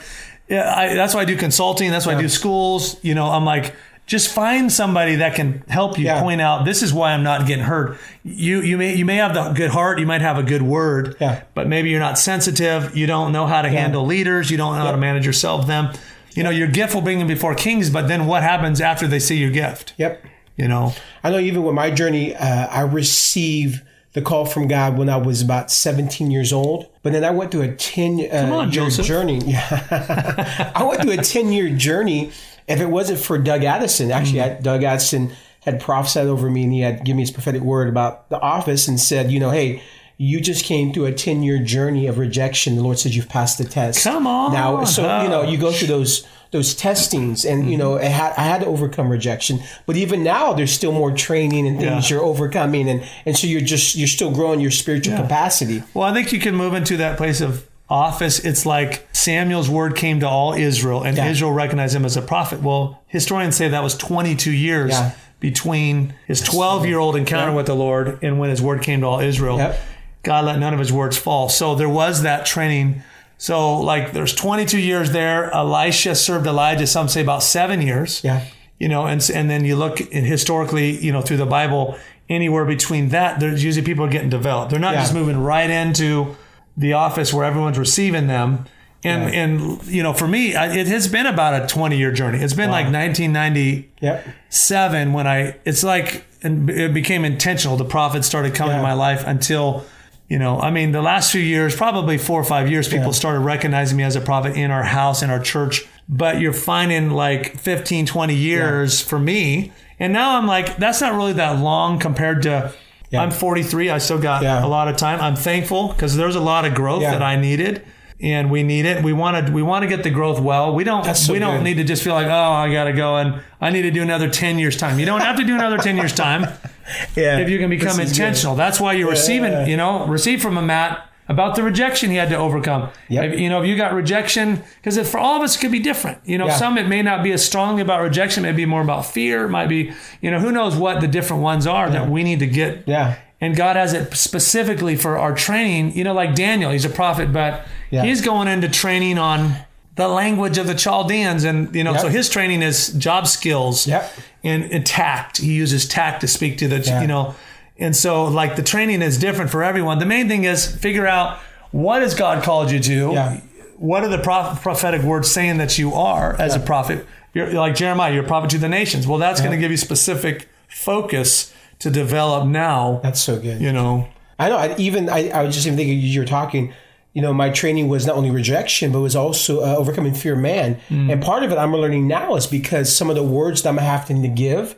yeah, 0.49 0.73
I, 0.75 0.95
that's 0.95 1.13
why 1.13 1.21
I 1.21 1.25
do 1.25 1.37
consulting. 1.37 1.91
That's 1.91 2.05
why 2.05 2.15
I 2.15 2.19
do 2.21 2.27
schools. 2.27 2.97
You 3.03 3.15
know, 3.15 3.27
I'm 3.27 3.45
like, 3.45 3.73
just 4.05 4.33
find 4.33 4.69
somebody 4.71 5.15
that 5.17 5.35
can 5.35 5.63
help 5.69 5.97
you 5.97 6.05
Yeah. 6.05 6.19
point 6.21 6.41
out 6.41 6.65
this 6.65 6.81
is 6.83 6.91
why 6.93 7.13
I'm 7.13 7.23
not 7.23 7.47
getting 7.47 7.63
hurt. 7.63 7.97
You 8.25 8.61
you 8.61 8.77
may 8.77 8.95
you 8.95 9.05
may 9.05 9.15
have 9.17 9.33
the 9.33 9.51
good 9.53 9.69
heart, 9.69 9.99
you 9.99 10.05
might 10.05 10.19
have 10.21 10.37
a 10.37 10.43
good 10.43 10.61
word, 10.63 11.15
Yeah. 11.21 11.43
but 11.53 11.67
maybe 11.67 11.89
you're 11.89 12.01
not 12.01 12.19
sensitive. 12.19 12.97
You 12.97 13.07
don't 13.07 13.31
know 13.31 13.45
how 13.45 13.61
to 13.61 13.69
handle 13.69 14.05
leaders. 14.05 14.51
You 14.51 14.57
don't 14.57 14.75
know 14.77 14.83
how 14.83 14.91
to 14.91 14.97
manage 14.97 15.25
yourself. 15.25 15.67
Them, 15.67 15.93
you 16.35 16.43
know, 16.43 16.49
your 16.49 16.67
gift 16.67 16.93
will 16.93 17.01
bring 17.01 17.19
them 17.19 17.27
before 17.27 17.55
kings, 17.55 17.89
but 17.89 18.07
then 18.09 18.25
what 18.25 18.43
happens 18.43 18.81
after 18.81 19.07
they 19.07 19.19
see 19.19 19.37
your 19.37 19.51
gift? 19.51 19.93
Yep. 19.97 20.21
You 20.57 20.67
know, 20.67 20.93
I 21.23 21.31
know 21.31 21.39
even 21.39 21.63
with 21.63 21.73
my 21.75 21.89
journey, 21.91 22.35
uh, 22.35 22.67
I 22.67 22.81
received 22.81 23.81
the 24.13 24.21
call 24.21 24.45
from 24.45 24.67
God 24.67 24.97
when 24.97 25.09
I 25.09 25.17
was 25.17 25.41
about 25.41 25.71
17 25.71 26.29
years 26.29 26.53
old. 26.53 26.87
But 27.01 27.13
then 27.13 27.23
I 27.23 27.31
went 27.31 27.51
through 27.51 27.63
a 27.63 27.75
10 27.75 28.19
uh, 28.31 28.53
on, 28.53 28.65
year 28.71 28.83
Joseph. 28.85 29.05
journey. 29.07 29.39
Yeah. 29.43 30.71
I 30.75 30.83
went 30.83 31.01
through 31.01 31.13
a 31.13 31.17
10 31.17 31.51
year 31.51 31.69
journey. 31.69 32.31
If 32.67 32.79
it 32.79 32.85
wasn't 32.85 33.19
for 33.19 33.37
Doug 33.39 33.63
Addison, 33.63 34.11
actually, 34.11 34.39
Mm. 34.39 34.57
I, 34.57 34.61
Doug 34.61 34.83
Addison 34.83 35.31
had 35.61 35.79
prophesied 35.81 36.27
over 36.27 36.49
me 36.49 36.63
and 36.63 36.71
he 36.73 36.81
had 36.81 36.99
given 37.03 37.17
me 37.17 37.23
his 37.23 37.31
prophetic 37.31 37.61
word 37.61 37.87
about 37.89 38.29
the 38.29 38.39
office 38.39 38.87
and 38.87 38.99
said, 38.99 39.31
you 39.31 39.39
know, 39.39 39.49
hey, 39.49 39.81
you 40.17 40.39
just 40.39 40.63
came 40.65 40.93
through 40.93 41.05
a 41.05 41.11
10 41.11 41.41
year 41.41 41.57
journey 41.57 42.05
of 42.05 42.19
rejection. 42.19 42.75
The 42.75 42.83
Lord 42.83 42.99
said 42.99 43.15
you've 43.15 43.29
passed 43.29 43.57
the 43.57 43.63
test. 43.65 44.03
Come 44.03 44.27
on. 44.27 44.53
Now, 44.53 44.83
so, 44.83 45.23
you 45.23 45.29
know, 45.29 45.41
you 45.41 45.57
go 45.57 45.71
through 45.71 45.87
those 45.87 46.27
those 46.53 46.73
testings 46.73 47.43
and 47.43 47.69
you 47.69 47.77
know 47.77 47.91
mm-hmm. 47.95 48.05
I 48.05 48.09
had, 48.09 48.33
I 48.37 48.43
had 48.43 48.61
to 48.61 48.67
overcome 48.67 49.09
rejection 49.09 49.59
but 49.85 49.97
even 49.97 50.23
now 50.23 50.53
there's 50.53 50.71
still 50.71 50.93
more 50.93 51.11
training 51.11 51.67
and 51.67 51.77
things 51.77 52.09
Yeah. 52.09 52.15
you're 52.15 52.25
overcoming 52.25 52.87
and 52.87 53.03
and 53.25 53.37
so 53.37 53.47
you're 53.47 53.59
just 53.59 53.95
you're 53.95 54.07
still 54.07 54.31
growing 54.31 54.61
your 54.61 54.71
spiritual 54.71 55.17
capacity 55.17 55.83
Well, 55.93 56.05
I 56.07 56.13
think 56.13 56.31
you 56.31 56.39
can 56.39 56.55
move 56.55 56.73
into 56.73 56.95
that 56.97 57.17
place 57.17 57.41
of 57.41 57.67
office. 57.89 58.39
It's 58.39 58.65
like 58.65 59.07
Samuel's 59.11 59.69
word 59.69 59.95
came 59.95 60.19
to 60.21 60.27
all 60.27 60.53
Israel, 60.53 61.03
and 61.03 61.17
Yeah. 61.17 61.29
Israel 61.29 61.51
recognized 61.51 61.95
him 61.95 62.05
as 62.05 62.17
a 62.17 62.21
prophet. 62.21 62.61
Well, 62.61 63.01
historians 63.07 63.55
say 63.55 63.67
that 63.67 63.83
was 63.83 63.95
22 63.95 64.51
years 64.51 64.91
Yeah. 64.91 65.11
between 65.39 66.13
his 66.25 66.41
12 66.41 66.85
year 66.85 66.99
old 66.99 67.15
encounter 67.15 67.51
Yeah. 67.51 67.57
with 67.57 67.65
the 67.67 67.75
Lord 67.75 68.19
and 68.23 68.39
when 68.39 68.49
his 68.49 68.61
word 68.61 68.81
came 68.81 69.01
to 69.01 69.07
all 69.07 69.19
Israel. 69.19 69.57
Yep. 69.57 69.79
God 70.23 70.45
let 70.45 70.59
none 70.59 70.73
of 70.73 70.79
his 70.79 70.91
words 70.93 71.17
fall. 71.17 71.49
So 71.49 71.75
there 71.75 71.89
was 71.89 72.21
that 72.23 72.45
training. 72.45 73.03
So, 73.43 73.79
like, 73.81 74.13
there's 74.13 74.33
22 74.33 74.79
years 74.79 75.11
there. 75.11 75.53
Elisha 75.53 76.15
served 76.15 76.47
Elijah, 76.47 76.87
some 76.87 77.09
say 77.09 77.21
about 77.21 77.43
seven 77.43 77.81
years 77.81 78.21
yeah 78.23 78.45
you 78.79 78.89
know, 78.89 79.05
and 79.05 79.21
and 79.33 79.49
then 79.49 79.63
you 79.63 79.75
look 79.77 80.01
in 80.01 80.25
historically, 80.25 80.97
you 81.05 81.11
know, 81.13 81.21
through 81.21 81.37
the 81.37 81.45
Bible, 81.45 81.95
anywhere 82.27 82.65
between 82.65 83.09
that, 83.09 83.39
there's 83.39 83.63
usually 83.63 83.85
people 83.85 84.03
are 84.03 84.09
getting 84.09 84.29
developed. 84.29 84.71
They're 84.71 84.79
not 84.87 84.93
Yeah. 84.95 85.01
just 85.01 85.13
moving 85.13 85.37
right 85.41 85.69
into 85.69 86.35
the 86.75 86.91
office 86.93 87.33
where 87.33 87.45
everyone's 87.45 87.77
receiving 87.77 88.27
them. 88.27 88.65
And 89.03 89.33
and 89.33 89.85
you 89.87 90.03
know, 90.03 90.11
for 90.11 90.27
me, 90.27 90.53
it 90.55 90.87
has 90.87 91.07
been 91.07 91.27
about 91.27 91.63
a 91.63 91.67
20 91.67 91.97
year 91.97 92.11
journey. 92.11 92.39
It's 92.39 92.53
been 92.55 92.71
like 92.71 92.87
1997 92.91 93.87
yep 94.01 95.15
when 95.15 95.27
I. 95.27 95.55
It's 95.65 95.83
like 95.83 96.25
and 96.41 96.69
it 96.69 96.93
became 96.93 97.23
intentional. 97.23 97.77
The 97.77 97.85
prophets 97.85 98.27
started 98.27 98.53
coming 98.55 98.73
Yeah. 98.75 98.81
to 98.81 98.83
my 98.83 98.93
life 98.93 99.23
until. 99.25 99.85
You 100.29 100.39
know, 100.39 100.59
I 100.59 100.71
mean, 100.71 100.91
the 100.93 101.01
last 101.01 101.31
few 101.31 101.41
years, 101.41 101.75
probably 101.75 102.17
four 102.17 102.39
or 102.39 102.43
five 102.43 102.69
years, 102.69 102.87
people 102.87 103.07
Yeah. 103.07 103.11
started 103.11 103.39
recognizing 103.39 103.97
me 103.97 104.03
as 104.03 104.15
a 104.15 104.21
prophet 104.21 104.55
in 104.55 104.71
our 104.71 104.83
house, 104.83 105.21
in 105.21 105.29
our 105.29 105.39
church. 105.39 105.85
But 106.09 106.39
you're 106.39 106.53
finding 106.53 107.11
like 107.11 107.59
15, 107.59 108.05
20 108.05 108.33
years 108.35 108.99
for 109.01 109.19
me. 109.19 109.71
And 109.99 110.11
now 110.11 110.37
I'm 110.37 110.47
like, 110.47 110.77
that's 110.77 111.01
not 111.01 111.13
really 111.13 111.33
that 111.33 111.59
long 111.59 111.99
compared 111.99 112.41
to. 112.43 112.71
Yeah. 113.11 113.21
I'm 113.21 113.31
43. 113.31 113.89
I 113.91 113.99
still 113.99 114.17
got 114.17 114.41
Yeah. 114.43 114.65
a 114.65 114.67
lot 114.67 114.87
of 114.87 114.95
time. 114.97 115.21
I'm 115.21 115.35
thankful 115.35 115.89
because 115.89 116.15
there's 116.17 116.35
a 116.35 116.39
lot 116.41 116.65
of 116.65 116.73
growth 116.73 117.03
Yeah. 117.03 117.11
that 117.11 117.21
I 117.21 117.35
needed, 117.35 117.83
and 118.19 118.49
we 118.49 118.63
need 118.63 118.85
it. 118.85 119.03
We 119.03 119.13
want 119.13 119.45
to 119.45 119.51
we 119.53 119.61
want 119.61 119.83
to 119.83 119.87
get 119.87 120.01
the 120.03 120.09
growth 120.09 120.39
well. 120.39 120.73
We 120.73 120.83
don't 120.83 121.05
so 121.15 121.31
we 121.31 121.37
don't 121.39 121.57
good. 121.57 121.63
need 121.63 121.77
to 121.77 121.83
just 121.83 122.01
feel 122.03 122.15
like 122.15 122.27
oh 122.27 122.51
I 122.51 122.71
got 122.73 122.85
to 122.85 122.93
go 122.93 123.17
and 123.17 123.35
I 123.61 123.69
need 123.69 123.83
to 123.83 123.91
do 123.91 124.01
another 124.01 124.29
10 124.29 124.57
years 124.57 124.75
time. 124.77 124.97
You 124.99 125.05
don't 125.05 125.21
have 125.21 125.37
to 125.37 125.43
do 125.43 125.53
another 125.53 125.77
10 125.77 125.95
years 125.95 126.11
time 126.13 126.47
yeah 127.15 127.37
if 127.39 127.49
you 127.49 127.57
can 127.59 127.69
become 127.69 127.89
is 127.91 127.95
good. 127.97 128.07
intentional. 128.09 128.55
That's 128.55 128.79
why 128.79 128.93
you're 128.93 129.09
receiving, 129.09 129.51
Yeah. 129.51 129.65
you 129.65 129.77
know, 129.77 130.05
receive 130.07 130.41
from 130.41 130.57
a 130.57 130.61
Matt 130.61 131.09
about 131.29 131.55
the 131.55 131.63
rejection 131.63 132.09
he 132.11 132.17
had 132.17 132.27
to 132.29 132.35
overcome. 132.35 132.89
Yep. 133.07 133.33
If, 133.33 133.39
you 133.39 133.49
know, 133.49 133.61
if 133.61 133.67
you 133.67 133.77
got 133.77 133.93
rejection, 133.93 134.61
because 134.81 134.97
for 135.09 135.17
all 135.19 135.37
of 135.37 135.41
us, 135.41 135.55
it 135.55 135.59
could 135.59 135.71
be 135.71 135.79
different. 135.79 136.17
You 136.25 136.37
know, 136.37 136.47
Yeah. 136.47 136.55
some 136.57 136.77
it 136.77 136.87
may 136.89 137.01
not 137.01 137.23
be 137.23 137.31
as 137.31 137.43
strongly 137.45 137.81
about 137.81 138.01
rejection, 138.01 138.43
it 138.43 138.51
may 138.51 138.55
be 138.57 138.65
more 138.65 138.81
about 138.81 139.05
fear, 139.05 139.45
it 139.45 139.49
might 139.49 139.67
be, 139.69 139.93
you 140.21 140.29
know, 140.29 140.39
who 140.39 140.51
knows 140.51 140.75
what 140.75 140.99
the 140.99 141.07
different 141.07 141.41
ones 141.41 141.65
are 141.65 141.89
that 141.89 142.09
we 142.09 142.23
need 142.23 142.39
to 142.39 142.47
get. 142.47 142.83
Yeah. 142.85 143.15
And 143.39 143.55
God 143.55 143.75
has 143.77 143.93
it 143.93 144.13
specifically 144.15 144.95
for 144.97 145.17
our 145.17 145.33
training. 145.33 145.95
You 145.97 146.03
know, 146.03 146.13
like 146.13 146.35
Daniel, 146.35 146.71
he's 146.71 146.85
a 146.85 146.89
prophet, 146.89 147.31
but 147.31 147.65
Yeah. 147.89 148.03
he's 148.03 148.19
going 148.21 148.47
into 148.49 148.67
training 148.67 149.17
on 149.17 149.55
the 149.95 150.07
language 150.07 150.57
of 150.57 150.65
the 150.67 150.73
Chaldeans. 150.75 151.43
And, 151.43 151.73
you 151.75 151.83
know, 151.83 151.91
Yep. 151.93 152.01
so 152.01 152.07
his 152.09 152.29
training 152.29 152.61
is 152.61 152.87
job 152.93 153.27
skills 153.27 153.85
Yep. 153.87 154.11
and, 154.43 154.63
and 154.71 154.85
tact. 154.85 155.37
He 155.37 155.53
uses 155.53 155.87
tact 155.87 156.21
to 156.21 156.27
speak 156.27 156.57
to 156.59 156.67
the, 156.67 156.79
Yeah. 156.79 157.01
you 157.01 157.07
know, 157.07 157.35
And 157.79 157.95
so, 157.95 158.25
like, 158.25 158.55
the 158.55 158.61
training 158.61 159.01
is 159.01 159.17
different 159.17 159.49
for 159.49 159.63
everyone. 159.63 159.97
The 159.97 160.05
main 160.05 160.27
thing 160.27 160.43
is 160.43 160.65
figure 160.67 161.07
out 161.07 161.39
what 161.71 162.03
has 162.03 162.13
God 162.13 162.43
called 162.43 162.69
you 162.69 162.79
to? 162.79 163.11
Yeah. 163.13 163.37
What 163.77 164.03
are 164.03 164.07
the 164.09 164.19
proph- 164.19 164.61
prophetic 164.61 165.01
words 165.01 165.31
saying 165.31 165.57
that 165.57 165.79
you 165.79 165.91
are 165.95 166.35
as 166.39 166.55
a 166.55 166.59
prophet? 166.59 167.05
You're 167.33 167.51
like 167.53 167.73
Jeremiah, 167.73 168.13
you're 168.13 168.23
a 168.23 168.27
prophet 168.27 168.51
to 168.51 168.59
the 168.59 168.69
nations. 168.69 169.07
Well, 169.07 169.17
that's 169.17 169.41
going 169.41 169.51
to 169.53 169.57
give 169.57 169.71
you 169.71 169.77
specific 169.77 170.47
focus 170.67 171.51
to 171.79 171.89
develop 171.89 172.45
now. 172.47 172.99
That's 173.01 173.19
so 173.21 173.39
good. 173.39 173.59
you 173.59 173.73
know, 173.73 174.07
I 174.37 174.49
know. 174.49 174.57
I, 174.57 174.75
even 174.77 175.09
I, 175.09 175.29
I 175.29 175.43
was 175.43 175.55
just 175.55 175.65
even 175.65 175.75
thinking 175.77 175.97
you 175.99 176.19
were 176.19 176.25
talking. 176.27 176.73
You 177.13 177.21
know, 177.21 177.33
my 177.33 177.49
training 177.51 177.89
was 177.89 178.07
not 178.07 178.15
only 178.15 178.31
rejection, 178.31 178.91
but 178.91 178.99
was 179.01 179.15
also 179.15 179.61
uh, 179.61 179.75
overcoming 179.75 180.13
fear 180.15 180.33
of 180.33 180.39
man. 180.39 180.79
Mm. 180.89 181.11
And 181.11 181.21
part 181.23 181.43
of 181.43 181.51
it 181.51 181.57
I'm 181.57 181.71
learning 181.73 182.07
now 182.07 182.35
is 182.35 182.47
because 182.47 182.93
some 182.95 183.09
of 183.09 183.15
the 183.15 183.23
words 183.23 183.61
that 183.61 183.69
I'm 183.69 183.77
having 183.77 184.23
to 184.23 184.27
give, 184.27 184.75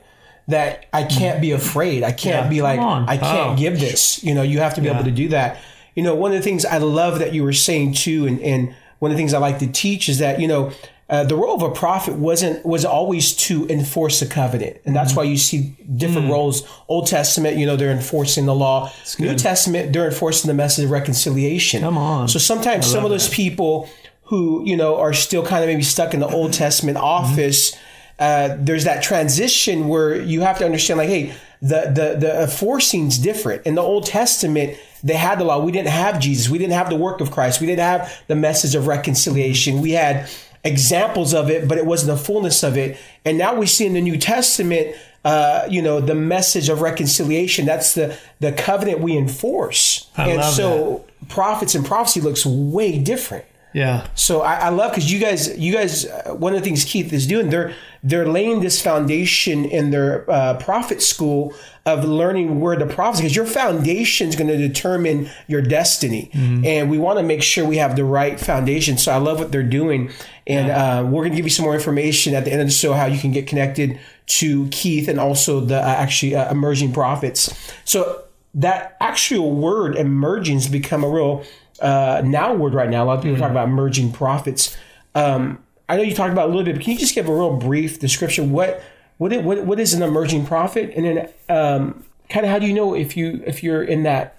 that 0.48 0.86
I 0.94 1.04
can't 1.04 1.40
be 1.42 1.52
afraid. 1.52 2.04
I 2.04 2.12
can't 2.12 2.46
Yeah, 2.46 2.50
be 2.50 2.62
like. 2.62 2.80
I 2.80 3.18
can't 3.18 3.52
Oh. 3.52 3.56
give 3.58 3.80
this. 3.80 4.24
You 4.24 4.36
know, 4.36 4.42
you 4.44 4.60
have 4.60 4.74
to 4.76 4.82
be 4.82 4.88
Yeah. 4.88 4.96
able 4.96 5.06
to 5.06 5.12
do 5.12 5.30
that. 5.30 5.58
You 5.96 6.04
know, 6.04 6.14
one 6.14 6.32
of 6.32 6.38
the 6.38 6.44
things 6.44 6.66
I 6.66 6.78
love 6.78 7.20
that 7.20 7.34
you 7.34 7.44
were 7.44 7.54
saying 7.54 7.94
too, 7.94 8.28
and, 8.28 8.40
and 8.42 8.76
one 9.00 9.12
of 9.12 9.16
the 9.18 9.20
things 9.22 9.34
I 9.34 9.38
like 9.40 9.60
to 9.60 9.68
teach 9.68 10.10
is 10.10 10.18
that 10.20 10.40
you 10.42 10.48
know. 10.48 10.72
Uh, 11.08 11.24
the 11.24 11.36
role 11.36 11.56
of 11.56 11.62
a 11.62 11.70
prophet 11.70 12.16
wasn't 12.16 12.66
was 12.66 12.84
always 12.84 13.36
to 13.36 13.68
enforce 13.68 14.20
the 14.20 14.26
covenant, 14.26 14.78
and 14.86 14.96
that's 14.96 15.16
why 15.16 15.22
you 15.22 15.38
see 15.38 15.76
different 15.96 16.32
roles. 16.32 16.68
Old 16.88 17.06
Testament, 17.06 17.58
you 17.58 17.66
know, 17.68 17.76
they're 17.76 17.92
enforcing 17.92 18.48
the 18.48 18.56
law. 18.56 18.92
New 19.20 19.36
Testament, 19.36 19.94
they're 19.94 20.08
enforcing 20.08 20.48
the 20.48 20.56
message 20.56 20.86
of 20.86 20.92
reconciliation. 20.92 21.82
Come 21.82 21.98
on. 21.98 22.28
So 22.28 22.40
sometimes 22.40 22.88
some 22.88 23.06
of 23.06 23.12
those 23.12 23.30
people 23.30 23.88
who 24.24 24.64
you 24.66 24.76
know 24.76 25.00
are 25.00 25.14
still 25.14 25.46
kind 25.46 25.64
of 25.64 25.68
maybe 25.70 25.84
stuck 25.84 26.16
in 26.16 26.22
the 26.22 26.28
Old 26.28 26.54
Testament 26.54 26.98
office, 26.98 27.78
uh, 28.18 28.56
there's 28.60 28.86
that 28.86 29.04
transition 29.04 29.88
where 29.88 30.20
you 30.20 30.42
have 30.42 30.58
to 30.58 30.66
understand, 30.66 30.98
like, 30.98 31.10
hey, 31.10 31.36
the 31.62 31.92
the 31.94 32.18
the 32.20 32.42
enforcing's 32.42 33.20
different. 33.20 33.64
In 33.68 33.76
the 33.76 33.82
Old 33.84 34.08
Testament, 34.08 34.76
they 35.04 35.14
had 35.14 35.38
the 35.38 35.44
law. 35.44 35.64
We 35.64 35.72
didn't 35.72 35.90
have 35.90 36.20
Jesus. 36.20 36.50
We 36.50 36.58
didn't 36.58 36.74
have 36.74 36.90
the 36.90 36.96
work 36.96 37.22
of 37.22 37.30
Christ. 37.30 37.62
We 37.62 37.68
didn't 37.68 37.82
have 37.82 38.24
the 38.26 38.36
message 38.36 38.74
of 38.74 38.88
reconciliation. 38.88 39.82
We 39.82 39.92
had 39.92 40.28
examples 40.66 41.34
of 41.34 41.50
it, 41.50 41.68
but 41.68 41.78
it 41.78 41.86
wasn't 41.86 42.18
the 42.18 42.24
fullness 42.24 42.64
of 42.64 42.76
it. 42.78 42.98
And 43.24 43.38
now 43.38 43.56
we 43.56 43.66
see 43.68 43.86
in 43.86 43.94
the 43.94 44.02
New 44.02 44.18
Testament, 44.18 44.96
uh, 45.24 45.68
you 45.70 45.82
know, 45.82 46.00
the 46.02 46.16
message 46.16 46.68
of 46.70 46.82
reconciliation. 46.82 47.66
That's 47.66 47.94
the 47.94 48.18
the 48.40 48.52
covenant 48.52 49.00
we 49.00 49.16
enforce. 49.18 50.10
I 50.18 50.30
and 50.30 50.44
so 50.44 51.06
prophets 51.30 51.76
and 51.76 51.86
prophecy 51.86 52.22
looks 52.22 52.46
way 52.46 53.00
different. 53.00 53.46
yeah. 53.74 54.08
So 54.16 54.42
I, 54.42 54.56
I 54.56 54.70
love 54.70 54.92
because 54.92 55.12
you 55.12 55.20
guys, 55.20 55.58
you 55.58 55.74
guys, 55.74 56.06
uh, 56.06 56.36
one 56.36 56.54
of 56.54 56.60
the 56.60 56.66
things 56.66 56.84
Keith 56.86 57.12
is 57.14 57.26
doing, 57.28 57.50
they're 57.50 57.74
they're 58.04 58.28
laying 58.28 58.62
this 58.62 58.82
foundation 58.82 59.66
in 59.66 59.90
their 59.92 60.30
uh, 60.30 60.58
prophet 60.58 61.02
school 61.02 61.54
of 61.88 62.04
learning 62.04 62.60
where 62.62 62.76
the 62.76 62.86
prophets, 62.88 63.20
because 63.22 63.36
your 63.36 63.46
foundation 63.46 64.28
is 64.28 64.36
going 64.36 64.48
to 64.48 64.58
determine 64.58 65.30
your 65.48 65.62
destiny, 65.62 66.30
and 66.34 66.90
we 66.90 66.98
want 66.98 67.20
to 67.20 67.24
make 67.24 67.44
sure 67.44 67.64
we 67.66 67.78
have 67.78 67.96
the 67.96 68.04
right 68.04 68.40
foundation. 68.40 68.98
So 68.98 69.12
I 69.12 69.18
love 69.18 69.38
what 69.40 69.52
they're 69.52 69.62
doing, 69.62 70.10
and 70.48 70.70
uh, 70.70 71.04
we're 71.06 71.22
going 71.22 71.32
to 71.32 71.36
give 71.36 71.46
you 71.46 71.52
some 71.52 71.66
more 71.66 71.74
information 71.74 72.36
at 72.36 72.46
the 72.46 72.52
end 72.52 72.62
of 72.62 72.68
the 72.68 72.74
show 72.74 72.94
how 72.94 73.06
you 73.06 73.20
can 73.20 73.32
get 73.32 73.48
connected 73.48 74.00
to 74.28 74.68
Keith 74.70 75.08
and 75.08 75.20
also 75.20 75.60
the 75.60 75.78
uh, 75.78 75.86
actually 75.86 76.36
uh, 76.36 76.52
emerging 76.52 76.94
prophets. 76.94 77.74
So 77.84 78.24
that 78.54 78.96
actual 79.00 79.52
word 79.52 79.96
emerging 79.96 80.56
has 80.56 80.68
become 80.68 81.04
a 81.04 81.10
real 81.10 81.44
uh, 81.82 82.22
now 82.24 82.54
word 82.54 82.74
right 82.74 82.90
now. 82.90 83.04
A 83.04 83.06
lot 83.06 83.18
of 83.18 83.24
people 83.24 83.40
talk 83.40 83.52
about 83.52 83.68
emerging 83.68 84.12
prophets. 84.12 84.78
Um, 85.14 85.60
I 85.90 85.98
know 85.98 86.04
you 86.04 86.16
talked 86.16 86.32
about 86.32 86.50
it 86.50 86.54
a 86.54 86.56
little 86.56 86.64
bit, 86.64 86.76
but 86.76 86.84
can 86.84 86.94
you 86.94 87.00
just 87.00 87.16
give 87.16 87.28
a 87.28 87.34
real 87.34 87.58
brief 87.58 88.00
description? 88.00 88.52
What 88.52 88.82
what 89.18 89.32
it, 89.32 89.44
what, 89.44 89.64
what 89.66 89.80
is 89.80 89.94
an 89.94 90.04
emerging 90.04 90.46
prophet, 90.46 90.92
and 90.96 91.06
then 91.06 91.30
um, 91.48 92.04
kind 92.30 92.46
of 92.46 92.52
how 92.52 92.60
do 92.60 92.66
you 92.66 92.74
know 92.74 92.94
if 92.94 93.16
you 93.16 93.42
if 93.46 93.64
you're 93.64 93.84
in 93.84 94.04
that 94.04 94.38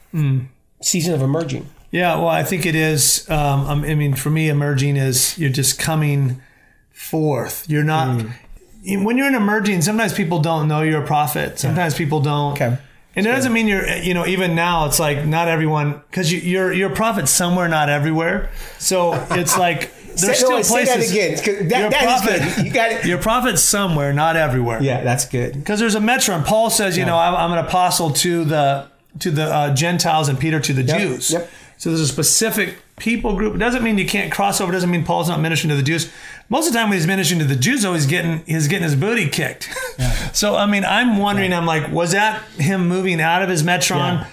season 0.81 1.15
of 1.15 1.23
emerging? 1.23 1.67
Yeah, 1.97 2.17
well, 2.17 2.29
I 2.29 2.43
think 2.45 2.67
it 2.67 2.75
is. 2.75 3.29
Um, 3.31 3.61
um, 3.67 3.85
I 3.85 3.95
mean, 3.95 4.15
for 4.15 4.29
me, 4.29 4.51
emerging 4.51 4.97
is 4.97 5.39
you're 5.39 5.49
just 5.51 5.79
coming 5.79 6.43
forth. 6.93 7.65
You're 7.71 7.85
not. 7.85 8.23
When 8.85 9.17
you're 9.17 9.27
in 9.29 9.35
emerging, 9.35 9.81
sometimes 9.83 10.13
people 10.13 10.41
don't 10.41 10.69
know 10.69 10.83
you're 10.83 11.03
a 11.03 11.07
prophet. 11.07 11.59
Sometimes 11.59 11.95
people 11.95 12.21
don't. 12.21 12.53
Okay. 12.53 12.77
And 13.17 13.27
it 13.27 13.31
doesn't 13.31 13.53
mean 13.55 13.67
you're, 13.67 13.89
you 13.97 14.13
know, 14.13 14.27
even 14.27 14.55
now 14.55 14.85
it's 14.85 15.01
like 15.01 15.25
not 15.25 15.49
everyone, 15.49 16.03
because 16.11 16.31
you, 16.31 16.39
you're 16.39 16.71
you're 16.71 16.93
a 16.93 16.95
prophet 16.95 17.29
somewhere, 17.29 17.67
not 17.67 17.89
everywhere. 17.89 18.51
So 18.79 19.15
it's 19.31 19.57
like 19.67 19.91
there's 20.05 20.21
Say- 20.21 20.35
still 20.35 20.51
no, 20.51 20.63
say 20.63 20.85
that 20.85 20.97
places. 20.99 21.41
again, 21.41 21.69
that- 21.69 21.91
that 21.93 22.03
is 22.03 22.07
prophet- 22.23 22.57
good. 22.57 22.67
You 22.67 22.73
got 22.73 22.93
it. 22.93 23.07
You're 23.07 23.19
a 23.19 23.23
prophet 23.23 23.59
somewhere, 23.59 24.13
not 24.13 24.37
everywhere. 24.37 24.83
Yeah, 24.83 25.03
that's 25.03 25.25
good. 25.25 25.55
Because 25.55 25.81
there's 25.81 25.95
a 25.95 26.01
metron, 26.01 26.37
and 26.37 26.45
Paul 26.45 26.69
says, 26.69 26.99
you 26.99 27.07
know, 27.07 27.17
I'm, 27.17 27.35
I'm 27.35 27.53
an 27.59 27.65
apostle 27.65 28.11
to 28.11 28.45
the 28.45 28.87
to 29.21 29.31
the 29.31 29.45
uh, 29.45 29.75
Gentiles, 29.75 30.29
and 30.29 30.39
Peter 30.39 30.61
to 30.61 30.75
the 30.75 30.83
Jews. 30.83 31.31
yep. 31.31 31.49
So 31.79 31.91
there's 31.91 32.01
a 32.01 32.07
specific 32.07 32.79
people 32.97 33.37
group. 33.37 33.55
It 33.55 33.59
doesn't 33.59 33.83
mean 33.83 33.99
you 33.99 34.07
can't 34.07 34.33
cross 34.33 34.61
over. 34.61 34.73
It 34.73 34.77
doesn't 34.77 34.91
mean 34.91 35.05
Paul's 35.05 35.29
not 35.29 35.41
ministering 35.41 35.71
to 35.71 35.77
the 35.77 35.83
Jews. 35.83 36.11
Most 36.49 36.67
of 36.67 36.73
the 36.73 36.79
time, 36.79 36.89
when 36.89 36.99
he's 36.99 37.07
ministering 37.07 37.41
to 37.41 37.45
the 37.45 37.57
Jews, 37.57 37.83
though, 37.83 37.95
he's 37.95 38.07
getting 38.07 38.45
he's 38.47 38.69
getting 38.69 38.85
his 38.85 38.97
booty 38.97 39.29
kicked. 39.29 39.69
so 40.33 40.57
I 40.57 40.67
mean, 40.67 40.85
I'm 40.85 41.19
wondering. 41.19 41.53
I'm 41.53 41.67
like, 41.67 41.91
was 41.93 42.13
that 42.13 42.43
him 42.53 42.89
moving 42.89 43.21
out 43.21 43.43
of 43.43 43.49
his 43.49 43.63
metron? 43.63 44.27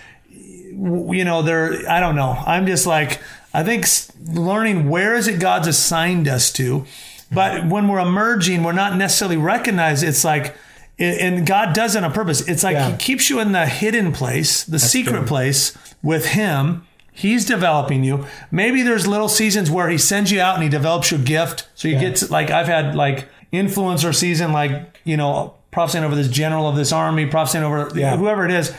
you 0.75 1.23
know, 1.23 1.41
there, 1.41 1.89
I 1.89 1.99
don't 1.99 2.15
know. 2.15 2.31
I'm 2.45 2.65
just 2.65 2.85
like, 2.85 3.21
I 3.53 3.63
think 3.63 3.85
learning 4.25 4.89
where 4.89 5.15
is 5.15 5.27
it 5.27 5.39
God's 5.39 5.67
assigned 5.67 6.27
us 6.27 6.51
to. 6.53 6.85
But 7.31 7.53
mm-hmm. 7.53 7.69
when 7.69 7.87
we're 7.87 7.99
emerging, 7.99 8.63
we're 8.63 8.73
not 8.73 8.97
necessarily 8.97 9.37
recognized. 9.37 10.03
It's 10.03 10.23
like, 10.23 10.55
and 10.99 11.45
God 11.45 11.73
does 11.73 11.95
it 11.95 12.03
on 12.03 12.11
purpose. 12.13 12.47
It's 12.47 12.63
like 12.63 12.73
Yeah. 12.73 12.91
He 12.91 12.97
keeps 12.97 13.29
you 13.29 13.39
in 13.39 13.51
the 13.51 13.65
hidden 13.65 14.11
place, 14.11 14.63
the 14.63 14.79
secret 14.79 15.25
place 15.25 15.75
with 16.01 16.27
Him. 16.27 16.85
He's 17.15 17.45
developing 17.45 18.03
you. 18.03 18.25
Maybe 18.51 18.81
there's 18.81 19.05
little 19.07 19.29
seasons 19.29 19.69
where 19.69 19.87
He 19.89 19.97
sends 19.97 20.31
you 20.31 20.41
out 20.41 20.55
and 20.55 20.63
He 20.63 20.69
develops 20.69 21.11
your 21.11 21.19
gift. 21.19 21.67
So 21.75 21.87
you 21.87 21.99
get 21.99 22.15
to, 22.17 22.27
like, 22.31 22.49
I've 22.49 22.67
had 22.67 22.95
like 22.95 23.27
influencer 23.53 24.13
season, 24.15 24.51
like, 24.51 24.97
you 25.03 25.15
know, 25.15 25.53
prophesying 25.71 26.03
over 26.03 26.15
this 26.15 26.27
general 26.27 26.67
of 26.67 26.75
this 26.75 26.91
army, 26.91 27.25
prophesying 27.27 27.63
over 27.63 27.91
Yeah. 27.95 28.17
whoever 28.17 28.45
it 28.45 28.51
is 28.51 28.73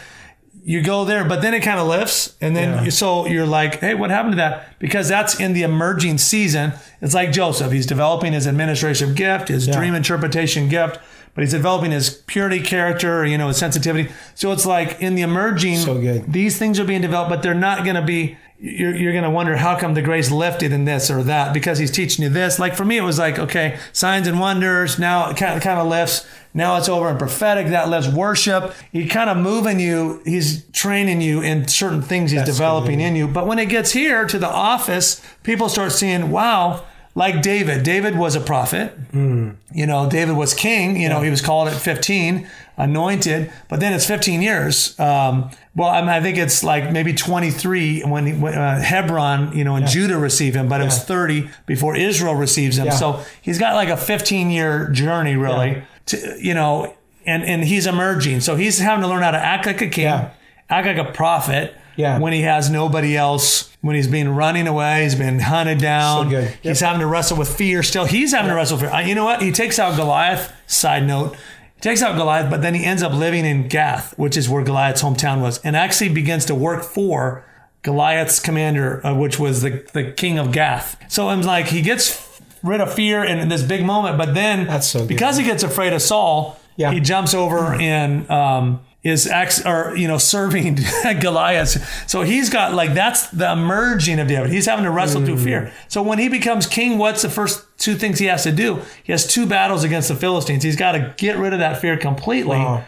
you 0.67 0.81
go 0.83 1.05
there, 1.05 1.25
but 1.25 1.43
then 1.43 1.53
it 1.53 1.61
kind 1.61 1.79
of 1.79 1.87
lifts, 1.87 2.33
and 2.41 2.57
then 2.57 2.71
Yeah. 2.71 2.85
you, 2.85 2.91
so 2.91 3.27
you're 3.27 3.45
like, 3.47 3.81
hey, 3.81 3.93
what 3.95 4.09
happened 4.11 4.33
to 4.33 4.37
that? 4.37 4.79
Because 4.79 5.09
that's 5.09 5.39
in 5.39 5.53
the 5.53 5.63
emerging 5.63 6.17
season. 6.17 6.73
It's 7.03 7.13
like 7.13 7.33
Joseph; 7.33 7.71
he's 7.71 7.85
developing 7.85 8.33
his 8.33 8.47
administrative 8.47 9.15
gift, 9.15 9.49
his 9.49 9.67
dream 9.67 9.95
interpretation 9.95 10.71
gift, 10.71 10.99
but 11.35 11.43
he's 11.43 11.51
developing 11.53 11.91
his 11.91 12.11
purity 12.27 12.61
character, 12.61 13.25
you 13.27 13.37
know, 13.37 13.49
his 13.49 13.57
sensitivity. 13.57 14.11
So 14.35 14.53
it's 14.53 14.65
like 14.67 15.01
in 15.01 15.15
the 15.15 15.23
emerging, 15.23 15.79
So 15.79 16.01
good. 16.01 16.33
these 16.33 16.59
things 16.59 16.79
are 16.79 16.85
being 16.85 17.01
developed, 17.03 17.31
but 17.31 17.43
they're 17.43 17.55
not 17.55 17.85
going 17.85 17.97
to 17.97 18.03
be. 18.03 18.37
You're, 18.57 18.95
you're 18.95 19.13
going 19.13 19.25
to 19.25 19.31
wonder 19.31 19.57
how 19.57 19.77
come 19.79 19.93
the 19.95 20.01
grace 20.01 20.31
lifted 20.31 20.73
in 20.73 20.85
this 20.87 21.11
or 21.11 21.23
that 21.25 21.53
because 21.53 21.79
he's 21.79 21.91
teaching 21.91 22.23
you 22.23 22.31
this. 22.31 22.59
Like 22.59 22.77
for 22.77 22.85
me, 22.85 22.97
it 22.97 23.03
was 23.03 23.19
like 23.19 23.39
okay, 23.39 23.79
signs 23.93 24.27
and 24.29 24.39
wonders. 24.41 24.99
Now 24.99 25.29
it 25.31 25.37
kind 25.37 25.57
of, 25.57 25.63
kind 25.63 25.79
of 25.81 25.89
lifts. 25.89 26.25
Now 26.55 26.77
it's 26.79 26.89
over 26.89 27.11
in 27.11 27.19
prophetic. 27.19 27.67
That 27.67 27.89
lifts 27.91 28.09
worship. 28.09 28.73
He 28.93 29.07
kind 29.07 29.29
of 29.29 29.37
moving 29.37 29.81
you. 29.81 30.23
He's 30.25 30.65
training 30.71 31.21
you 31.21 31.43
in 31.43 31.67
certain 31.67 32.01
things. 32.01 32.31
He's 32.31 32.45
developing 32.45 33.01
in 33.01 33.17
you. 33.17 33.27
But 33.27 33.49
when 33.49 33.59
it 33.59 33.67
gets 33.67 33.91
here 33.91 34.25
to 34.25 34.39
the 34.39 34.49
office, 34.49 35.21
people 35.43 35.69
start 35.69 35.91
seeing, 35.93 36.31
wow. 36.31 36.85
Like 37.17 37.43
David, 37.43 37.85
David 37.85 38.17
was 38.19 38.35
a 38.35 38.41
prophet. 38.41 38.93
You 39.13 39.87
know, 39.87 40.09
David 40.11 40.37
was 40.37 40.53
king. 40.53 41.01
You 41.01 41.09
know, 41.09 41.21
he 41.23 41.31
was 41.31 41.41
called 41.41 41.69
at 41.69 41.75
15, 41.77 42.49
anointed. 42.77 43.53
But 43.69 43.79
then 43.81 43.93
it's 43.93 44.05
15 44.07 44.43
years. 44.43 44.99
Um, 44.99 45.51
well, 45.77 45.89
I, 45.89 46.01
mean, 46.01 46.11
I 46.11 46.21
think 46.21 46.39
it's 46.39 46.65
like 46.65 46.91
maybe 46.91 47.13
23 47.13 48.03
when, 48.03 48.27
he, 48.27 48.33
when 48.33 48.55
uh, 48.55 48.81
Hebron, 48.83 49.57
you 49.57 49.63
know, 49.65 49.77
and 49.77 49.87
Judah 49.87 50.19
receive 50.19 50.55
him. 50.57 50.69
But 50.69 50.81
it 50.81 50.85
was 50.85 51.05
30 51.05 51.49
before 51.67 51.95
Israel 51.97 52.35
receives 52.35 52.79
him. 52.79 52.87
Yeah. 52.87 52.93
So 52.93 53.21
he's 53.41 53.59
got 53.61 53.75
like 53.75 53.89
a 53.91 53.97
15 53.97 54.51
year 54.51 54.89
journey, 54.91 55.37
really. 55.37 55.83
To 56.07 56.37
you 56.39 56.53
know, 56.55 56.95
and 57.27 57.43
and 57.45 57.63
he's 57.65 57.87
emerging. 57.87 58.41
So 58.41 58.57
he's 58.57 58.79
having 58.79 59.03
to 59.03 59.09
learn 59.09 59.23
how 59.23 59.31
to 59.31 59.39
act 59.39 59.67
like 59.67 59.81
a 59.81 59.89
king, 59.89 60.05
Yeah. 60.05 60.31
act 60.69 60.87
like 60.87 60.97
a 60.99 61.11
prophet. 61.13 61.75
Yeah. 61.97 62.19
When 62.19 62.33
he 62.33 62.43
has 62.43 62.71
nobody 62.71 63.17
else, 63.17 63.75
when 63.81 63.95
he's 63.97 64.09
been 64.09 64.35
running 64.35 64.67
away, 64.67 65.05
he's 65.05 65.15
been 65.15 65.39
hunted 65.41 65.79
down. 65.79 66.31
So. 66.31 66.39
Yep. 66.39 66.55
He's 66.63 66.81
having 66.81 67.01
to 67.01 67.07
wrestle 67.07 67.37
with 67.39 67.55
fear 67.57 67.83
still. 67.83 68.05
He's 68.05 68.33
having 68.33 68.51
to 68.51 68.55
wrestle 68.57 68.79
with 68.79 68.91
fear. 68.91 69.01
You 69.03 69.15
know 69.15 69.25
what? 69.25 69.43
He 69.43 69.53
takes 69.53 69.79
out 69.79 69.97
Goliath. 69.97 70.53
Side 70.67 71.07
note. 71.07 71.37
He 71.77 71.81
takes 71.81 72.03
out 72.03 72.17
Goliath, 72.17 72.51
but 72.51 72.63
then 72.63 72.75
he 72.75 72.85
ends 72.85 73.03
up 73.03 73.13
living 73.13 73.45
in 73.45 73.69
Gath, 73.69 74.17
which 74.19 74.37
is 74.37 74.49
where 74.49 74.65
Goliath's 74.65 75.03
hometown 75.03 75.41
was, 75.43 75.59
and 75.59 75.77
actually 75.77 76.09
begins 76.09 76.45
to 76.47 76.55
work 76.55 76.83
for 76.83 77.45
Goliath's 77.83 78.41
commander, 78.41 79.07
uh, 79.07 79.15
which 79.15 79.39
was 79.39 79.61
the, 79.63 79.85
the 79.93 80.11
king 80.13 80.39
of 80.39 80.51
Gath. 80.53 80.97
So 81.13 81.29
I'm 81.29 81.43
like, 81.43 81.67
he 81.67 81.83
gets 81.83 82.41
rid 82.63 82.81
of 82.81 82.95
fear 82.95 83.23
in 83.23 83.49
this 83.51 83.63
big 83.63 83.85
moment, 83.85 84.17
but 84.17 84.35
then 84.35 84.81
so 84.81 85.07
because 85.07 85.37
he 85.37 85.45
gets 85.45 85.63
afraid 85.63 85.93
of 85.93 86.01
Saul, 86.01 86.59
Yeah. 86.77 86.93
he 86.93 87.01
jumps 87.01 87.35
over 87.35 87.75
and 87.75 88.29
um, 88.31 88.81
is 89.05 89.27
ex 89.29 89.65
or 89.65 89.95
you 89.97 90.09
know 90.09 90.19
serving 90.35 90.79
Goliath. 91.21 92.09
So 92.11 92.23
he's 92.23 92.51
got 92.51 92.75
like 92.75 92.95
that's 92.95 93.29
the 93.29 93.53
emerging 93.53 94.19
of 94.19 94.27
David. 94.29 94.51
He's 94.51 94.67
having 94.67 94.85
to 94.85 94.91
wrestle 94.91 95.25
through 95.25 95.37
Mm. 95.37 95.45
fear. 95.45 95.73
So 95.89 96.03
when 96.03 96.19
he 96.19 96.29
becomes 96.29 96.67
king, 96.67 96.99
what's 96.99 97.23
the 97.23 97.29
first 97.29 97.65
two 97.79 97.95
things 97.95 98.19
he 98.19 98.27
has 98.27 98.43
to 98.45 98.53
do? 98.53 98.81
He 99.05 99.13
has 99.13 99.27
two 99.27 99.47
battles 99.47 99.85
against 99.85 100.09
the 100.09 100.15
Philistines. 100.17 100.63
He's 100.65 100.77
got 100.77 100.93
to 100.93 101.15
get 101.19 101.37
rid 101.37 101.53
of 101.53 101.59
that 101.59 101.81
fear 101.81 101.97
completely. 101.97 102.57
Wow. 102.59 102.85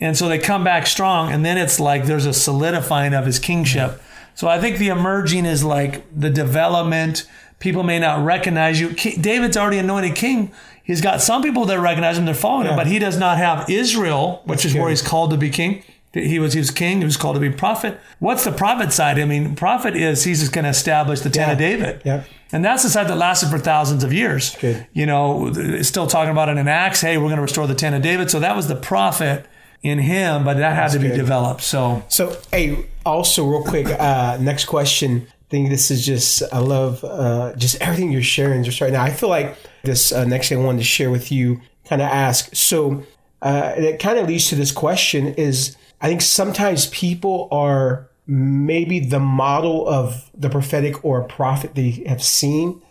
And 0.00 0.16
so 0.16 0.28
they 0.28 0.38
come 0.38 0.62
back 0.62 0.86
strong, 0.86 1.32
and 1.32 1.44
then 1.44 1.56
it's 1.56 1.80
like 1.80 2.04
there's 2.04 2.26
a 2.26 2.34
solidifying 2.34 3.14
of 3.14 3.24
his 3.26 3.38
kingship. 3.38 4.00
So 4.34 4.46
I 4.46 4.60
think 4.60 4.76
the 4.76 4.88
emerging 4.88 5.46
is 5.46 5.64
like 5.64 6.04
the 6.14 6.28
development. 6.28 7.26
People 7.58 7.82
may 7.82 7.98
not 7.98 8.22
recognize 8.22 8.78
you. 8.78 8.90
David's 8.90 9.56
already 9.56 9.78
anointed 9.78 10.14
king. 10.14 10.52
He's 10.86 11.00
got 11.00 11.20
some 11.20 11.42
people 11.42 11.64
that 11.66 11.80
recognize 11.80 12.16
him, 12.16 12.26
they're 12.26 12.34
following 12.34 12.68
him, 12.68 12.76
but 12.76 12.86
he 12.86 12.98
does 12.98 13.18
not 13.18 13.38
have 13.38 13.68
Israel, 13.68 14.42
which 14.44 14.64
is 14.64 14.72
where 14.74 14.88
he's 14.88 15.02
called 15.02 15.30
to 15.30 15.36
be 15.36 15.50
king. 15.50 15.82
He 16.12 16.38
was 16.38 16.54
he 16.54 16.60
was 16.60 16.70
king. 16.70 16.98
He 16.98 17.04
was 17.04 17.16
called 17.16 17.36
to 17.36 17.40
be 17.40 17.50
prophet. 17.50 17.98
What's 18.20 18.44
the 18.44 18.52
prophet 18.52 18.92
side? 18.92 19.18
I 19.18 19.26
mean, 19.26 19.54
prophet 19.54 19.94
is 19.94 20.24
he's 20.24 20.40
just 20.40 20.52
going 20.52 20.64
to 20.64 20.70
establish 20.70 21.20
the 21.20 21.28
tent 21.28 21.52
of 21.52 21.58
David. 21.58 22.00
Yeah. 22.04 22.24
And 22.52 22.64
that's 22.64 22.84
the 22.84 22.88
side 22.88 23.08
that 23.08 23.16
lasted 23.16 23.50
for 23.50 23.58
thousands 23.58 24.04
of 24.04 24.12
years. 24.12 24.54
Good. 24.56 24.86
You 24.94 25.04
know, 25.04 25.52
still 25.82 26.06
talking 26.06 26.30
about 26.30 26.48
it 26.48 26.56
in 26.56 26.68
Acts. 26.68 27.00
Hey, 27.00 27.18
we're 27.18 27.24
going 27.24 27.36
to 27.36 27.42
restore 27.42 27.66
the 27.66 27.74
tent 27.74 27.94
of 27.96 28.02
David. 28.02 28.30
So 28.30 28.40
that 28.40 28.56
was 28.56 28.68
the 28.68 28.76
prophet 28.76 29.44
in 29.82 29.98
him, 29.98 30.44
but 30.44 30.56
that 30.56 30.74
had 30.74 30.92
to 30.92 30.98
be 30.98 31.08
developed. 31.08 31.62
So 31.62 32.02
So, 32.08 32.36
hey, 32.50 32.86
also 33.04 33.46
real 33.46 33.62
quick, 33.62 33.86
uh, 33.86 34.38
next 34.40 34.64
question. 34.66 35.26
I 35.46 35.50
think 35.50 35.70
this 35.70 35.92
is 35.92 36.04
just 36.04 36.42
I 36.52 36.58
love 36.58 37.04
uh, 37.04 37.54
just 37.56 37.80
everything 37.80 38.10
you're 38.10 38.22
sharing 38.22 38.64
just 38.64 38.80
right 38.80 38.92
now. 38.92 39.02
I 39.02 39.10
feel 39.10 39.28
like 39.28 39.56
this 39.84 40.10
uh, 40.10 40.24
next 40.24 40.48
thing 40.48 40.58
I 40.58 40.64
wanted 40.64 40.78
to 40.78 40.84
share 40.84 41.10
with 41.10 41.30
you, 41.30 41.60
kind 41.84 42.02
of 42.02 42.08
ask. 42.08 42.54
So, 42.54 43.04
uh, 43.42 43.74
it 43.76 44.00
kind 44.00 44.18
of 44.18 44.26
leads 44.26 44.48
to 44.48 44.56
this 44.56 44.72
question: 44.72 45.28
is 45.34 45.76
I 46.00 46.08
think 46.08 46.20
sometimes 46.20 46.86
people 46.88 47.48
are 47.52 48.08
maybe 48.26 48.98
the 48.98 49.20
model 49.20 49.88
of 49.88 50.30
the 50.34 50.50
prophetic 50.50 51.04
or 51.04 51.20
a 51.20 51.24
prophet 51.24 51.76
they 51.76 51.90
have 52.06 52.22
seen 52.22 52.82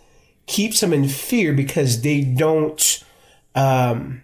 keeps 0.46 0.80
them 0.80 0.92
in 0.92 1.08
fear 1.08 1.52
because 1.52 2.00
they 2.00 2.22
don't 2.22 3.04
um, 3.54 4.22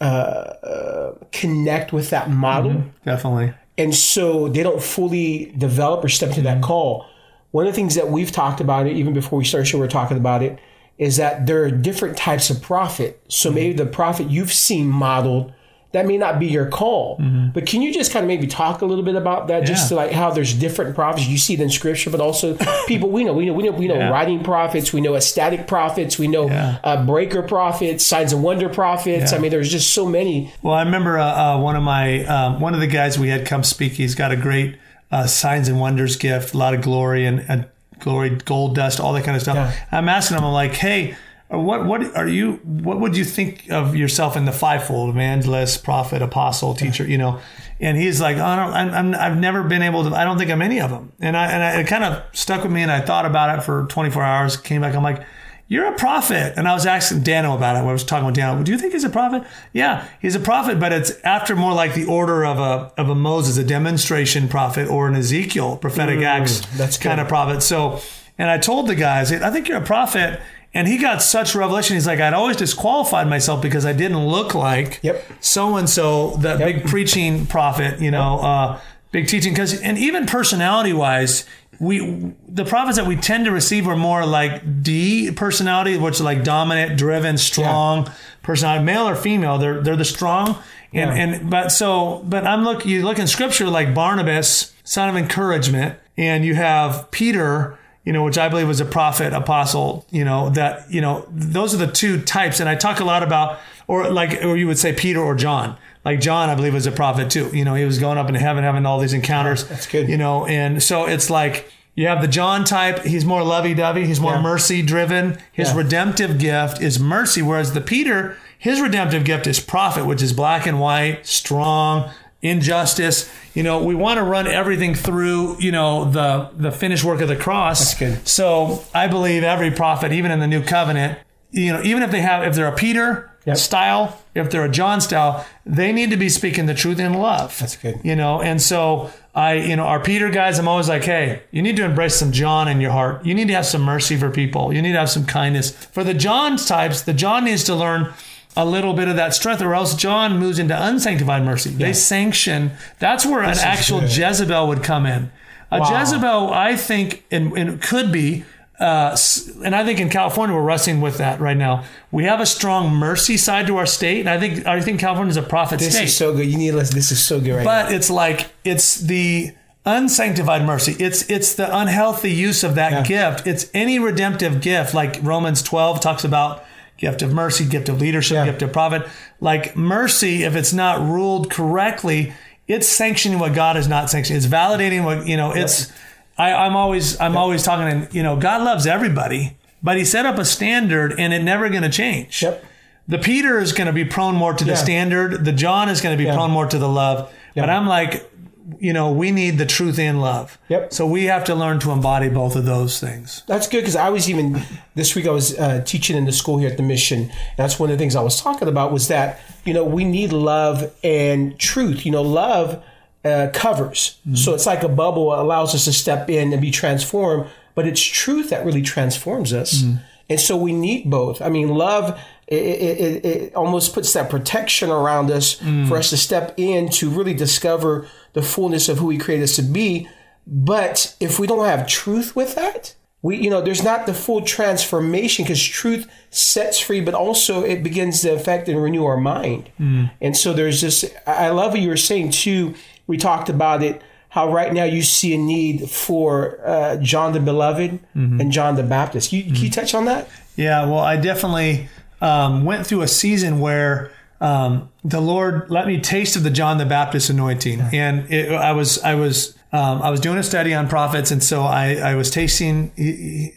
uh, 0.00 0.04
uh, 0.04 1.14
connect 1.30 1.92
with 1.92 2.10
that 2.10 2.28
model 2.28 2.82
definitely. 3.04 3.54
and 3.76 3.94
so 3.94 4.48
they 4.48 4.62
don't 4.62 4.82
fully 4.82 5.52
develop 5.56 6.04
or 6.04 6.08
step 6.08 6.30
into 6.30 6.42
that 6.42 6.60
call. 6.62 7.06
One 7.50 7.66
of 7.66 7.72
the 7.72 7.76
things 7.76 7.94
that 7.94 8.10
we've 8.10 8.30
talked 8.32 8.60
about 8.60 8.86
it, 8.86 8.96
even 8.96 9.14
before 9.14 9.38
we 9.38 9.44
started, 9.44 9.66
show, 9.66 9.78
we 9.78 9.82
we're 9.84 9.88
talking 9.88 10.16
about 10.16 10.42
it, 10.42 10.58
is 10.98 11.16
that 11.16 11.46
there 11.46 11.62
are 11.64 11.70
different 11.70 12.16
types 12.16 12.50
of 12.50 12.60
prophet. 12.60 13.22
So 13.28 13.50
maybe 13.50 13.72
the 13.72 13.86
prophet 13.86 14.28
you've 14.30 14.52
seen 14.52 14.86
modeled 14.88 15.52
that 15.92 16.04
may 16.06 16.18
not 16.18 16.38
be 16.38 16.46
your 16.46 16.66
call. 16.66 17.16
But 17.54 17.64
can 17.64 17.80
you 17.80 17.94
just 17.94 18.12
kind 18.12 18.22
of 18.22 18.28
maybe 18.28 18.46
talk 18.46 18.82
a 18.82 18.84
little 18.84 19.02
bit 19.04 19.14
about 19.16 19.48
that, 19.48 19.64
just 19.64 19.84
Yeah. 19.84 19.88
to 19.88 19.94
like 19.94 20.12
how 20.12 20.30
there's 20.30 20.52
different 20.52 20.94
prophets 20.94 21.26
you 21.26 21.38
see 21.38 21.54
it 21.54 21.60
in 21.60 21.70
scripture, 21.70 22.10
but 22.10 22.20
also 22.20 22.58
people 22.86 23.08
we 23.08 23.24
know, 23.24 23.32
we 23.32 23.46
know, 23.46 23.54
we 23.54 23.62
know, 23.62 23.70
we 23.70 23.88
know 23.88 23.94
Yeah. 23.94 24.10
writing 24.10 24.44
prophets, 24.44 24.92
we 24.92 25.00
know 25.00 25.14
ecstatic 25.14 25.66
prophets, 25.66 26.18
we 26.18 26.28
know 26.28 26.46
Yeah. 26.46 26.76
uh, 26.84 27.06
breaker 27.06 27.40
prophets, 27.40 28.04
signs 28.04 28.34
and 28.34 28.42
wonder 28.42 28.68
prophets. 28.68 29.32
I 29.32 29.38
mean, 29.38 29.50
there's 29.50 29.70
just 29.70 29.94
so 29.94 30.04
many. 30.04 30.52
Well, 30.60 30.74
I 30.74 30.82
remember 30.82 31.18
uh, 31.18 31.24
uh, 31.24 31.58
one 31.60 31.74
of 31.74 31.82
my 31.82 32.22
um, 32.26 32.60
one 32.60 32.74
of 32.74 32.80
the 32.80 32.86
guys 32.86 33.18
we 33.18 33.30
had 33.30 33.46
come 33.46 33.64
speak. 33.64 33.92
He's 33.94 34.14
got 34.14 34.30
a 34.30 34.36
great 34.36 34.76
uh, 35.10 35.26
signs 35.26 35.68
and 35.68 35.80
wonders 35.80 36.16
gift, 36.16 36.54
a 36.54 36.58
lot 36.58 36.74
of 36.74 36.82
glory 36.82 37.26
and, 37.26 37.44
and 37.48 37.66
glory, 37.98 38.30
gold 38.30 38.74
dust, 38.74 39.00
all 39.00 39.12
that 39.14 39.24
kind 39.24 39.36
of 39.36 39.42
stuff. 39.42 39.56
Yeah. 39.56 39.86
I'm 39.90 40.08
asking 40.08 40.38
him, 40.38 40.44
I'm 40.44 40.52
like, 40.52 40.74
hey, 40.74 41.16
what 41.48 41.86
what 41.86 42.14
are 42.14 42.28
you? 42.28 42.54
What 42.62 43.00
would 43.00 43.16
you 43.16 43.24
think 43.24 43.70
of 43.70 43.96
yourself 43.96 44.36
in 44.36 44.44
the 44.44 44.52
fivefold: 44.52 45.08
evangelist, 45.08 45.82
prophet, 45.82 46.20
apostle, 46.20 46.74
teacher? 46.74 47.06
You 47.06 47.16
know. 47.18 47.40
And 47.80 47.96
he's 47.96 48.20
like, 48.20 48.36
oh, 48.38 48.44
I 48.44 48.56
don't, 48.56 48.74
I'm, 48.74 48.90
I'm, 48.90 49.14
I've 49.14 49.38
never 49.38 49.62
been 49.62 49.82
able 49.82 50.02
to. 50.02 50.14
I 50.14 50.24
don't 50.24 50.36
think 50.36 50.50
I'm 50.50 50.60
any 50.60 50.80
of 50.80 50.90
them. 50.90 51.12
And 51.20 51.36
I 51.36 51.50
and 51.50 51.62
I, 51.62 51.80
it 51.80 51.86
kind 51.86 52.04
of 52.04 52.24
stuck 52.36 52.64
with 52.64 52.72
me, 52.72 52.82
and 52.82 52.90
I 52.90 53.00
thought 53.00 53.24
about 53.24 53.56
it 53.56 53.62
for 53.62 53.86
24 53.86 54.22
hours. 54.22 54.56
Came 54.56 54.82
back, 54.82 54.94
I'm 54.94 55.02
like, 55.02 55.24
you're 55.68 55.86
a 55.86 55.94
prophet. 55.94 56.54
And 56.56 56.66
I 56.66 56.72
was 56.72 56.86
asking 56.86 57.20
Dano 57.22 57.54
about 57.54 57.76
it. 57.76 57.80
I 57.80 57.92
was 57.92 58.02
talking 58.02 58.24
with 58.26 58.34
Dano. 58.34 58.62
Do 58.62 58.72
you 58.72 58.78
think 58.78 58.94
he's 58.94 59.04
a 59.04 59.10
prophet? 59.10 59.44
Yeah, 59.72 60.06
he's 60.20 60.34
a 60.34 60.40
prophet, 60.40 60.80
but 60.80 60.92
it's 60.92 61.10
after 61.22 61.54
more 61.54 61.74
like 61.74 61.94
the 61.94 62.06
order 62.06 62.44
of 62.46 62.58
a 62.58 62.92
of 63.00 63.08
a 63.10 63.14
Moses, 63.14 63.58
a 63.58 63.64
demonstration 63.64 64.48
prophet, 64.48 64.88
or 64.88 65.08
an 65.08 65.14
Ezekiel, 65.14 65.76
prophetic 65.76 66.20
acts 66.22 66.60
that's 66.76 66.96
kind 66.96 67.18
good. 67.18 67.22
of 67.22 67.28
prophet. 67.28 67.62
So, 67.62 68.00
and 68.38 68.48
I 68.50 68.56
told 68.58 68.86
the 68.88 68.94
guys, 68.94 69.30
I 69.32 69.50
think 69.50 69.68
you're 69.68 69.78
a 69.78 69.84
prophet. 69.84 70.40
And 70.74 70.86
he 70.86 70.98
got 70.98 71.22
such 71.22 71.54
revelation. 71.54 71.94
He's 71.96 72.06
like, 72.06 72.20
I'd 72.20 72.34
always 72.34 72.56
disqualified 72.58 73.26
myself 73.26 73.62
because 73.62 73.86
I 73.86 73.94
didn't 73.94 74.26
look 74.28 74.54
like 74.54 75.00
Yep. 75.02 75.24
so 75.40 75.76
and 75.76 75.88
so, 75.88 76.36
that 76.42 76.58
big 76.58 76.84
preaching 76.84 77.46
prophet, 77.46 78.00
you 78.02 78.10
know, 78.10 78.38
uh, 78.40 78.80
big 79.10 79.28
teaching. 79.28 79.54
Because 79.54 79.80
and 79.80 79.96
even 79.96 80.26
personality 80.26 80.92
wise, 80.92 81.46
we 81.80 82.32
the 82.48 82.64
prophets 82.64 82.96
that 82.96 83.06
we 83.06 83.16
tend 83.16 83.44
to 83.44 83.52
receive 83.52 83.86
are 83.86 83.96
more 83.96 84.26
like 84.26 84.82
D 84.82 85.30
personality, 85.30 85.96
which 85.96 86.20
are 86.20 86.24
like 86.24 86.44
dominant, 86.44 86.98
driven, 86.98 87.38
strong 87.38 88.10
personality, 88.42 88.84
male 88.84 89.08
or 89.08 89.14
female. 89.14 89.58
They're 89.58 89.80
they're 89.80 89.96
the 89.96 90.04
strong. 90.04 90.58
And 90.92 91.10
Yeah. 91.10 91.22
and 91.22 91.50
but 91.50 91.70
so 91.70 92.22
but 92.26 92.46
I'm 92.46 92.64
look 92.64 92.84
you 92.86 93.02
look 93.02 93.18
in 93.18 93.26
scripture 93.26 93.68
like 93.68 93.94
Barnabas, 93.94 94.72
son 94.84 95.08
of 95.08 95.16
encouragement, 95.16 95.98
and 96.16 96.44
you 96.44 96.54
have 96.54 97.10
Peter 97.10 97.78
you 98.04 98.12
know, 98.14 98.24
which 98.24 98.38
I 98.38 98.48
believe 98.48 98.66
was 98.66 98.80
a 98.80 98.86
prophet, 98.86 99.34
apostle, 99.34 100.06
you 100.10 100.24
know, 100.24 100.48
that, 100.50 100.90
you 100.90 101.02
know, 101.02 101.26
those 101.30 101.74
are 101.74 101.76
the 101.76 101.92
two 101.92 102.18
types. 102.22 102.58
And 102.58 102.66
I 102.66 102.74
talk 102.74 103.00
a 103.00 103.04
lot 103.04 103.22
about, 103.22 103.58
or 103.86 104.08
like, 104.08 104.42
or 104.42 104.56
you 104.56 104.66
would 104.66 104.78
say 104.78 104.94
Peter 104.94 105.20
or 105.20 105.34
John. 105.34 105.76
Like 106.08 106.20
John, 106.20 106.48
I 106.48 106.54
believe 106.54 106.72
was 106.72 106.86
a 106.86 106.90
prophet 106.92 107.28
too. 107.30 107.50
You 107.52 107.66
know, 107.66 107.74
he 107.74 107.84
was 107.84 107.98
going 107.98 108.16
up 108.16 108.28
into 108.28 108.40
heaven, 108.40 108.64
having 108.64 108.86
all 108.86 108.98
these 108.98 109.12
encounters. 109.12 109.64
That's 109.68 109.86
good. 109.86 110.08
You 110.08 110.16
know, 110.16 110.46
and 110.46 110.82
so 110.82 111.04
it's 111.04 111.28
like, 111.28 111.70
you 111.96 112.06
have 112.06 112.22
the 112.22 112.28
John 112.28 112.64
type. 112.64 113.02
He's 113.04 113.26
more 113.26 113.42
lovey-dovey. 113.42 114.06
He's 114.06 114.18
more 114.18 114.36
Yeah. 114.36 114.40
mercy 114.40 114.80
driven. 114.80 115.36
His 115.52 115.68
Yeah. 115.70 115.76
redemptive 115.76 116.38
gift 116.38 116.80
is 116.80 116.98
mercy. 116.98 117.42
Whereas 117.42 117.72
the 117.74 117.82
Peter, 117.82 118.36
his 118.58 118.80
redemptive 118.80 119.24
gift 119.24 119.46
is 119.46 119.60
prophet, 119.60 120.06
which 120.06 120.22
is 120.22 120.32
black 120.32 120.66
and 120.66 120.80
white, 120.80 121.26
strong, 121.26 122.04
injustice. 122.40 123.28
You 123.52 123.62
know, 123.62 123.78
we 123.82 123.94
want 123.94 124.16
to 124.18 124.22
run 124.22 124.46
everything 124.46 124.94
through, 124.94 125.56
you 125.60 125.72
know, 125.72 126.04
the 126.04 126.48
the 126.56 126.70
finished 126.70 127.04
work 127.04 127.20
of 127.20 127.28
the 127.28 127.36
cross. 127.36 127.80
That's 127.80 127.94
good. 127.98 128.26
So 128.28 128.84
I 128.94 129.08
believe 129.08 129.42
every 129.44 129.70
prophet, 129.72 130.12
even 130.12 130.30
in 130.30 130.40
the 130.40 130.46
new 130.46 130.62
covenant, 130.62 131.18
you 131.50 131.72
know, 131.72 131.82
even 131.82 132.02
if 132.02 132.10
they 132.10 132.20
have, 132.20 132.44
if 132.44 132.54
they're 132.54 132.66
a 132.66 132.72
Peter 132.72 133.30
Yep. 133.48 133.56
style, 133.56 134.20
if 134.34 134.50
they're 134.50 134.64
a 134.64 134.68
John 134.70 135.00
style, 135.00 135.46
they 135.64 135.92
need 135.92 136.10
to 136.10 136.16
be 136.16 136.28
speaking 136.28 136.66
the 136.66 136.74
truth 136.74 136.98
in 136.98 137.14
love. 137.14 137.58
That's 137.58 137.76
good. 137.76 138.00
You 138.04 138.14
know, 138.14 138.40
and 138.42 138.60
so 138.60 139.10
I, 139.34 139.54
you 139.54 139.76
know, 139.76 139.84
our 139.84 140.00
Peter 140.00 140.30
guys, 140.30 140.58
I'm 140.58 140.68
always 140.68 140.88
like, 140.88 141.04
hey, 141.04 141.42
you 141.50 141.62
need 141.62 141.76
to 141.76 141.84
embrace 141.84 142.16
some 142.16 142.32
John 142.32 142.68
in 142.68 142.80
your 142.80 142.90
heart. 142.90 143.24
You 143.24 143.34
need 143.34 143.48
to 143.48 143.54
have 143.54 143.66
some 143.66 143.82
mercy 143.82 144.16
for 144.16 144.30
people. 144.30 144.72
You 144.72 144.82
need 144.82 144.92
to 144.92 144.98
have 144.98 145.10
some 145.10 145.24
kindness. 145.26 145.70
For 145.70 146.04
the 146.04 146.14
John 146.14 146.56
types, 146.56 147.02
the 147.02 147.14
John 147.14 147.44
needs 147.44 147.64
to 147.64 147.74
learn 147.74 148.12
a 148.56 148.64
little 148.66 148.92
bit 148.92 149.06
of 149.08 149.16
that 149.16 149.34
strength, 149.34 149.62
or 149.62 149.74
else 149.74 149.94
John 149.94 150.38
moves 150.38 150.58
into 150.58 150.74
unsanctified 150.76 151.44
mercy. 151.44 151.70
They 151.70 151.92
sanction. 151.92 152.72
That's 152.98 153.24
where 153.24 153.42
an 153.42 153.56
actual 153.58 154.00
good. 154.00 154.16
Jezebel 154.16 154.66
would 154.68 154.82
come 154.82 155.06
in. 155.06 155.30
A 155.70 155.80
Wow. 155.80 156.00
Jezebel, 156.00 156.52
I 156.52 156.76
think, 156.76 157.24
and, 157.30 157.56
and 157.56 157.80
could 157.80 158.10
be, 158.10 158.44
uh, 158.80 159.16
and 159.64 159.74
I 159.74 159.84
think 159.84 159.98
in 160.00 160.08
California 160.08 160.54
we're 160.54 160.62
wrestling 160.62 161.00
with 161.00 161.18
that 161.18 161.40
right 161.40 161.56
now. 161.56 161.84
We 162.12 162.24
have 162.24 162.40
a 162.40 162.46
strong 162.46 162.94
mercy 162.94 163.36
side 163.36 163.66
to 163.66 163.76
our 163.76 163.86
state, 163.86 164.20
and 164.20 164.28
I 164.30 164.38
think 164.38 164.66
I 164.66 164.80
think 164.80 165.00
California 165.00 165.30
is 165.30 165.36
a 165.36 165.42
prophet 165.42 165.78
This 165.80 165.90
state. 165.94 166.02
This 166.02 166.10
is 166.12 166.16
so 166.16 166.34
good. 166.34 166.46
You 166.46 166.56
need 166.58 166.70
to 166.70 166.76
listen. 166.76 166.94
This 166.94 167.10
is 167.10 167.22
so 167.24 167.40
good 167.40 167.54
right 167.56 167.64
now. 167.64 167.84
But 167.84 167.92
it's 167.92 168.08
like 168.10 168.50
it's 168.64 169.00
the 169.00 169.52
unsanctified 169.84 170.64
mercy. 170.64 170.94
It's 170.98 171.28
it's 171.30 171.54
the 171.54 171.74
unhealthy 171.76 172.30
use 172.30 172.62
of 172.62 172.74
that 172.76 173.06
gift. 173.06 173.46
It's 173.46 173.70
any 173.74 173.98
redemptive 173.98 174.60
gift, 174.60 174.94
like 174.94 175.18
Romans 175.22 175.62
12 175.62 176.00
talks 176.00 176.24
about 176.24 176.64
gift 176.98 177.22
of 177.22 177.32
mercy, 177.32 177.64
gift 177.64 177.88
of 177.88 178.00
leadership, 178.00 178.34
Yeah. 178.34 178.44
gift 178.46 178.62
of 178.62 178.72
prophet. 178.72 179.06
Like 179.40 179.76
mercy, 179.76 180.42
if 180.44 180.54
it's 180.56 180.72
not 180.72 181.00
ruled 181.00 181.50
correctly, 181.50 182.32
it's 182.66 182.88
sanctioning 182.88 183.38
what 183.38 183.54
God 183.54 183.76
is 183.76 183.88
not 183.88 184.10
sanctioning. 184.10 184.36
It's 184.38 184.46
validating 184.46 185.04
what 185.04 185.26
you 185.26 185.36
know. 185.36 185.52
It's 185.52 185.90
I, 186.38 186.52
I'm 186.54 186.76
always 186.76 187.18
I'm 187.20 187.36
always 187.36 187.62
talking, 187.64 187.88
and 187.88 188.14
you 188.14 188.22
know, 188.22 188.36
God 188.36 188.62
loves 188.62 188.86
everybody, 188.86 189.56
but 189.82 189.96
He 189.96 190.04
set 190.04 190.24
up 190.24 190.38
a 190.38 190.44
standard, 190.44 191.14
and 191.18 191.32
it 191.32 191.42
never 191.42 191.68
going 191.68 191.82
to 191.82 191.88
change. 191.90 192.42
Yep. 192.42 192.64
The 193.08 193.18
Peter 193.18 193.58
is 193.58 193.72
going 193.72 193.86
to 193.86 193.92
be 193.92 194.04
prone 194.04 194.34
more 194.36 194.52
to 194.52 194.64
the 194.64 194.72
Yeah. 194.72 194.76
standard. 194.76 195.44
The 195.44 195.52
John 195.52 195.88
is 195.88 196.00
going 196.00 196.16
to 196.16 196.18
be 196.22 196.26
Yeah. 196.28 196.34
prone 196.34 196.50
more 196.50 196.66
to 196.66 196.78
the 196.78 196.88
love. 196.88 197.32
But 197.56 197.70
I'm 197.70 197.88
like, 197.88 198.30
you 198.78 198.92
know, 198.92 199.10
we 199.10 199.32
need 199.32 199.56
the 199.58 199.64
truth 199.66 199.98
and 199.98 200.20
love. 200.20 200.58
Yep. 200.68 200.92
So 200.92 201.06
we 201.06 201.24
have 201.24 201.42
to 201.44 201.54
learn 201.56 201.80
to 201.80 201.90
embody 201.90 202.28
both 202.28 202.54
of 202.54 202.66
those 202.66 203.00
things. 203.00 203.42
That's 203.48 203.66
good 203.66 203.78
because 203.80 203.96
I 203.96 204.10
was 204.10 204.28
even 204.30 204.62
this 204.94 205.16
week 205.16 205.26
I 205.26 205.30
was 205.30 205.58
uh, 205.58 205.82
teaching 205.84 206.16
in 206.16 206.24
the 206.26 206.32
school 206.32 206.58
here 206.58 206.68
at 206.70 206.76
the 206.76 206.82
mission. 206.84 207.32
That's 207.56 207.80
one 207.80 207.90
of 207.90 207.96
the 207.96 208.00
things 208.00 208.14
I 208.14 208.20
was 208.20 208.40
talking 208.40 208.68
about 208.68 208.92
was 208.92 209.08
that 209.08 209.40
you 209.64 209.72
know 209.74 209.82
we 209.82 210.04
need 210.04 210.32
love 210.32 210.92
and 211.02 211.58
truth. 211.58 212.04
You 212.06 212.12
know, 212.12 212.22
love 212.22 212.80
uh, 213.24 213.48
covers, 213.52 214.18
mm-hmm. 214.20 214.34
so 214.34 214.54
it's 214.54 214.66
like 214.66 214.82
a 214.82 214.88
bubble 214.88 215.32
it 215.32 215.38
allows 215.38 215.74
us 215.74 215.84
to 215.84 215.92
step 215.92 216.30
in 216.30 216.52
and 216.52 216.62
be 216.62 216.70
transformed. 216.70 217.50
But 217.74 217.86
it's 217.86 218.02
truth 218.02 218.50
that 218.50 218.64
really 218.64 218.82
transforms 218.82 219.52
us, 219.52 219.82
mm-hmm. 219.82 219.98
and 220.28 220.40
so 220.40 220.56
we 220.56 220.72
need 220.72 221.10
both. 221.10 221.40
I 221.42 221.48
mean, 221.48 221.68
love. 221.68 222.18
It, 222.46 222.54
it, 222.56 223.26
it, 223.26 223.54
almost 223.54 223.92
puts 223.92 224.10
that 224.14 224.30
protection 224.30 224.88
around 224.88 225.30
us 225.30 225.56
mm. 225.56 225.86
for 225.86 225.98
us 225.98 226.08
to 226.08 226.16
step 226.16 226.54
in 226.56 226.88
to 226.92 227.10
really 227.10 227.34
discover 227.34 228.08
the 228.32 228.40
fullness 228.40 228.88
of 228.88 228.96
who 228.96 229.10
He 229.10 229.18
created 229.18 229.44
us 229.44 229.56
to 229.56 229.62
be. 229.62 230.08
But 230.46 231.14
if 231.20 231.38
we 231.38 231.46
don't 231.46 231.66
have 231.66 231.86
truth 231.86 232.34
with 232.34 232.54
that, 232.54 232.94
we 233.22 233.36
you 233.36 233.50
know 233.50 233.60
there's 233.60 233.82
not 233.82 234.06
the 234.06 234.14
full 234.14 234.42
transformation 234.42 235.44
because 235.44 235.62
truth 235.62 236.06
sets 236.30 236.78
free 236.78 237.00
but 237.00 237.14
also 237.14 237.62
it 237.62 237.82
begins 237.82 238.20
to 238.22 238.32
affect 238.32 238.68
and 238.68 238.82
renew 238.82 239.04
our 239.04 239.16
mind 239.16 239.70
mm. 239.78 240.10
and 240.20 240.36
so 240.36 240.52
there's 240.52 240.80
this 240.80 241.04
I 241.26 241.48
love 241.48 241.72
what 241.72 241.80
you 241.80 241.88
were 241.88 241.96
saying 241.96 242.30
too 242.30 242.74
we 243.08 243.16
talked 243.16 243.48
about 243.48 243.82
it 243.82 244.00
how 244.28 244.52
right 244.52 244.72
now 244.72 244.84
you 244.84 245.02
see 245.02 245.34
a 245.34 245.38
need 245.38 245.90
for 245.90 246.60
uh, 246.64 246.96
john 246.98 247.32
the 247.32 247.40
beloved 247.40 247.98
and 248.14 248.52
john 248.52 248.76
the 248.76 248.84
baptist. 248.84 249.32
You, 249.32 249.42
can 249.42 249.56
you 249.56 249.70
touch 249.70 249.94
on 249.94 250.04
that? 250.04 250.28
Yeah, 250.54 250.86
well, 250.86 250.98
I 250.98 251.16
definitely 251.16 251.88
um, 252.20 252.64
went 252.64 252.86
through 252.86 253.02
a 253.02 253.08
season 253.08 253.60
where 253.60 254.10
um, 254.40 254.88
the 255.04 255.20
Lord 255.20 255.70
let 255.70 255.86
me 255.86 256.00
taste 256.00 256.36
of 256.36 256.42
the 256.42 256.50
John 256.50 256.78
the 256.78 256.86
Baptist 256.86 257.30
anointing, 257.30 257.80
and 257.92 258.30
it, 258.32 258.52
I 258.52 258.72
was 258.72 258.98
I 259.02 259.14
was 259.14 259.57
um, 259.70 260.00
I 260.00 260.08
was 260.08 260.20
doing 260.20 260.38
a 260.38 260.42
study 260.42 260.72
on 260.72 260.88
prophets, 260.88 261.30
and 261.30 261.44
so 261.44 261.62
I, 261.62 261.96
I 261.96 262.14
was 262.14 262.30
tasting. 262.30 262.90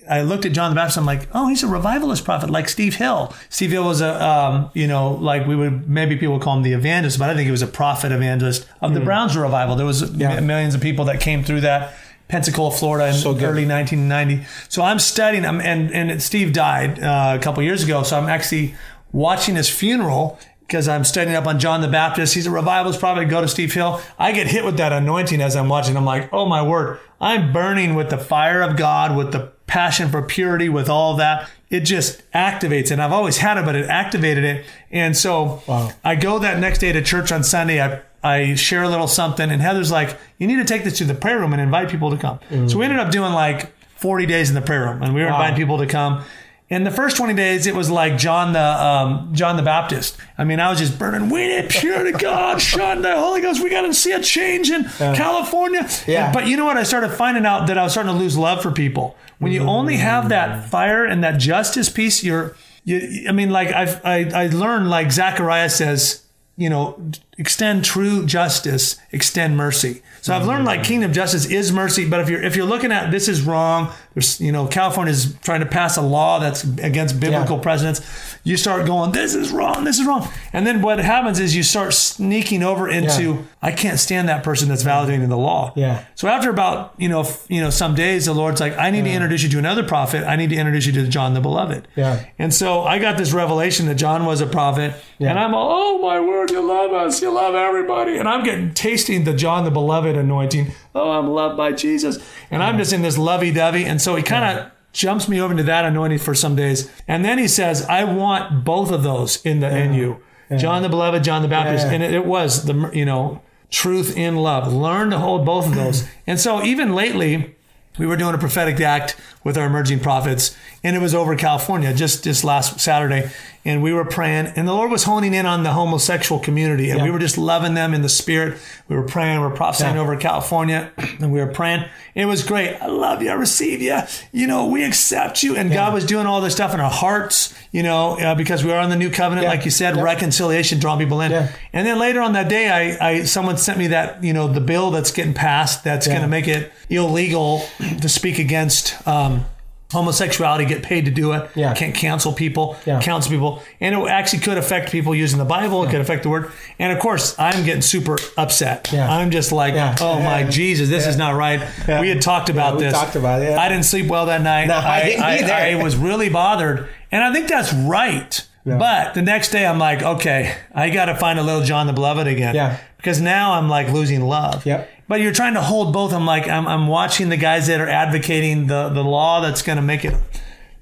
I 0.09 0.23
looked 0.23 0.45
at 0.45 0.51
John 0.51 0.69
the 0.71 0.75
Baptist. 0.75 0.97
I'm 0.97 1.05
like, 1.05 1.29
oh, 1.33 1.47
he's 1.47 1.63
a 1.63 1.67
revivalist 1.67 2.25
prophet, 2.25 2.49
like 2.49 2.67
Steve 2.67 2.95
Hill. 2.95 3.33
Steve 3.49 3.71
Hill 3.71 3.85
was 3.85 4.01
a 4.01 4.21
um, 4.21 4.69
you 4.73 4.87
know 4.87 5.13
like 5.13 5.47
we 5.47 5.55
would 5.55 5.89
maybe 5.89 6.17
people 6.17 6.33
would 6.33 6.41
call 6.41 6.57
him 6.57 6.63
the 6.63 6.73
evangelist, 6.73 7.17
but 7.17 7.29
I 7.29 7.33
think 7.33 7.45
he 7.45 7.51
was 7.51 7.61
a 7.61 7.67
prophet 7.67 8.11
evangelist 8.11 8.67
of 8.81 8.93
the 8.93 8.99
Brownsville 8.99 9.43
revival. 9.43 9.77
There 9.77 9.85
was 9.85 10.03
m- 10.03 10.45
millions 10.45 10.75
of 10.75 10.81
people 10.81 11.05
that 11.05 11.21
came 11.21 11.43
through 11.43 11.61
that. 11.61 11.93
Pensacola, 12.27 12.71
Florida, 12.71 13.07
in 13.09 13.13
So 13.13 13.31
early 13.31 13.65
1990. 13.67 14.45
So 14.69 14.83
I'm 14.83 14.99
studying, 14.99 15.45
I'm, 15.45 15.59
and 15.59 15.91
and 15.91 16.21
Steve 16.21 16.53
died 16.53 16.97
uh, 16.97 17.37
a 17.37 17.43
couple 17.43 17.61
years 17.61 17.83
ago. 17.83 18.03
So 18.03 18.17
I'm 18.17 18.29
actually 18.29 18.73
watching 19.11 19.55
his 19.55 19.69
funeral 19.69 20.39
because 20.71 20.87
I'm 20.87 21.03
studying 21.03 21.35
up 21.35 21.47
on 21.47 21.59
John 21.59 21.81
the 21.81 21.89
Baptist. 21.89 22.33
He's 22.33 22.47
a 22.47 22.51
revivalist 22.51 23.01
prophet. 23.01 23.25
Go 23.25 23.41
to 23.41 23.47
Steve 23.49 23.73
Hill. 23.73 23.99
I 24.17 24.31
get 24.31 24.47
hit 24.47 24.63
with 24.63 24.77
that 24.77 24.93
anointing 24.93 25.41
as 25.41 25.53
I'm 25.57 25.67
watching. 25.67 25.97
I'm 25.97 26.05
like, 26.05 26.29
oh 26.31 26.45
my 26.45 26.65
word, 26.65 26.97
I'm 27.19 27.51
burning 27.51 27.93
with 27.93 28.09
the 28.09 28.17
fire 28.17 28.61
of 28.61 28.77
God, 28.77 29.17
with 29.17 29.33
the 29.33 29.51
passion 29.67 30.09
for 30.09 30.21
purity, 30.21 30.69
with 30.69 30.87
all 30.87 31.17
that. 31.17 31.49
It 31.69 31.81
just 31.81 32.21
activates, 32.31 32.89
and 32.89 33.01
I've 33.01 33.11
always 33.11 33.37
had 33.37 33.57
it, 33.57 33.65
but 33.65 33.75
it 33.75 33.89
activated 33.89 34.45
it. 34.45 34.65
And 34.91 35.15
so 35.15 35.61
I 36.05 36.15
go 36.15 36.39
that 36.39 36.57
next 36.59 36.77
day 36.77 36.93
to 36.93 37.01
church 37.01 37.33
on 37.33 37.43
Sunday. 37.43 37.81
I 37.81 38.01
I 38.23 38.55
share 38.55 38.83
a 38.83 38.89
little 38.89 39.07
something, 39.07 39.51
and 39.51 39.61
Heather's 39.61 39.91
like, 39.91 40.17
"You 40.37 40.47
need 40.47 40.57
to 40.57 40.65
take 40.65 40.85
this 40.85 40.97
to 40.99 41.05
the 41.05 41.15
prayer 41.15 41.39
room 41.39 41.51
and 41.51 41.61
invite 41.61 41.89
people 41.89 42.11
to 42.11 42.17
come." 42.17 42.39
So 42.49 42.77
we 42.77 42.85
mm. 42.85 42.89
ended 42.89 42.99
up 42.99 43.11
doing 43.11 43.33
like 43.33 43.73
40 43.97 44.25
days 44.25 44.47
in 44.47 44.55
the 44.55 44.61
prayer 44.61 44.85
room, 44.85 45.03
and 45.03 45.13
we 45.13 45.21
were 45.21 45.27
inviting 45.27 45.57
people 45.57 45.79
to 45.79 45.85
come. 45.85 46.23
In 46.71 46.85
the 46.85 46.89
first 46.89 47.17
20 47.17 47.33
days, 47.33 47.67
it 47.67 47.75
was 47.75 47.91
like 47.91 48.17
John 48.17 48.53
the 48.53 48.59
um, 48.63 49.29
John 49.33 49.57
the 49.57 49.61
Baptist. 49.61 50.15
I 50.37 50.45
mean, 50.45 50.59
I 50.61 50.69
was 50.69 50.79
just 50.79 50.97
burning. 50.97 51.29
We 51.29 51.47
need 51.49 51.69
pure 51.69 52.01
to 52.03 52.13
God, 52.13 52.61
shine 52.71 53.01
the 53.01 53.15
Holy 53.19 53.41
Ghost. 53.41 53.61
We 53.61 53.69
got 53.69 53.81
to 53.81 53.93
see 53.93 54.13
a 54.13 54.21
change 54.21 54.71
in 54.71 54.85
California. 54.85 55.87
Yeah. 56.07 56.25
And- 56.27 56.33
but 56.33 56.47
you 56.47 56.55
know 56.57 56.65
what? 56.65 56.77
I 56.77 56.83
started 56.83 57.09
finding 57.09 57.45
out 57.45 57.67
that 57.67 57.77
I 57.77 57.83
was 57.83 57.91
starting 57.91 58.13
to 58.13 58.17
lose 58.17 58.37
love 58.37 58.61
for 58.63 58.71
people. 58.71 59.15
When 59.39 59.51
you 59.51 59.63
only 59.63 59.97
have 59.97 60.29
that 60.29 60.69
fire 60.69 61.03
and 61.05 61.23
that 61.23 61.39
justice 61.39 61.89
piece, 61.89 62.23
you're. 62.23 62.55
You, 62.83 63.25
I 63.29 63.31
mean, 63.31 63.49
like 63.51 63.67
I've, 63.73 64.03
I 64.03 64.29
I 64.33 64.47
learned 64.47 64.89
like 64.89 65.11
Zechariah 65.11 65.69
says, 65.69 66.23
you 66.57 66.69
know, 66.69 66.99
extend 67.37 67.83
true 67.85 68.25
justice, 68.25 68.97
extend 69.11 69.57
mercy. 69.57 70.01
So 70.21 70.35
I've 70.35 70.45
learned 70.45 70.65
like 70.65 70.83
kingdom 70.83 71.11
justice 71.13 71.45
is 71.45 71.71
mercy, 71.71 72.07
but 72.07 72.19
if 72.21 72.29
you're 72.29 72.41
if 72.41 72.55
you're 72.55 72.65
looking 72.65 72.91
at 72.91 73.11
this 73.11 73.27
is 73.27 73.41
wrong, 73.41 73.91
there's 74.13 74.41
you 74.41 74.51
know 74.51 74.67
California 74.67 75.11
is 75.11 75.35
trying 75.41 75.59
to 75.61 75.65
pass 75.65 75.97
a 75.97 76.01
law 76.01 76.39
that's 76.39 76.63
against 76.63 77.19
biblical 77.19 77.57
Yeah. 77.57 77.61
precedents. 77.63 78.01
You 78.43 78.57
start 78.57 78.85
going, 78.87 79.11
this 79.11 79.35
is 79.35 79.51
wrong, 79.51 79.83
this 79.83 79.99
is 79.99 80.05
wrong, 80.07 80.27
and 80.51 80.65
then 80.65 80.81
what 80.81 80.97
happens 80.99 81.39
is 81.39 81.55
you 81.55 81.61
start 81.63 81.93
sneaking 81.93 82.63
over 82.63 82.89
into 82.89 83.23
Yeah. 83.23 83.37
I 83.61 83.71
can't 83.71 83.99
stand 83.99 84.27
that 84.29 84.43
person 84.43 84.67
that's 84.69 84.83
validating 84.83 85.29
the 85.29 85.37
law. 85.37 85.71
Yeah. 85.75 86.03
So 86.15 86.27
after 86.27 86.49
about 86.49 86.93
you 86.97 87.07
know 87.09 87.27
you 87.47 87.61
know 87.61 87.69
some 87.69 87.95
days, 87.95 88.25
the 88.25 88.33
Lord's 88.33 88.59
like, 88.59 88.77
I 88.77 88.89
need 88.89 89.03
to 89.05 89.11
introduce 89.11 89.43
you 89.43 89.49
to 89.49 89.59
another 89.59 89.83
prophet. 89.83 90.23
I 90.27 90.35
need 90.35 90.49
to 90.49 90.55
introduce 90.55 90.85
you 90.87 90.93
to 90.93 91.07
John 91.07 91.33
the 91.33 91.41
Beloved. 91.41 91.87
Yeah. 91.95 92.25
And 92.39 92.53
so 92.53 92.81
I 92.83 92.99
got 92.99 93.17
this 93.17 93.31
revelation 93.33 93.85
that 93.87 93.95
John 93.95 94.25
was 94.25 94.41
a 94.41 94.47
prophet, 94.47 94.93
and 95.19 95.37
I'm 95.39 95.53
all, 95.53 95.69
oh 95.71 96.01
my 96.01 96.19
word, 96.19 96.49
you 96.51 96.61
love 96.67 96.91
us, 96.93 97.21
you 97.21 97.31
love 97.31 97.53
everybody, 97.55 98.17
and 98.17 98.27
I'm 98.27 98.43
getting 98.43 98.73
tasting 98.73 99.23
the 99.23 99.33
John 99.33 99.63
the 99.63 99.71
Beloved 99.71 100.15
anointing. 100.15 100.71
Oh, 100.93 101.11
I'm 101.11 101.29
loved 101.29 101.55
by 101.57 101.71
Jesus, 101.71 102.17
and 102.49 102.61
I'm 102.61 102.77
just 102.77 102.91
in 102.93 103.01
this 103.01 103.17
lovey-dovey, 103.17 103.85
and 103.85 104.01
so 104.01 104.15
he 104.15 104.23
kind 104.23 104.59
of 104.59 104.71
jumps 104.93 105.29
me 105.29 105.39
over 105.39 105.51
into 105.51 105.63
that 105.63 105.85
anointing 105.85 106.19
for 106.19 106.35
some 106.35 106.55
days, 106.55 106.89
and 107.07 107.23
then 107.23 107.37
he 107.37 107.47
says, 107.47 107.85
I 107.85 108.03
want 108.03 108.65
both 108.65 108.91
of 108.91 109.03
those 109.03 109.41
in 109.45 109.61
the 109.61 109.69
in 109.75 109.93
you, 109.93 110.21
John 110.57 110.81
the 110.83 110.89
Beloved, 110.89 111.23
John 111.23 111.41
the 111.43 111.47
Baptist, 111.47 111.87
Yeah. 111.87 111.93
and 111.93 112.03
it, 112.03 112.13
it 112.13 112.25
was 112.25 112.65
the 112.65 112.91
you 112.93 113.05
know 113.05 113.41
truth 113.69 114.17
in 114.17 114.35
love. 114.35 114.71
Learn 114.73 115.11
to 115.11 115.19
hold 115.19 115.45
both 115.45 115.65
of 115.67 115.75
those, 115.75 116.05
and 116.27 116.37
so 116.39 116.61
even 116.61 116.93
lately 116.93 117.55
we 117.97 118.05
were 118.05 118.17
doing 118.17 118.33
a 118.33 118.37
prophetic 118.37 118.79
act 118.81 119.15
with 119.43 119.57
our 119.57 119.65
emerging 119.65 119.99
prophets. 119.99 120.55
And 120.83 120.95
it 120.95 120.99
was 120.99 121.13
over 121.13 121.35
california 121.35 121.93
just 121.93 122.23
this 122.23 122.43
last 122.43 122.79
saturday 122.79 123.29
and 123.63 123.83
we 123.83 123.93
were 123.93 124.05
praying 124.05 124.47
and 124.55 124.67
the 124.67 124.73
lord 124.73 124.89
was 124.91 125.03
honing 125.03 125.33
in 125.33 125.45
on 125.45 125.63
the 125.63 125.71
homosexual 125.71 126.41
community 126.41 126.89
and 126.89 127.01
we 127.03 127.11
were 127.11 127.19
just 127.19 127.37
loving 127.37 127.73
them 127.75 127.93
in 127.93 128.01
the 128.01 128.09
spirit 128.09 128.57
we 128.87 128.95
were 128.95 129.03
praying 129.03 129.39
we 129.39 129.45
were 129.45 129.53
prophesying 129.55 129.95
Yeah. 129.95 130.01
over 130.01 130.15
california 130.15 130.91
and 131.19 131.31
we 131.31 131.39
were 131.39 131.51
praying 131.51 131.85
it 132.15 132.25
was 132.25 132.43
great 132.43 132.75
i 132.81 132.87
love 132.87 133.21
you 133.21 133.29
i 133.29 133.33
receive 133.33 133.81
you 133.81 133.99
you 134.31 134.47
know 134.47 134.65
we 134.67 134.83
accept 134.83 135.43
you 135.43 135.55
and 135.55 135.71
god 135.71 135.93
was 135.93 136.05
doing 136.05 136.25
all 136.25 136.41
this 136.41 136.53
stuff 136.53 136.73
in 136.73 136.79
our 136.79 136.89
hearts 136.89 137.53
you 137.71 137.83
know 137.83 138.17
uh, 138.19 138.35
because 138.35 138.63
we 138.63 138.71
are 138.71 138.79
on 138.79 138.89
the 138.89 138.95
new 138.95 139.09
covenant 139.09 139.43
Yeah. 139.45 139.51
like 139.51 139.65
you 139.65 139.71
said 139.71 139.95
Yeah. 139.95 140.01
reconciliation 140.03 140.79
drawing 140.79 140.99
people 140.99 141.21
in 141.21 141.31
Yeah. 141.31 141.49
and 141.73 141.85
then 141.85 141.99
later 141.99 142.21
on 142.21 142.33
that 142.33 142.49
day 142.49 142.69
I, 142.69 143.09
I 143.09 143.23
someone 143.23 143.57
sent 143.57 143.77
me 143.77 143.87
that 143.87 144.23
you 144.23 144.33
know 144.33 144.47
the 144.47 144.61
bill 144.61 144.91
that's 144.91 145.11
getting 145.11 145.33
passed 145.33 145.83
that's 145.83 146.07
Yeah. 146.07 146.13
going 146.13 146.23
to 146.23 146.27
make 146.29 146.47
it 146.47 146.71
illegal 146.89 147.63
to 148.01 148.09
speak 148.09 148.39
against 148.39 148.95
um, 149.07 149.45
homosexuality, 149.91 150.65
get 150.65 150.83
paid 150.83 151.05
to 151.05 151.11
do 151.11 151.33
it. 151.33 151.49
Yeah. 151.55 151.73
Can't 151.73 151.93
cancel 151.93 152.33
people, 152.33 152.77
Yeah. 152.85 152.99
counsel 153.01 153.31
people. 153.31 153.61
And 153.79 153.93
it 153.95 154.07
actually 154.07 154.39
could 154.39 154.57
affect 154.57 154.91
people 154.91 155.13
using 155.13 155.37
the 155.39 155.45
Bible. 155.45 155.83
It 155.83 155.91
could 155.91 156.01
affect 156.01 156.23
the 156.23 156.29
word. 156.29 156.51
And 156.79 156.91
of 156.91 156.99
course, 156.99 157.35
I'm 157.39 157.63
getting 157.65 157.81
super 157.81 158.17
upset. 158.37 158.89
Yeah. 158.91 159.09
I'm 159.11 159.31
just 159.31 159.51
like, 159.51 159.73
Yeah. 159.73 159.95
oh 160.01 160.19
my 160.19 160.41
Yeah. 160.41 160.49
Jesus, 160.49 160.89
this 160.89 161.05
is 161.07 161.17
not 161.17 161.35
right. 161.35 161.61
Yeah. 161.87 162.01
We 162.01 162.09
had 162.09 162.21
talked 162.21 162.49
about 162.49 162.77
we 162.77 162.83
this. 162.83 162.93
talked 162.93 163.15
about 163.15 163.41
it, 163.41 163.51
yeah. 163.51 163.59
I 163.59 163.69
didn't 163.69 163.85
sleep 163.85 164.07
well 164.07 164.25
that 164.27 164.41
night. 164.41 164.67
No, 164.67 164.77
I 164.77 165.03
didn't 165.03 165.23
either. 165.23 165.53
I 165.53 165.75
was 165.75 165.95
really 165.95 166.29
bothered. 166.29 166.87
And 167.11 167.23
I 167.23 167.33
think 167.33 167.47
that's 167.49 167.73
right. 167.73 168.41
Yeah. 168.63 168.77
But 168.77 169.15
the 169.15 169.23
next 169.23 169.49
day, 169.49 169.65
I'm 169.65 169.79
like, 169.79 170.03
okay, 170.03 170.53
I 170.73 170.91
got 170.91 171.05
to 171.05 171.15
find 171.15 171.39
a 171.39 171.43
little 171.43 171.63
John 171.63 171.87
the 171.87 171.93
Beloved 171.93 172.27
again. 172.27 172.53
Yeah. 172.53 172.77
Because 173.01 173.19
now 173.19 173.53
I'm 173.53 173.67
like 173.67 173.89
losing 173.91 174.21
love. 174.21 174.63
Yep. 174.65 174.87
But 175.07 175.21
you're 175.21 175.33
trying 175.33 175.55
to 175.55 175.61
hold 175.61 175.91
both. 175.91 176.13
I'm 176.13 176.25
like, 176.25 176.47
I'm, 176.47 176.67
I'm 176.67 176.87
watching 176.87 177.29
the 177.29 177.37
guys 177.37 177.67
that 177.67 177.81
are 177.81 177.89
advocating 177.89 178.67
the, 178.67 178.89
the 178.89 179.03
law 179.03 179.41
that's 179.41 179.61
going 179.63 179.77
to 179.77 179.81
make 179.81 180.05
it 180.05 180.13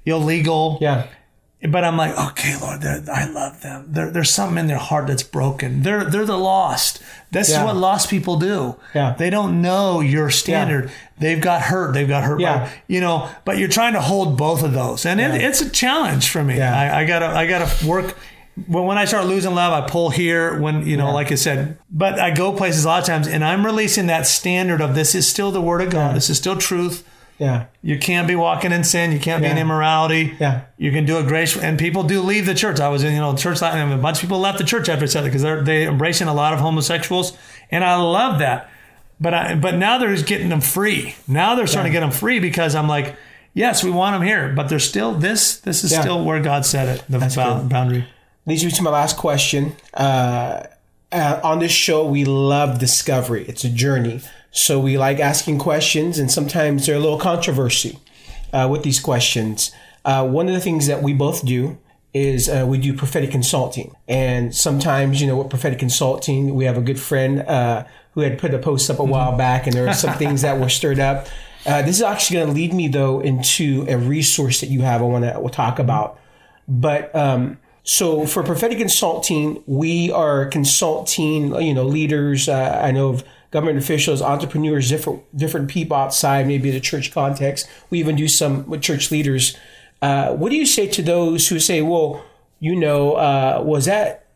illegal. 0.04 0.78
Yeah. 0.80 1.06
But 1.68 1.84
I'm 1.84 1.98
like, 1.98 2.16
okay, 2.30 2.58
Lord, 2.58 2.82
I 2.84 3.28
love 3.30 3.60
them. 3.60 3.84
There, 3.88 4.10
there's 4.10 4.30
something 4.30 4.56
in 4.56 4.66
their 4.66 4.78
heart 4.78 5.08
that's 5.08 5.22
broken. 5.22 5.82
They're 5.82 6.04
they're 6.04 6.24
the 6.24 6.38
lost. 6.38 7.02
This 7.32 7.50
Yeah. 7.50 7.58
is 7.60 7.64
what 7.66 7.76
lost 7.76 8.08
people 8.08 8.36
do. 8.38 8.76
Yeah. 8.94 9.14
They 9.18 9.28
don't 9.28 9.60
know 9.60 10.00
your 10.00 10.30
standard. 10.30 10.90
They've 11.18 11.40
got 11.40 11.60
hurt. 11.60 11.92
They've 11.92 12.08
got 12.08 12.24
hurt. 12.24 12.40
Yeah. 12.40 12.60
By, 12.60 12.72
you 12.86 13.02
know, 13.02 13.28
but 13.44 13.58
you're 13.58 13.68
trying 13.68 13.92
to 13.92 14.00
hold 14.00 14.38
both 14.38 14.62
of 14.62 14.72
those, 14.72 15.04
and 15.04 15.20
it, 15.20 15.34
it's 15.42 15.60
a 15.60 15.68
challenge 15.68 16.30
for 16.30 16.42
me. 16.42 16.56
Yeah. 16.56 16.74
I, 16.78 17.00
I 17.00 17.04
gotta 17.04 17.26
I 17.26 17.46
gotta 17.46 17.86
work. 17.86 18.16
When 18.66 18.84
when 18.84 18.98
I 18.98 19.04
start 19.04 19.26
losing 19.26 19.54
love, 19.54 19.72
I 19.72 19.88
pull 19.88 20.10
here. 20.10 20.58
When 20.60 20.86
you 20.86 20.96
know, 20.96 21.06
Yeah. 21.08 21.12
like 21.14 21.32
I 21.32 21.36
said, 21.36 21.78
but 21.90 22.18
I 22.18 22.30
go 22.30 22.52
places 22.52 22.84
a 22.84 22.88
lot 22.88 23.00
of 23.00 23.06
times, 23.06 23.26
and 23.28 23.44
I'm 23.44 23.64
releasing 23.64 24.06
that 24.08 24.26
standard 24.26 24.80
of 24.80 24.94
this 24.94 25.14
is 25.14 25.28
still 25.28 25.50
the 25.50 25.60
word 25.60 25.80
of 25.82 25.90
God. 25.90 26.16
This 26.16 26.30
is 26.30 26.36
still 26.38 26.56
truth. 26.56 27.04
Yeah. 27.38 27.64
You 27.80 27.98
can't 27.98 28.28
be 28.28 28.34
walking 28.36 28.70
in 28.70 28.84
sin. 28.84 29.12
You 29.12 29.18
can't 29.18 29.42
be 29.42 29.48
in 29.48 29.56
immorality. 29.56 30.34
Yeah. 30.38 30.60
You 30.76 30.92
can 30.92 31.06
do 31.06 31.18
it 31.18 31.26
grace, 31.26 31.56
and 31.56 31.78
people 31.78 32.02
do 32.02 32.20
leave 32.20 32.44
the 32.44 32.54
church. 32.54 32.80
I 32.80 32.88
was 32.90 33.02
in, 33.02 33.14
you 33.14 33.18
know, 33.20 33.34
church, 33.34 33.62
and 33.62 33.92
a 33.92 33.96
bunch 33.96 34.18
of 34.18 34.20
people 34.20 34.38
left 34.40 34.58
the 34.58 34.64
church 34.64 34.90
after 34.90 35.04
I 35.04 35.08
said 35.08 35.24
it 35.24 35.28
because 35.28 35.40
they're 35.42 35.62
they 35.62 35.86
embracing 35.86 36.28
a 36.28 36.34
lot 36.34 36.52
of 36.52 36.60
homosexuals, 36.60 37.32
and 37.70 37.82
I 37.82 37.96
love 37.96 38.40
that. 38.40 38.68
But 39.22 39.34
I, 39.34 39.54
but 39.54 39.74
now 39.76 39.96
they're 39.98 40.14
just 40.14 40.26
getting 40.26 40.48
them 40.50 40.60
free. 40.60 41.14
Now 41.28 41.54
they're 41.54 41.66
starting 41.66 41.92
to 41.92 41.94
get 41.94 42.00
them 42.00 42.10
free 42.10 42.40
because 42.40 42.74
I'm 42.74 42.88
like, 42.88 43.16
yes, 43.54 43.82
we 43.84 43.90
want 43.90 44.14
them 44.14 44.22
here, 44.26 44.52
but 44.54 44.68
they're 44.68 44.78
still 44.78 45.12
this. 45.14 45.56
This 45.60 45.82
is 45.84 45.92
Yeah. 45.92 46.00
still 46.02 46.24
where 46.24 46.40
God 46.40 46.64
said 46.66 46.88
it. 46.88 47.04
The 47.08 47.18
bou- 47.18 47.68
boundary. 47.68 48.06
Leads 48.50 48.64
me 48.64 48.70
to 48.72 48.82
my 48.82 48.90
last 48.90 49.16
question. 49.16 49.76
Uh, 49.94 50.64
uh, 51.12 51.40
on 51.42 51.60
this 51.60 51.72
show, 51.72 52.04
we 52.04 52.24
love 52.24 52.78
discovery. 52.78 53.44
It's 53.46 53.64
a 53.64 53.68
journey. 53.68 54.20
So 54.50 54.80
we 54.80 54.98
like 54.98 55.20
asking 55.20 55.60
questions, 55.60 56.18
and 56.18 56.30
sometimes 56.30 56.86
they're 56.86 56.96
a 56.96 57.00
little 57.00 57.18
controversy 57.18 57.98
uh, 58.52 58.68
with 58.70 58.82
these 58.82 58.98
questions. 58.98 59.70
Uh, 60.04 60.26
one 60.26 60.48
of 60.48 60.54
the 60.54 60.60
things 60.60 60.88
that 60.88 61.00
we 61.00 61.12
both 61.12 61.46
do 61.46 61.78
is 62.12 62.48
uh, 62.48 62.64
we 62.66 62.78
do 62.78 62.92
prophetic 62.92 63.30
consulting. 63.30 63.94
And 64.08 64.52
sometimes, 64.52 65.20
you 65.20 65.28
know, 65.28 65.36
with 65.36 65.48
prophetic 65.48 65.78
consulting, 65.78 66.56
we 66.56 66.64
have 66.64 66.76
a 66.76 66.80
good 66.80 66.98
friend 66.98 67.42
uh, 67.42 67.84
who 68.14 68.22
had 68.22 68.36
put 68.38 68.52
a 68.52 68.58
post 68.58 68.90
up 68.90 68.98
a 68.98 69.04
while 69.04 69.36
back, 69.36 69.68
and 69.68 69.76
there 69.76 69.86
are 69.86 69.94
some 69.94 70.14
things 70.14 70.42
that 70.42 70.58
were 70.58 70.68
stirred 70.68 70.98
up. 70.98 71.28
Uh, 71.64 71.82
this 71.82 71.96
is 71.96 72.02
actually 72.02 72.38
going 72.38 72.48
to 72.48 72.54
lead 72.54 72.74
me, 72.74 72.88
though, 72.88 73.20
into 73.20 73.86
a 73.88 73.96
resource 73.96 74.60
that 74.60 74.70
you 74.70 74.80
have 74.80 75.02
I 75.02 75.04
want 75.04 75.24
to 75.24 75.38
we'll 75.38 75.50
talk 75.50 75.78
about. 75.78 76.18
But 76.66 77.14
um, 77.14 77.58
so 77.90 78.24
for 78.24 78.44
prophetic 78.44 78.78
consulting, 78.78 79.64
we 79.66 80.12
are 80.12 80.46
consulting, 80.46 81.52
you 81.60 81.74
know, 81.74 81.82
leaders. 81.82 82.48
Uh, 82.48 82.80
I 82.80 82.92
know 82.92 83.08
of 83.08 83.24
government 83.50 83.78
officials, 83.78 84.22
entrepreneurs, 84.22 84.88
different 84.88 85.24
different 85.36 85.68
people 85.68 85.96
outside, 85.96 86.46
maybe 86.46 86.70
the 86.70 86.78
church 86.78 87.10
context. 87.10 87.68
We 87.90 87.98
even 87.98 88.14
do 88.14 88.28
some 88.28 88.64
with 88.68 88.80
church 88.80 89.10
leaders. 89.10 89.56
Uh, 90.00 90.34
what 90.34 90.50
do 90.50 90.56
you 90.56 90.66
say 90.66 90.86
to 90.86 91.02
those 91.02 91.48
who 91.48 91.58
say, 91.58 91.82
"Well, 91.82 92.24
you 92.60 92.76
know, 92.76 93.14
uh, 93.14 93.60
was 93.64 93.86
that 93.86 94.28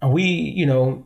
are 0.00 0.08
we, 0.08 0.22
you 0.22 0.64
know, 0.64 1.04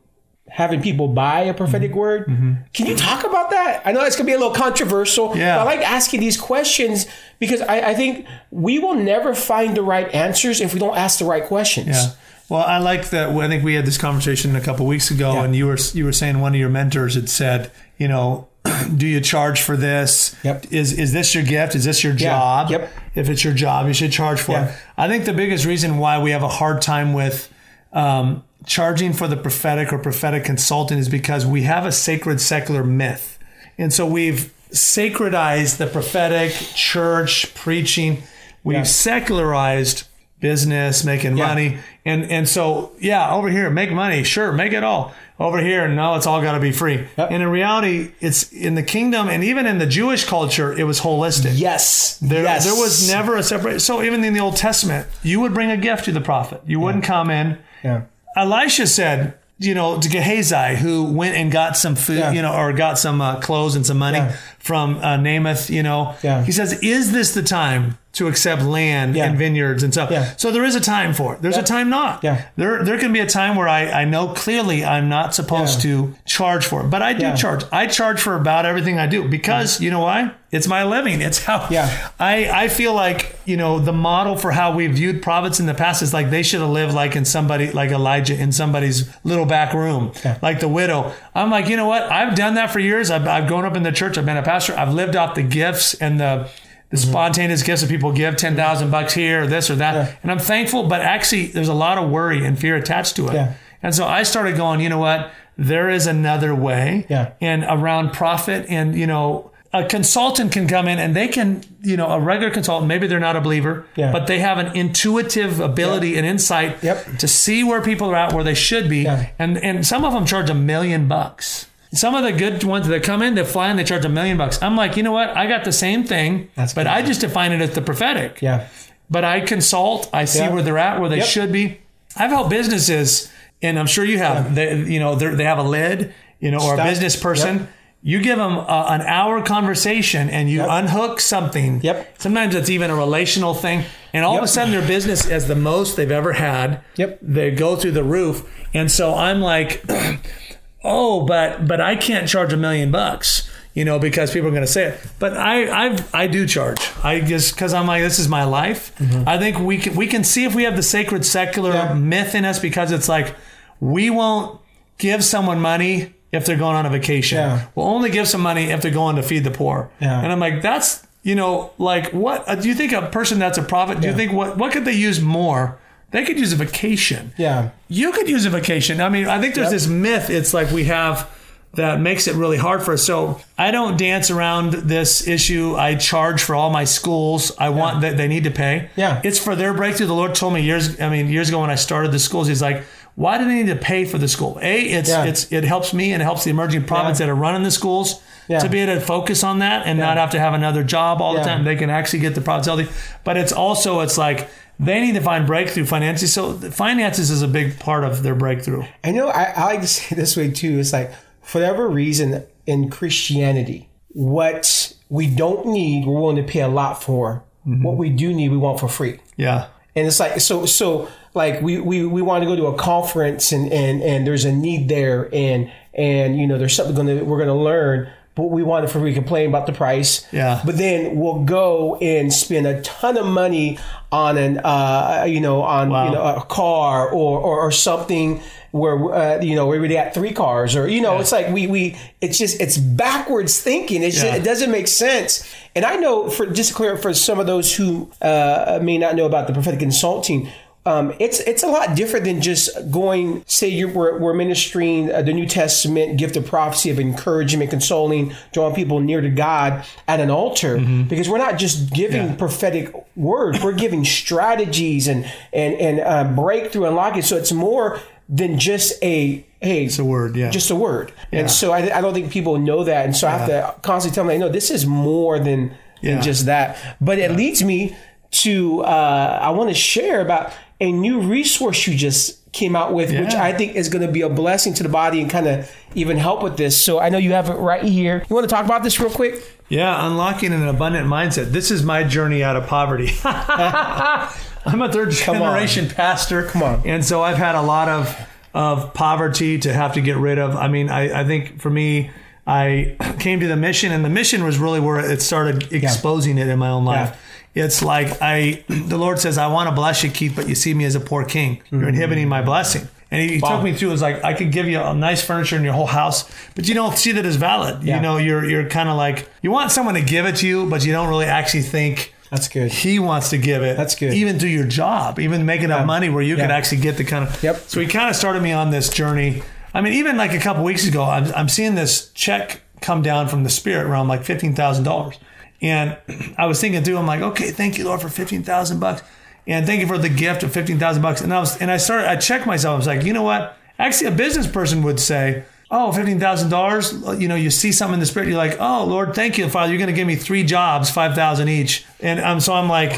having 0.57 0.80
people 0.82 1.07
buy 1.09 1.40
a 1.42 1.54
prophetic 1.54 1.90
Mm-hmm. 1.92 1.98
word?" 1.98 2.64
Can 2.74 2.86
you 2.86 2.96
talk 2.96 3.24
about 3.24 3.50
that? 3.50 3.82
I 3.84 3.92
know 3.92 4.02
it's 4.04 4.16
gonna 4.16 4.26
be 4.26 4.32
a 4.32 4.38
little 4.38 4.54
controversial. 4.54 5.36
Yeah. 5.36 5.57
but 5.57 5.62
I 5.62 5.64
like 5.76 5.80
asking 5.88 6.20
these 6.20 6.36
questions 6.36 7.07
because 7.38 7.61
I, 7.62 7.90
I 7.90 7.94
think 7.94 8.26
we 8.50 8.78
will 8.78 8.94
never 8.94 9.34
find 9.34 9.76
the 9.76 9.82
right 9.82 10.12
answers 10.14 10.61
if 10.61 10.72
we 10.74 10.80
don't 10.80 10.96
ask 10.96 11.18
the 11.18 11.24
right 11.26 11.44
questions. 11.44 11.88
Yeah. 11.96 12.11
Well, 12.48 12.62
I 12.62 12.78
like 12.78 13.11
that. 13.11 13.30
I 13.30 13.48
think 13.48 13.64
we 13.64 13.74
had 13.74 13.84
this 13.86 13.98
conversation 13.98 14.54
a 14.54 14.61
couple 14.61 14.86
weeks 14.86 15.11
ago, 15.11 15.32
Yeah. 15.34 15.44
and 15.44 15.57
you 15.57 15.66
were 15.66 15.78
you 15.94 16.04
were 16.04 16.12
saying 16.12 16.40
one 16.40 16.54
of 16.54 16.61
your 16.61 16.68
mentors 16.70 17.14
had 17.16 17.28
said, 17.28 17.70
you 17.98 18.07
know, 18.09 18.46
do 18.96 19.07
you 19.07 19.20
charge 19.20 19.61
for 19.62 19.76
this? 19.76 20.34
Yep. 20.44 20.66
Is 20.72 20.92
is 20.98 21.12
this 21.12 21.34
your 21.34 21.42
gift? 21.44 21.74
Is 21.74 21.84
this 21.84 22.04
your 22.04 22.12
job? 22.14 22.70
Yep. 22.70 22.90
If 23.16 23.28
it's 23.28 23.42
your 23.44 23.52
job, 23.54 23.86
you 23.88 23.92
should 23.94 24.12
charge 24.12 24.40
for 24.40 24.52
Yeah. 24.52 24.68
it. 24.68 24.74
I 24.96 25.09
think 25.09 25.24
the 25.24 25.32
biggest 25.32 25.64
reason 25.66 25.98
why 25.98 26.22
we 26.22 26.30
have 26.30 26.42
a 26.44 26.48
hard 26.48 26.82
time 26.82 27.12
with 27.14 27.48
um, 27.92 28.44
charging 28.66 29.12
for 29.12 29.26
the 29.28 29.36
prophetic 29.36 29.92
or 29.92 29.98
prophetic 29.98 30.44
consultant 30.44 31.00
is 31.00 31.08
because 31.08 31.46
we 31.46 31.62
have 31.62 31.86
a 31.86 31.92
sacred 31.92 32.40
secular 32.40 32.84
myth, 32.84 33.38
and 33.78 33.92
so 33.92 34.04
we've 34.06 34.52
sacredized 34.72 35.78
the 35.78 35.86
prophetic, 35.86 36.52
church, 36.74 37.54
preaching. 37.54 38.22
We've 38.64 38.78
Yeah. 38.78 38.82
secularized 38.82 40.04
business, 40.40 41.04
making 41.04 41.36
Yeah. 41.36 41.46
money. 41.46 41.78
And 42.04 42.30
and 42.30 42.48
so 42.48 42.92
yeah, 43.00 43.32
over 43.32 43.48
here, 43.48 43.70
make 43.70 43.90
money. 43.92 44.22
Sure, 44.24 44.52
make 44.52 44.72
it 44.72 44.84
all. 44.84 45.14
Over 45.38 45.58
here, 45.60 45.86
no, 45.86 46.14
it's 46.14 46.26
all 46.26 46.40
got 46.40 46.52
to 46.52 46.60
be 46.60 46.72
free. 46.72 47.04
Yep. 47.18 47.30
And 47.30 47.42
in 47.42 47.48
reality, 47.50 48.12
it's 48.20 48.50
in 48.52 48.74
the 48.74 48.82
kingdom 48.82 49.28
and 49.28 49.44
even 49.44 49.66
in 49.66 49.78
the 49.78 49.86
Jewish 49.86 50.24
culture, 50.24 50.72
it 50.72 50.84
was 50.84 51.00
holistic. 51.00 51.52
Yes. 51.54 52.18
There, 52.22 52.42
yes. 52.42 52.64
there 52.64 52.74
was 52.74 53.06
never 53.08 53.36
a 53.36 53.42
separate. 53.42 53.80
So 53.80 54.02
even 54.02 54.24
in 54.24 54.32
the 54.32 54.40
Old 54.40 54.56
Testament, 54.56 55.06
you 55.22 55.40
would 55.40 55.52
bring 55.52 55.70
a 55.70 55.76
gift 55.76 56.06
to 56.06 56.12
the 56.12 56.22
prophet. 56.22 56.62
You 56.66 56.80
wouldn't 56.80 57.04
come 57.04 57.30
in. 57.30 57.58
Yeah. 57.84 58.02
Elisha 58.37 58.87
said, 58.87 59.34
you 59.59 59.74
know, 59.74 59.99
to 59.99 60.09
Gehazi, 60.09 60.76
who 60.76 61.05
went 61.05 61.34
and 61.37 61.51
got 61.51 61.76
some 61.76 61.97
food, 61.97 62.18
Yeah. 62.18 62.32
you 62.32 62.43
know, 62.43 62.53
or 62.55 62.72
got 62.74 62.99
some 62.99 63.20
uh, 63.22 63.41
clothes 63.41 63.74
and 63.74 63.87
some 63.87 63.97
money 63.99 64.18
Yeah. 64.18 64.37
From 64.66 64.96
uh, 64.98 65.16
Naaman, 65.16 65.56
you 65.68 65.82
know, 65.84 66.14
Yeah. 66.24 66.42
he 66.44 66.50
says, 66.50 66.72
is 66.82 67.12
this 67.12 67.32
the 67.34 67.42
time 67.42 67.98
to 68.14 68.26
accept 68.26 68.62
land 68.62 69.14
Yeah. 69.14 69.26
and 69.26 69.38
vineyards 69.38 69.82
and 69.84 69.92
stuff? 69.92 70.10
Yeah. 70.10 70.32
So 70.36 70.50
there 70.50 70.64
is 70.64 70.74
a 70.74 70.80
time 70.80 71.12
for 71.14 71.34
it. 71.34 71.42
There's 71.42 71.56
a 71.58 71.62
time 71.62 71.88
not. 71.88 72.24
Yeah. 72.24 72.46
There, 72.56 72.82
there 72.82 72.98
can 72.98 73.12
be 73.12 73.20
a 73.20 73.26
time 73.28 73.54
where 73.56 73.68
I, 73.68 73.82
I 74.02 74.04
know 74.06 74.28
clearly 74.28 74.84
I'm 74.84 75.08
not 75.08 75.34
supposed 75.36 75.84
Yeah. 75.84 75.90
to 75.92 76.14
charge 76.24 76.64
for 76.66 76.80
it, 76.80 76.88
but 76.90 77.00
I 77.02 77.12
do 77.12 77.22
Yeah. 77.26 77.36
charge. 77.36 77.62
I 77.70 77.86
charge 77.86 78.18
for 78.20 78.34
about 78.34 78.66
everything 78.66 78.98
I 78.98 79.06
do 79.06 79.28
because 79.28 79.80
you 79.80 79.90
know 79.90 80.00
why? 80.00 80.32
It's 80.50 80.66
my 80.68 80.84
living. 80.84 81.20
It's 81.20 81.42
how 81.44 81.66
Yeah. 81.70 81.90
I, 82.18 82.48
I 82.64 82.68
feel 82.68 82.94
like, 82.94 83.38
you 83.44 83.56
know, 83.58 83.78
the 83.78 83.92
model 83.92 84.36
for 84.36 84.52
how 84.52 84.72
we 84.74 84.86
viewed 84.86 85.20
prophets 85.20 85.60
in 85.60 85.66
the 85.66 85.74
past 85.74 86.00
is 86.02 86.14
like 86.14 86.30
they 86.30 86.42
should 86.42 86.60
have 86.60 86.70
lived 86.70 86.94
like 86.94 87.14
in 87.16 87.24
somebody, 87.26 87.70
like 87.72 87.90
Elijah 87.90 88.34
in 88.40 88.50
somebody's 88.52 89.08
little 89.24 89.44
back 89.46 89.74
room, 89.74 90.12
like 90.42 90.60
the 90.60 90.68
widow. 90.68 91.12
I'm 91.34 91.50
like, 91.50 91.68
you 91.68 91.76
know 91.76 91.86
what? 91.88 92.04
I've 92.10 92.34
done 92.34 92.54
that 92.54 92.70
for 92.70 92.78
years. 92.78 93.10
I've, 93.10 93.26
I've 93.28 93.46
grown 93.48 93.64
up 93.66 93.76
in 93.76 93.82
the 93.82 93.92
church. 93.92 94.16
I've 94.16 94.24
been 94.24 94.38
a 94.38 94.42
pastor. 94.42 94.55
I've 94.59 94.92
lived 94.94 95.16
off 95.16 95.34
the 95.34 95.42
gifts 95.42 95.94
and 95.94 96.20
the, 96.20 96.48
the 96.90 96.96
mm-hmm. 96.96 97.11
spontaneous 97.11 97.62
gifts 97.62 97.82
that 97.82 97.90
people 97.90 98.12
give 98.12 98.36
10,000 98.36 98.90
bucks 98.90 99.14
here 99.14 99.42
or 99.42 99.46
this 99.46 99.70
or 99.70 99.76
that. 99.76 99.94
Yeah. 99.94 100.16
And 100.22 100.30
I'm 100.30 100.38
thankful, 100.38 100.84
but 100.84 101.00
actually 101.00 101.46
there's 101.46 101.68
a 101.68 101.74
lot 101.74 101.98
of 101.98 102.11
worry 102.11 102.44
and 102.44 102.59
fear 102.59 102.76
attached 102.76 103.16
to 103.16 103.28
it. 103.28 103.34
Yeah. 103.34 103.54
And 103.82 103.94
so 103.94 104.07
I 104.07 104.22
started 104.22 104.57
going, 104.57 104.80
you 104.80 104.88
know 104.88 104.98
what? 104.98 105.30
There 105.57 105.88
is 105.88 106.07
another 106.07 106.54
way. 106.54 107.07
Yeah. 107.09 107.32
And 107.40 107.64
around 107.68 108.12
profit 108.12 108.66
and, 108.68 108.94
you 108.94 109.07
know, 109.07 109.50
a 109.72 109.84
consultant 109.84 110.52
can 110.52 110.66
come 110.68 110.88
in 110.88 110.98
and 110.98 111.14
they 111.14 111.28
can, 111.28 111.62
you 111.82 111.96
know, 111.96 112.09
a 112.09 112.20
regular 112.20 112.52
consultant, 112.52 112.88
maybe 112.88 113.07
they're 113.07 113.20
not 113.20 113.36
a 113.36 113.40
believer, 113.40 113.84
Yeah. 113.96 114.12
but 114.12 114.26
they 114.26 114.38
have 114.38 114.59
an 114.59 114.74
intuitive 114.76 115.61
ability 115.61 116.16
and 116.16 116.26
insight 116.26 116.82
Yep. 116.82 117.18
to 117.18 117.28
see 117.28 117.62
where 117.62 117.82
people 117.82 118.11
are 118.11 118.16
at, 118.16 118.32
where 118.32 118.44
they 118.44 118.54
should 118.54 118.88
be. 118.88 119.02
Yeah. 119.02 119.26
And 119.38 119.59
and 119.59 119.86
some 119.86 120.04
of 120.04 120.12
them 120.12 120.24
charge 120.24 120.50
a 120.50 120.54
million 120.54 121.09
bucks. 121.09 121.66
Some 121.97 122.14
of 122.14 122.22
the 122.24 122.32
good 122.32 122.62
ones 122.64 122.86
that 122.88 123.03
come 123.03 123.22
in, 123.22 123.34
they 123.34 123.44
fly 123.44 123.68
and 123.68 123.78
they 123.78 123.84
charge 123.84 124.05
a 124.05 124.09
million 124.09 124.36
bucks. 124.36 124.62
I'm 124.62 124.76
like, 124.76 124.97
you 124.97 125.03
know 125.03 125.12
what? 125.12 125.30
I 125.36 125.47
got 125.47 125.64
the 125.64 125.72
same 125.72 126.05
thing, 126.05 126.49
That's 126.55 126.74
but. 126.74 126.86
I 126.86 127.03
just 127.03 127.20
define 127.20 127.53
it 127.53 127.61
as 127.61 127.74
the 127.74 127.82
prophetic 127.82 128.40
Yeah. 128.42 128.68
but 129.11 129.24
I 129.24 129.40
consult. 129.40 130.09
I 130.12 130.24
see 130.26 130.40
Yeah. 130.40 130.51
where 130.53 130.62
they're 130.62 130.78
at, 130.78 131.01
where 131.01 131.09
they 131.09 131.18
Yep. 131.18 131.26
should 131.26 131.53
be. 131.53 131.78
I've 132.16 132.30
helped 132.30 132.51
businesses, 132.51 133.30
and 133.62 133.78
I'm 133.78 133.86
sure 133.86 134.05
you 134.05 134.18
have. 134.18 134.55
They, 134.55 134.74
you 134.74 135.01
know, 135.01 135.14
they're- 135.16 135.36
have 135.36 135.59
a 135.59 135.62
lid, 135.62 136.12
you 136.40 136.51
know, 136.51 136.59
or 136.59 136.74
a 136.78 136.84
business 136.84 137.16
person. 137.16 137.57
Yep. 137.59 137.68
You 138.03 138.20
give 138.20 138.38
them 138.38 138.57
a, 138.57 138.86
an 138.90 139.01
hour 139.03 139.42
conversation, 139.42 140.30
and 140.30 140.49
you 140.49 140.59
Yep. 140.59 140.68
unhook 140.70 141.20
something. 141.20 141.80
Yep. 141.82 142.14
Sometimes 142.18 142.55
it's 142.55 142.70
even 142.70 142.90
a 142.90 142.94
relational 142.94 143.53
thing, 143.55 143.84
and 144.14 144.24
all 144.24 144.36
of 144.38 144.44
a 144.44 144.49
sudden 144.49 144.70
their 144.72 144.86
business 144.86 145.26
is 145.26 145.49
the 145.49 145.57
most 145.57 145.97
they've 145.97 146.11
ever 146.11 146.34
had. 146.34 146.80
Yep. 146.97 147.18
They 147.22 147.51
go 147.51 147.74
through 147.74 147.92
the 147.92 148.05
roof, 148.05 148.44
and 148.72 148.90
so 148.90 149.14
I'm 149.14 149.40
like, 149.40 149.82
oh, 150.87 151.26
but 151.26 151.66
but 151.66 151.80
I 151.80 151.97
can't 151.97 152.28
charge 152.28 152.53
a 152.53 152.57
million 152.57 152.91
bucks, 152.91 153.51
you 153.74 153.84
know, 153.84 153.99
because 153.99 154.32
people 154.32 154.49
are 154.49 154.53
going 154.53 154.62
to 154.66 154.72
say 154.72 154.84
it. 154.87 155.01
But 155.18 155.37
I 155.37 155.87
I 155.87 155.99
I 156.14 156.26
do 156.26 156.47
charge. 156.47 156.80
I 157.03 157.20
just 157.20 157.55
because 157.55 157.74
I'm 157.74 157.87
like 157.87 158.03
this 158.03 158.18
is 158.18 158.28
my 158.28 158.45
life. 158.45 158.93
I 159.26 159.39
think 159.39 159.59
we 159.59 159.78
can 159.78 159.95
we 159.97 160.07
can 160.07 160.24
see 160.24 160.45
if 160.45 160.55
we 160.55 160.62
have 160.64 160.76
the 160.76 160.82
sacred 160.82 161.24
secular 161.24 161.72
Mm-hmm. 161.72 161.89
Yeah. 162.11 162.22
myth 162.22 162.34
in 162.34 162.45
us 162.45 162.59
because 162.59 162.93
it's 162.93 163.09
like 163.09 163.34
we 163.80 164.09
won't 164.11 164.61
give 164.99 165.22
someone 165.24 165.61
money 165.61 166.14
if 166.32 166.45
they're 166.47 166.57
going 166.57 166.76
on 166.76 166.87
a 166.87 166.91
vacation. 166.91 167.39
Yeah. 167.39 167.66
We'll 167.74 167.87
only 167.87 168.11
give 168.11 168.26
some 168.28 168.41
money 168.41 168.70
if 168.70 168.80
they're 168.82 168.91
going 168.91 169.16
to 169.16 169.22
feed 169.22 169.45
the 169.45 169.51
poor. 169.51 169.91
Yeah. 170.01 170.20
And 170.22 170.32
I'm 170.32 170.41
like 170.41 170.62
that's 170.62 171.07
you 171.22 171.34
know 171.34 171.72
like 171.78 172.12
what 172.12 172.47
do 172.62 172.68
you 172.68 172.74
think 172.74 172.93
a 172.93 173.03
person 173.11 173.39
that's 173.39 173.59
a 173.59 173.62
prophet? 173.62 174.01
Do 174.01 174.07
you 174.09 174.14
think 174.14 174.32
what 174.32 174.57
what 174.57 174.72
could 174.72 174.84
they 174.84 174.93
use 175.09 175.20
more? 175.20 175.78
They 176.12 176.24
could 176.24 176.38
use 176.38 176.52
a 176.52 176.57
vacation 176.57 177.32
Yeah. 177.36 177.70
you 177.88 178.12
could 178.12 178.28
use 178.28 178.44
a 178.46 178.50
vacation. 178.50 179.00
I 179.00 179.09
mean, 179.09 179.26
I 179.26 179.40
think 179.40 179.54
there's 179.54 179.66
Yep. 179.66 179.72
this 179.72 179.86
myth. 179.86 180.30
It's 180.30 180.54
like 180.54 180.70
we 180.70 180.84
have 180.84 181.26
that 181.74 182.00
makes 182.00 182.26
it 182.26 182.34
really 182.36 182.57
hard 182.57 182.82
for 182.82 182.94
us. 182.94 183.02
So 183.02 183.38
I 183.59 183.70
don't 183.70 183.98
dance 183.98 184.30
around 184.30 184.72
this 184.72 185.26
issue. 185.28 185.74
I 185.76 185.94
charge 185.96 186.42
for 186.42 186.54
all 186.54 186.70
my 186.70 186.84
schools. 186.84 187.52
I 187.59 187.68
want 187.68 188.00
that 188.00 188.16
they 188.16 188.28
need 188.28 188.44
to 188.44 188.50
pay. 188.50 188.88
Yeah. 188.96 189.20
It's 189.22 189.38
for 189.38 189.54
their 189.54 189.74
breakthrough. 189.74 190.07
The 190.07 190.14
Lord 190.14 190.34
told 190.34 190.54
me 190.54 190.62
years, 190.62 190.98
I 191.00 191.11
mean, 191.11 191.28
years 191.28 191.48
ago 191.50 191.61
when 191.61 191.68
I 191.70 191.74
started 191.74 192.12
the 192.12 192.18
schools, 192.18 192.48
he's 192.48 192.62
like, 192.62 192.84
why 193.14 193.36
do 193.36 193.44
they 193.44 193.54
need 193.57 193.66
to 193.66 193.76
pay 193.76 194.07
for 194.07 194.16
the 194.16 194.28
school? 194.28 194.59
A, 194.62 194.80
it's 194.82 195.11
Yeah. 195.11 195.24
it's 195.24 195.46
it 195.50 195.64
helps 195.64 195.92
me 195.92 196.12
and 196.12 196.22
it 196.22 196.24
helps 196.24 196.44
the 196.44 196.50
emerging 196.50 196.84
prophets 196.84 197.18
Yeah. 197.20 197.26
that 197.26 197.32
are 197.32 197.34
running 197.34 197.62
the 197.62 197.70
schools 197.70 198.20
Yeah. 198.48 198.59
to 198.61 198.68
be 198.70 198.78
able 198.80 198.94
to 198.94 199.00
focus 199.00 199.42
on 199.44 199.59
that 199.59 199.82
and 199.86 199.98
not 199.98 200.16
have 200.16 200.30
to 200.30 200.38
have 200.38 200.54
another 200.54 200.82
job 200.82 201.20
all 201.20 201.34
the 201.34 201.40
Yeah. 201.40 201.46
time. 201.46 201.64
They 201.64 201.76
can 201.76 201.90
actually 201.90 202.20
get 202.20 202.34
the 202.34 202.40
prophets 202.40 202.68
healthy. 202.68 202.88
But 203.24 203.36
it's 203.36 203.52
also 203.52 204.00
it's 204.00 204.16
like 204.16 204.48
they 204.78 205.00
need 205.00 205.14
to 205.14 205.20
find 205.20 205.46
breakthrough 205.46 205.84
finances. 205.84 206.32
So 206.32 206.54
finances 206.54 207.30
is 207.30 207.42
a 207.42 207.48
big 207.48 207.78
part 207.78 208.04
of 208.04 208.22
their 208.22 208.34
breakthrough. 208.34 208.84
I 209.02 209.10
know 209.10 209.28
I, 209.28 209.44
I 209.56 209.64
like 209.64 209.80
to 209.80 209.86
say 209.86 210.14
it 210.14 210.16
this 210.16 210.36
way 210.36 210.50
too. 210.50 210.78
It's 210.78 210.92
like 210.92 211.12
for 211.42 211.60
whatever 211.60 211.88
reason 211.88 212.44
in 212.66 212.90
Christianity, 212.90 213.88
what 214.08 214.94
we 215.08 215.28
don't 215.28 215.66
need, 215.66 216.06
we're 216.06 216.20
willing 216.20 216.36
to 216.36 216.42
pay 216.42 216.60
a 216.60 216.68
lot 216.68 217.02
for. 217.02 217.44
Mm-hmm. 217.66 217.82
What 217.82 217.96
we 217.96 218.10
do 218.10 218.32
need, 218.32 218.50
we 218.50 218.56
want 218.56 218.80
for 218.80 218.88
free. 218.88 219.20
Yeah. 219.36 219.68
And 219.94 220.06
it's 220.06 220.20
like 220.20 220.40
so 220.40 220.66
so 220.66 221.08
like 221.34 221.62
we 221.62 221.80
we, 221.80 222.04
we 222.04 222.22
want 222.22 222.42
to 222.42 222.46
go 222.48 222.56
to 222.56 222.66
a 222.66 222.76
conference 222.76 223.52
and, 223.52 223.72
and 223.72 224.02
and 224.02 224.26
there's 224.26 224.44
a 224.44 224.52
need 224.52 224.88
there 224.88 225.34
and 225.34 225.72
and 225.94 226.38
you 226.38 226.46
know 226.46 226.58
there's 226.58 226.74
something 226.74 226.94
gonna 226.94 227.24
we're 227.24 227.38
gonna 227.38 227.56
learn. 227.56 228.10
But 228.34 228.50
we 228.50 228.62
want 228.62 228.84
it 228.84 228.88
for 228.88 229.00
we 229.00 229.14
complain 229.14 229.48
about 229.48 229.66
the 229.66 229.72
price. 229.72 230.26
Yeah. 230.30 230.60
But 230.64 230.76
then 230.76 231.16
we'll 231.16 231.44
go 231.44 231.96
and 231.96 232.30
spend 232.30 232.66
a 232.66 232.82
ton 232.82 233.16
of 233.16 233.24
money 233.24 233.78
on 234.24 234.38
an 234.38 234.58
uh 234.64 235.24
you 235.28 235.40
know 235.40 235.58
on 235.62 235.90
Wow. 235.90 236.06
you 236.06 236.12
know 236.14 236.22
a 236.36 236.44
car 236.46 237.08
or 237.10 237.38
or, 237.38 237.60
or 237.66 237.70
something 237.72 238.40
where 238.72 238.96
uh, 239.14 239.40
you 239.42 239.54
know 239.54 239.66
where 239.66 239.80
we 239.80 239.88
got 239.88 240.12
three 240.14 240.32
cars 240.32 240.74
or 240.76 240.84
you 240.88 241.00
know 241.00 241.18
it's 241.22 241.32
like 241.32 241.48
we 241.56 241.66
we 241.66 241.82
it's 242.20 242.38
just 242.38 242.60
it's 242.60 242.76
backwards 242.78 243.60
thinking 243.60 244.02
it's 244.02 244.16
Yeah. 244.16 244.22
just, 244.24 244.36
it 244.40 244.44
doesn't 244.44 244.70
make 244.70 244.88
sense 244.88 245.30
and 245.74 245.84
I 245.84 245.96
know 245.96 246.30
for 246.30 246.46
just 246.46 246.74
clear 246.74 246.96
for 246.96 247.12
some 247.14 247.38
of 247.40 247.46
those 247.46 247.74
who 247.78 248.10
uh, 248.22 248.78
may 248.82 248.98
not 248.98 249.14
know 249.16 249.26
about 249.26 249.46
the 249.48 249.52
prophetic 249.52 249.80
consulting 249.80 250.48
um, 250.87 251.12
it's 251.18 251.41
it's 251.41 251.62
a 251.62 251.66
lot 251.66 251.97
different 251.97 252.24
than 252.24 252.41
just 252.41 252.70
going. 252.91 253.43
Say 253.47 253.68
you're 253.68 253.93
we're, 253.93 254.18
we're 254.18 254.32
ministering 254.34 255.11
uh, 255.12 255.20
the 255.22 255.32
New 255.32 255.47
Testament, 255.47 256.16
gift 256.18 256.37
of 256.37 256.47
prophecy 256.47 256.91
of 256.91 256.99
encouragement, 257.01 257.70
consoling, 257.70 258.32
drawing 258.53 258.74
people 258.74 259.01
near 259.01 259.20
to 259.20 259.28
God 259.30 259.84
at 260.09 260.20
an 260.20 260.30
altar. 260.30 260.78
Because 260.78 261.28
we're 261.28 261.39
not 261.39 261.59
just 261.59 261.93
giving 261.93 262.22
Mm-hmm. 262.22 262.30
Yeah. 262.32 262.37
prophetic 262.37 262.95
words. 263.16 263.62
we're 263.62 263.72
giving 263.72 264.05
strategies 264.05 265.09
and 265.09 265.24
and 265.53 265.74
and 265.74 266.01
uh, 266.01 266.24
breakthrough 266.34 266.84
unlocking. 266.87 267.22
So 267.22 267.37
it's 267.37 267.53
more 267.53 267.99
than 268.28 268.59
just 268.59 269.03
a 269.03 269.45
hey, 269.61 269.84
It's 269.87 269.99
a 269.99 270.05
word, 270.05 270.37
yeah. 270.37 270.51
just 270.51 270.70
a 270.70 270.76
word. 270.76 271.12
Yeah. 271.32 271.41
And 271.41 271.51
so 271.51 271.72
I, 271.72 271.97
I 271.99 272.01
don't 272.01 272.12
think 272.14 272.30
people 272.30 272.59
know 272.59 272.84
that, 272.84 273.05
and 273.07 273.16
so 273.16 273.26
I 273.26 273.30
have 273.32 273.49
to 273.49 273.74
constantly 273.82 274.14
tell 274.14 274.24
them, 274.26 274.39
no, 274.39 274.49
this 274.49 274.70
is 274.70 274.87
more 274.87 275.39
than 275.39 275.74
Yeah. 276.03 276.14
than 276.14 276.22
just 276.22 276.47
that. 276.47 276.76
But 277.01 277.18
it 277.18 277.32
leads 277.32 277.62
me 277.64 277.97
to 278.30 278.82
uh, 278.82 279.38
I 279.42 279.50
want 279.50 279.70
to 279.70 279.74
share 279.74 280.20
about 280.20 280.52
a 280.80 280.92
new 280.92 281.20
resource 281.20 281.86
you 281.86 281.96
just 281.96 282.52
came 282.52 282.76
out 282.76 282.92
with, 282.92 283.10
which 283.10 283.34
I 283.34 283.52
think 283.52 283.76
is 283.76 283.88
going 283.88 284.06
to 284.06 284.12
be 284.12 284.22
a 284.22 284.28
blessing 284.28 284.72
to 284.74 284.82
the 284.82 284.88
body 284.88 285.20
and 285.20 285.30
kind 285.30 285.46
of 285.46 285.70
even 285.94 286.16
help 286.16 286.42
with 286.42 286.56
this. 286.56 286.80
So 286.80 286.98
I 286.98 287.08
know 287.08 287.18
you 287.18 287.32
have 287.32 287.50
it 287.50 287.54
right 287.54 287.82
here. 287.82 288.24
You 288.28 288.34
want 288.34 288.48
to 288.48 288.54
talk 288.54 288.64
about 288.64 288.82
this 288.82 288.98
real 288.98 289.10
quick? 289.10 289.42
Yeah, 289.68 290.06
unlocking 290.06 290.52
an 290.52 290.66
abundant 290.66 291.06
mindset. 291.06 291.46
This 291.46 291.70
is 291.70 291.82
my 291.82 292.04
journey 292.04 292.42
out 292.42 292.56
of 292.56 292.66
poverty. 292.66 293.10
I'm 293.24 294.82
a 294.82 294.90
third 294.90 295.10
generation 295.10 295.88
pastor. 295.88 296.44
Come 296.44 296.62
on. 296.62 296.82
And 296.84 297.04
so 297.04 297.22
I've 297.22 297.36
had 297.36 297.54
a 297.54 297.62
lot 297.62 297.88
of 297.88 298.28
of 298.54 298.94
poverty 298.94 299.58
to 299.58 299.70
have 299.70 299.92
to 299.94 300.00
get 300.00 300.16
rid 300.16 300.38
of. 300.38 300.56
I 300.56 300.68
mean, 300.68 300.88
I, 300.88 301.20
I 301.20 301.24
think 301.24 301.60
for 301.60 301.68
me, 301.68 302.10
I 302.46 302.96
came 303.20 303.40
to 303.40 303.46
the 303.46 303.56
mission, 303.56 303.92
and 303.92 304.02
the 304.02 304.08
mission 304.08 304.44
was 304.44 304.58
really 304.58 304.80
where 304.80 304.98
it 304.98 305.20
started 305.20 305.72
exposing 305.74 306.38
it 306.38 306.48
in 306.48 306.58
my 306.58 306.70
own 306.70 306.86
life. 306.86 307.20
It's 307.57 307.82
like 307.82 308.20
I, 308.20 308.62
the 308.68 308.98
Lord 308.98 309.18
says, 309.18 309.38
I 309.38 309.46
want 309.48 309.68
to 309.68 309.74
bless 309.74 310.04
you, 310.04 310.11
Keith, 310.11 310.34
but 310.36 310.48
you 310.48 310.54
see 310.54 310.74
me 310.74 310.84
as 310.84 310.94
a 310.94 311.00
poor 311.00 311.24
king. 311.24 311.62
You're 311.70 311.80
mm-hmm. 311.80 311.88
inhibiting 311.88 312.28
my 312.28 312.42
blessing. 312.42 312.86
And 313.11 313.22
he, 313.22 313.36
he 313.36 313.40
Wow. 313.40 313.57
took 313.57 313.64
me 313.64 313.72
through. 313.72 313.88
It 313.88 313.92
was 313.92 314.02
like 314.02 314.22
I 314.24 314.34
could 314.34 314.52
give 314.52 314.66
you 314.66 314.78
a 314.80 314.92
nice 314.94 315.22
furniture 315.22 315.57
in 315.57 315.64
your 315.64 315.72
whole 315.72 315.86
house, 315.86 316.30
but 316.54 316.68
you 316.68 316.74
don't 316.74 316.98
see 316.98 317.12
that 317.12 317.24
as 317.24 317.36
valid. 317.36 317.82
Yeah. 317.82 317.96
You 317.96 318.02
know, 318.02 318.18
you're 318.18 318.44
you're 318.44 318.68
kind 318.68 318.88
of 318.88 318.96
like 318.96 319.28
you 319.42 319.50
want 319.50 319.72
someone 319.72 319.94
to 319.94 320.02
give 320.02 320.26
it 320.26 320.36
to 320.36 320.46
you, 320.46 320.66
but 320.68 320.84
you 320.84 320.92
don't 320.92 321.09
really 321.09 321.24
actually 321.24 321.62
think 321.62 322.12
That's 322.30 322.48
good. 322.48 322.70
he 322.70 322.98
wants 322.98 323.30
to 323.30 323.38
give 323.38 323.62
it. 323.62 323.76
That's 323.76 323.94
good. 323.94 324.12
Even 324.12 324.38
through 324.38 324.50
your 324.50 324.66
job, 324.66 325.18
even 325.18 325.46
making 325.46 325.70
up 325.70 325.86
money 325.86 326.11
where 326.11 326.22
you 326.22 326.34
could 326.36 326.50
actually 326.50 326.82
get 326.82 326.96
the 326.98 327.04
kind 327.04 327.26
of. 327.26 327.42
Yep. 327.42 327.57
So 327.68 327.80
he 327.80 327.86
kind 327.86 328.11
of 328.11 328.16
started 328.16 328.42
me 328.42 328.52
on 328.52 328.70
this 328.70 328.90
journey. 328.90 329.42
I 329.72 329.80
mean, 329.80 329.92
even 329.94 330.16
like 330.16 330.32
a 330.34 330.38
couple 330.40 330.64
weeks 330.64 330.86
ago, 330.86 331.04
I'm, 331.04 331.32
I'm 331.34 331.48
seeing 331.48 331.74
this 331.74 332.11
check 332.12 332.61
come 332.80 333.02
down 333.02 333.28
from 333.28 333.44
the 333.44 333.50
spirit 333.50 333.86
realm, 333.88 334.09
like 334.09 334.24
fifteen 334.24 334.54
thousand 334.54 334.84
dollars, 334.84 335.16
and 335.62 335.96
I 336.38 336.46
was 336.46 336.61
thinking 336.61 336.82
through. 336.84 336.96
I'm 336.98 337.07
like, 337.07 337.20
okay, 337.22 337.50
thank 337.50 337.78
you, 337.78 337.84
Lord, 337.84 338.00
for 338.00 338.09
fifteen 338.09 338.42
thousand 338.42 338.80
bucks, 338.80 339.02
and 339.46 339.66
thank 339.66 339.80
you 339.80 339.86
for 339.86 339.98
the 339.98 340.09
gift 340.09 340.42
of 340.42 340.52
fifteen 340.52 340.78
thousand 340.78 341.02
bucks. 341.02 341.20
And 341.20 341.32
I 341.32 341.40
was, 341.40 341.61
and 341.61 341.70
I 341.70 341.76
started, 341.76 342.09
I 342.09 342.16
checked 342.16 342.46
myself. 342.46 342.74
I 342.74 342.76
was 342.76 342.86
like, 342.86 343.04
you 343.04 343.12
know 343.12 343.22
what? 343.22 343.57
Actually, 343.78 344.09
a 344.09 344.12
business 344.16 344.46
person 344.46 344.82
would 344.82 344.98
say. 345.00 345.44
oh, 345.70 345.88
Oh, 345.88 345.92
fifteen 345.92 346.20
thousand 346.20 346.48
dollars. 346.50 346.92
You 347.20 347.26
know, 347.28 347.34
you 347.34 347.50
see 347.50 347.72
something 347.72 347.94
in 347.94 348.00
the 348.00 348.07
spirit. 348.07 348.28
You're 348.28 348.38
like, 348.38 348.57
"Oh, 348.61 348.84
Lord, 348.84 349.14
thank 349.14 349.36
you, 349.36 349.48
Father. 349.48 349.72
You're 349.72 349.78
going 349.78 349.88
to 349.90 349.96
give 349.96 350.07
me 350.07 350.14
three 350.16 350.44
jobs, 350.44 350.90
five 350.90 351.14
thousand 351.14 351.48
each." 351.48 351.84
And 352.00 352.20
um, 352.20 352.38
so 352.40 352.52
I'm 352.54 352.68
like, 352.68 352.92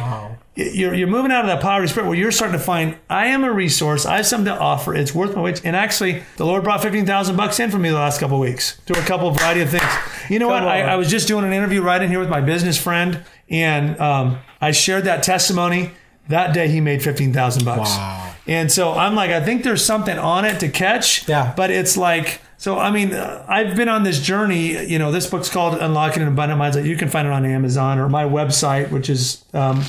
you're, 0.59 0.93
you're 0.93 1.09
moving 1.09 1.31
out 1.31 1.43
of 1.43 1.47
that 1.47 1.63
poverty 1.63 1.89
spirit 1.89 2.09
where 2.09 2.19
you're 2.19 2.33
starting 2.33 2.59
to 2.59 2.65
find 2.65 2.97
I 3.09 3.27
am 3.29 3.45
a 3.45 3.53
resource. 3.53 4.05
I 4.05 4.17
have 4.17 4.27
something 4.27 4.53
to 4.53 4.59
offer. 4.59 4.95
It's 4.95 5.15
worth 5.15 5.37
my 5.37 5.43
wage. 5.43 5.61
And 5.65 5.77
actually, 5.77 6.25
the 6.37 6.45
Lord 6.45 6.65
brought 6.65 6.83
fifteen 6.83 7.07
thousand 7.07 7.37
bucks 7.37 7.61
in 7.61 7.71
for 7.71 7.79
me 7.79 7.91
the 7.91 7.95
last 7.95 8.19
couple 8.19 8.37
of 8.37 8.41
weeks 8.43 8.75
through 8.87 9.01
a 9.01 9.05
couple 9.05 9.31
variety 9.31 9.61
of 9.61 9.71
things. 9.71 9.85
You 10.29 10.39
know 10.39 10.49
what? 10.49 10.65
I. 10.65 10.83
I 10.83 10.97
was 10.97 11.09
just 11.09 11.29
doing 11.29 11.45
an 11.45 11.53
interview 11.53 11.81
right 11.81 12.03
in 12.03 12.09
here 12.09 12.19
with 12.19 12.29
my 12.29 12.41
business 12.41 12.77
friend, 12.77 13.23
and 13.49 13.99
um, 14.01 14.39
I 14.61 14.73
shared 14.73 15.05
that 15.05 15.23
testimony. 15.23 15.93
That 16.29 16.53
day, 16.53 16.69
he 16.69 16.81
made 16.81 17.03
fifteen 17.03 17.33
thousand 17.33 17.65
bucks. 17.65 17.91
Wow. 17.91 18.28
And 18.49 18.73
so 18.73 18.95
I'm 18.95 19.15
like, 19.15 19.31
I 19.31 19.41
think 19.45 19.63
there's 19.63 19.85
something 19.85 20.19
on 20.19 20.45
it 20.45 20.59
to 20.61 20.69
catch. 20.69 21.29
Yeah. 21.29 21.53
But 21.57 21.71
it's 21.71 21.97
like. 21.97 22.41
So 22.61 22.77
I 22.77 22.91
mean, 22.91 23.15
I've 23.15 23.77
been 23.77 23.89
on 23.89 24.03
this 24.03 24.19
journey. 24.21 24.85
You 24.91 24.99
know, 24.99 25.13
this 25.13 25.29
book's 25.29 25.49
called 25.49 25.79
"Unlocking 25.81 26.23
an 26.23 26.29
Abundant 26.29 26.61
Mindset." 26.61 26.87
You 26.87 26.97
can 26.97 27.09
find 27.09 27.25
it 27.29 27.31
on 27.33 27.47
Amazon 27.47 28.01
or 28.01 28.09
my 28.09 28.25
website, 28.25 28.91
which 28.91 29.09
is 29.09 29.45
um, 29.55 29.83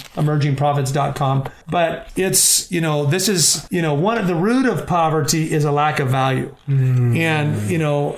emergingprophets.com. 0.53 1.49
But 1.67 2.11
it's 2.15 2.71
you 2.71 2.81
know, 2.81 3.05
this 3.05 3.27
is 3.27 3.67
you 3.71 3.81
know, 3.81 3.95
one 3.95 4.19
of 4.19 4.27
the 4.27 4.35
root 4.35 4.67
of 4.67 4.85
poverty 4.85 5.51
is 5.51 5.65
a 5.65 5.71
lack 5.71 5.99
of 5.99 6.09
value, 6.09 6.55
and 6.67 7.69
you 7.69 7.77
know, 7.79 8.15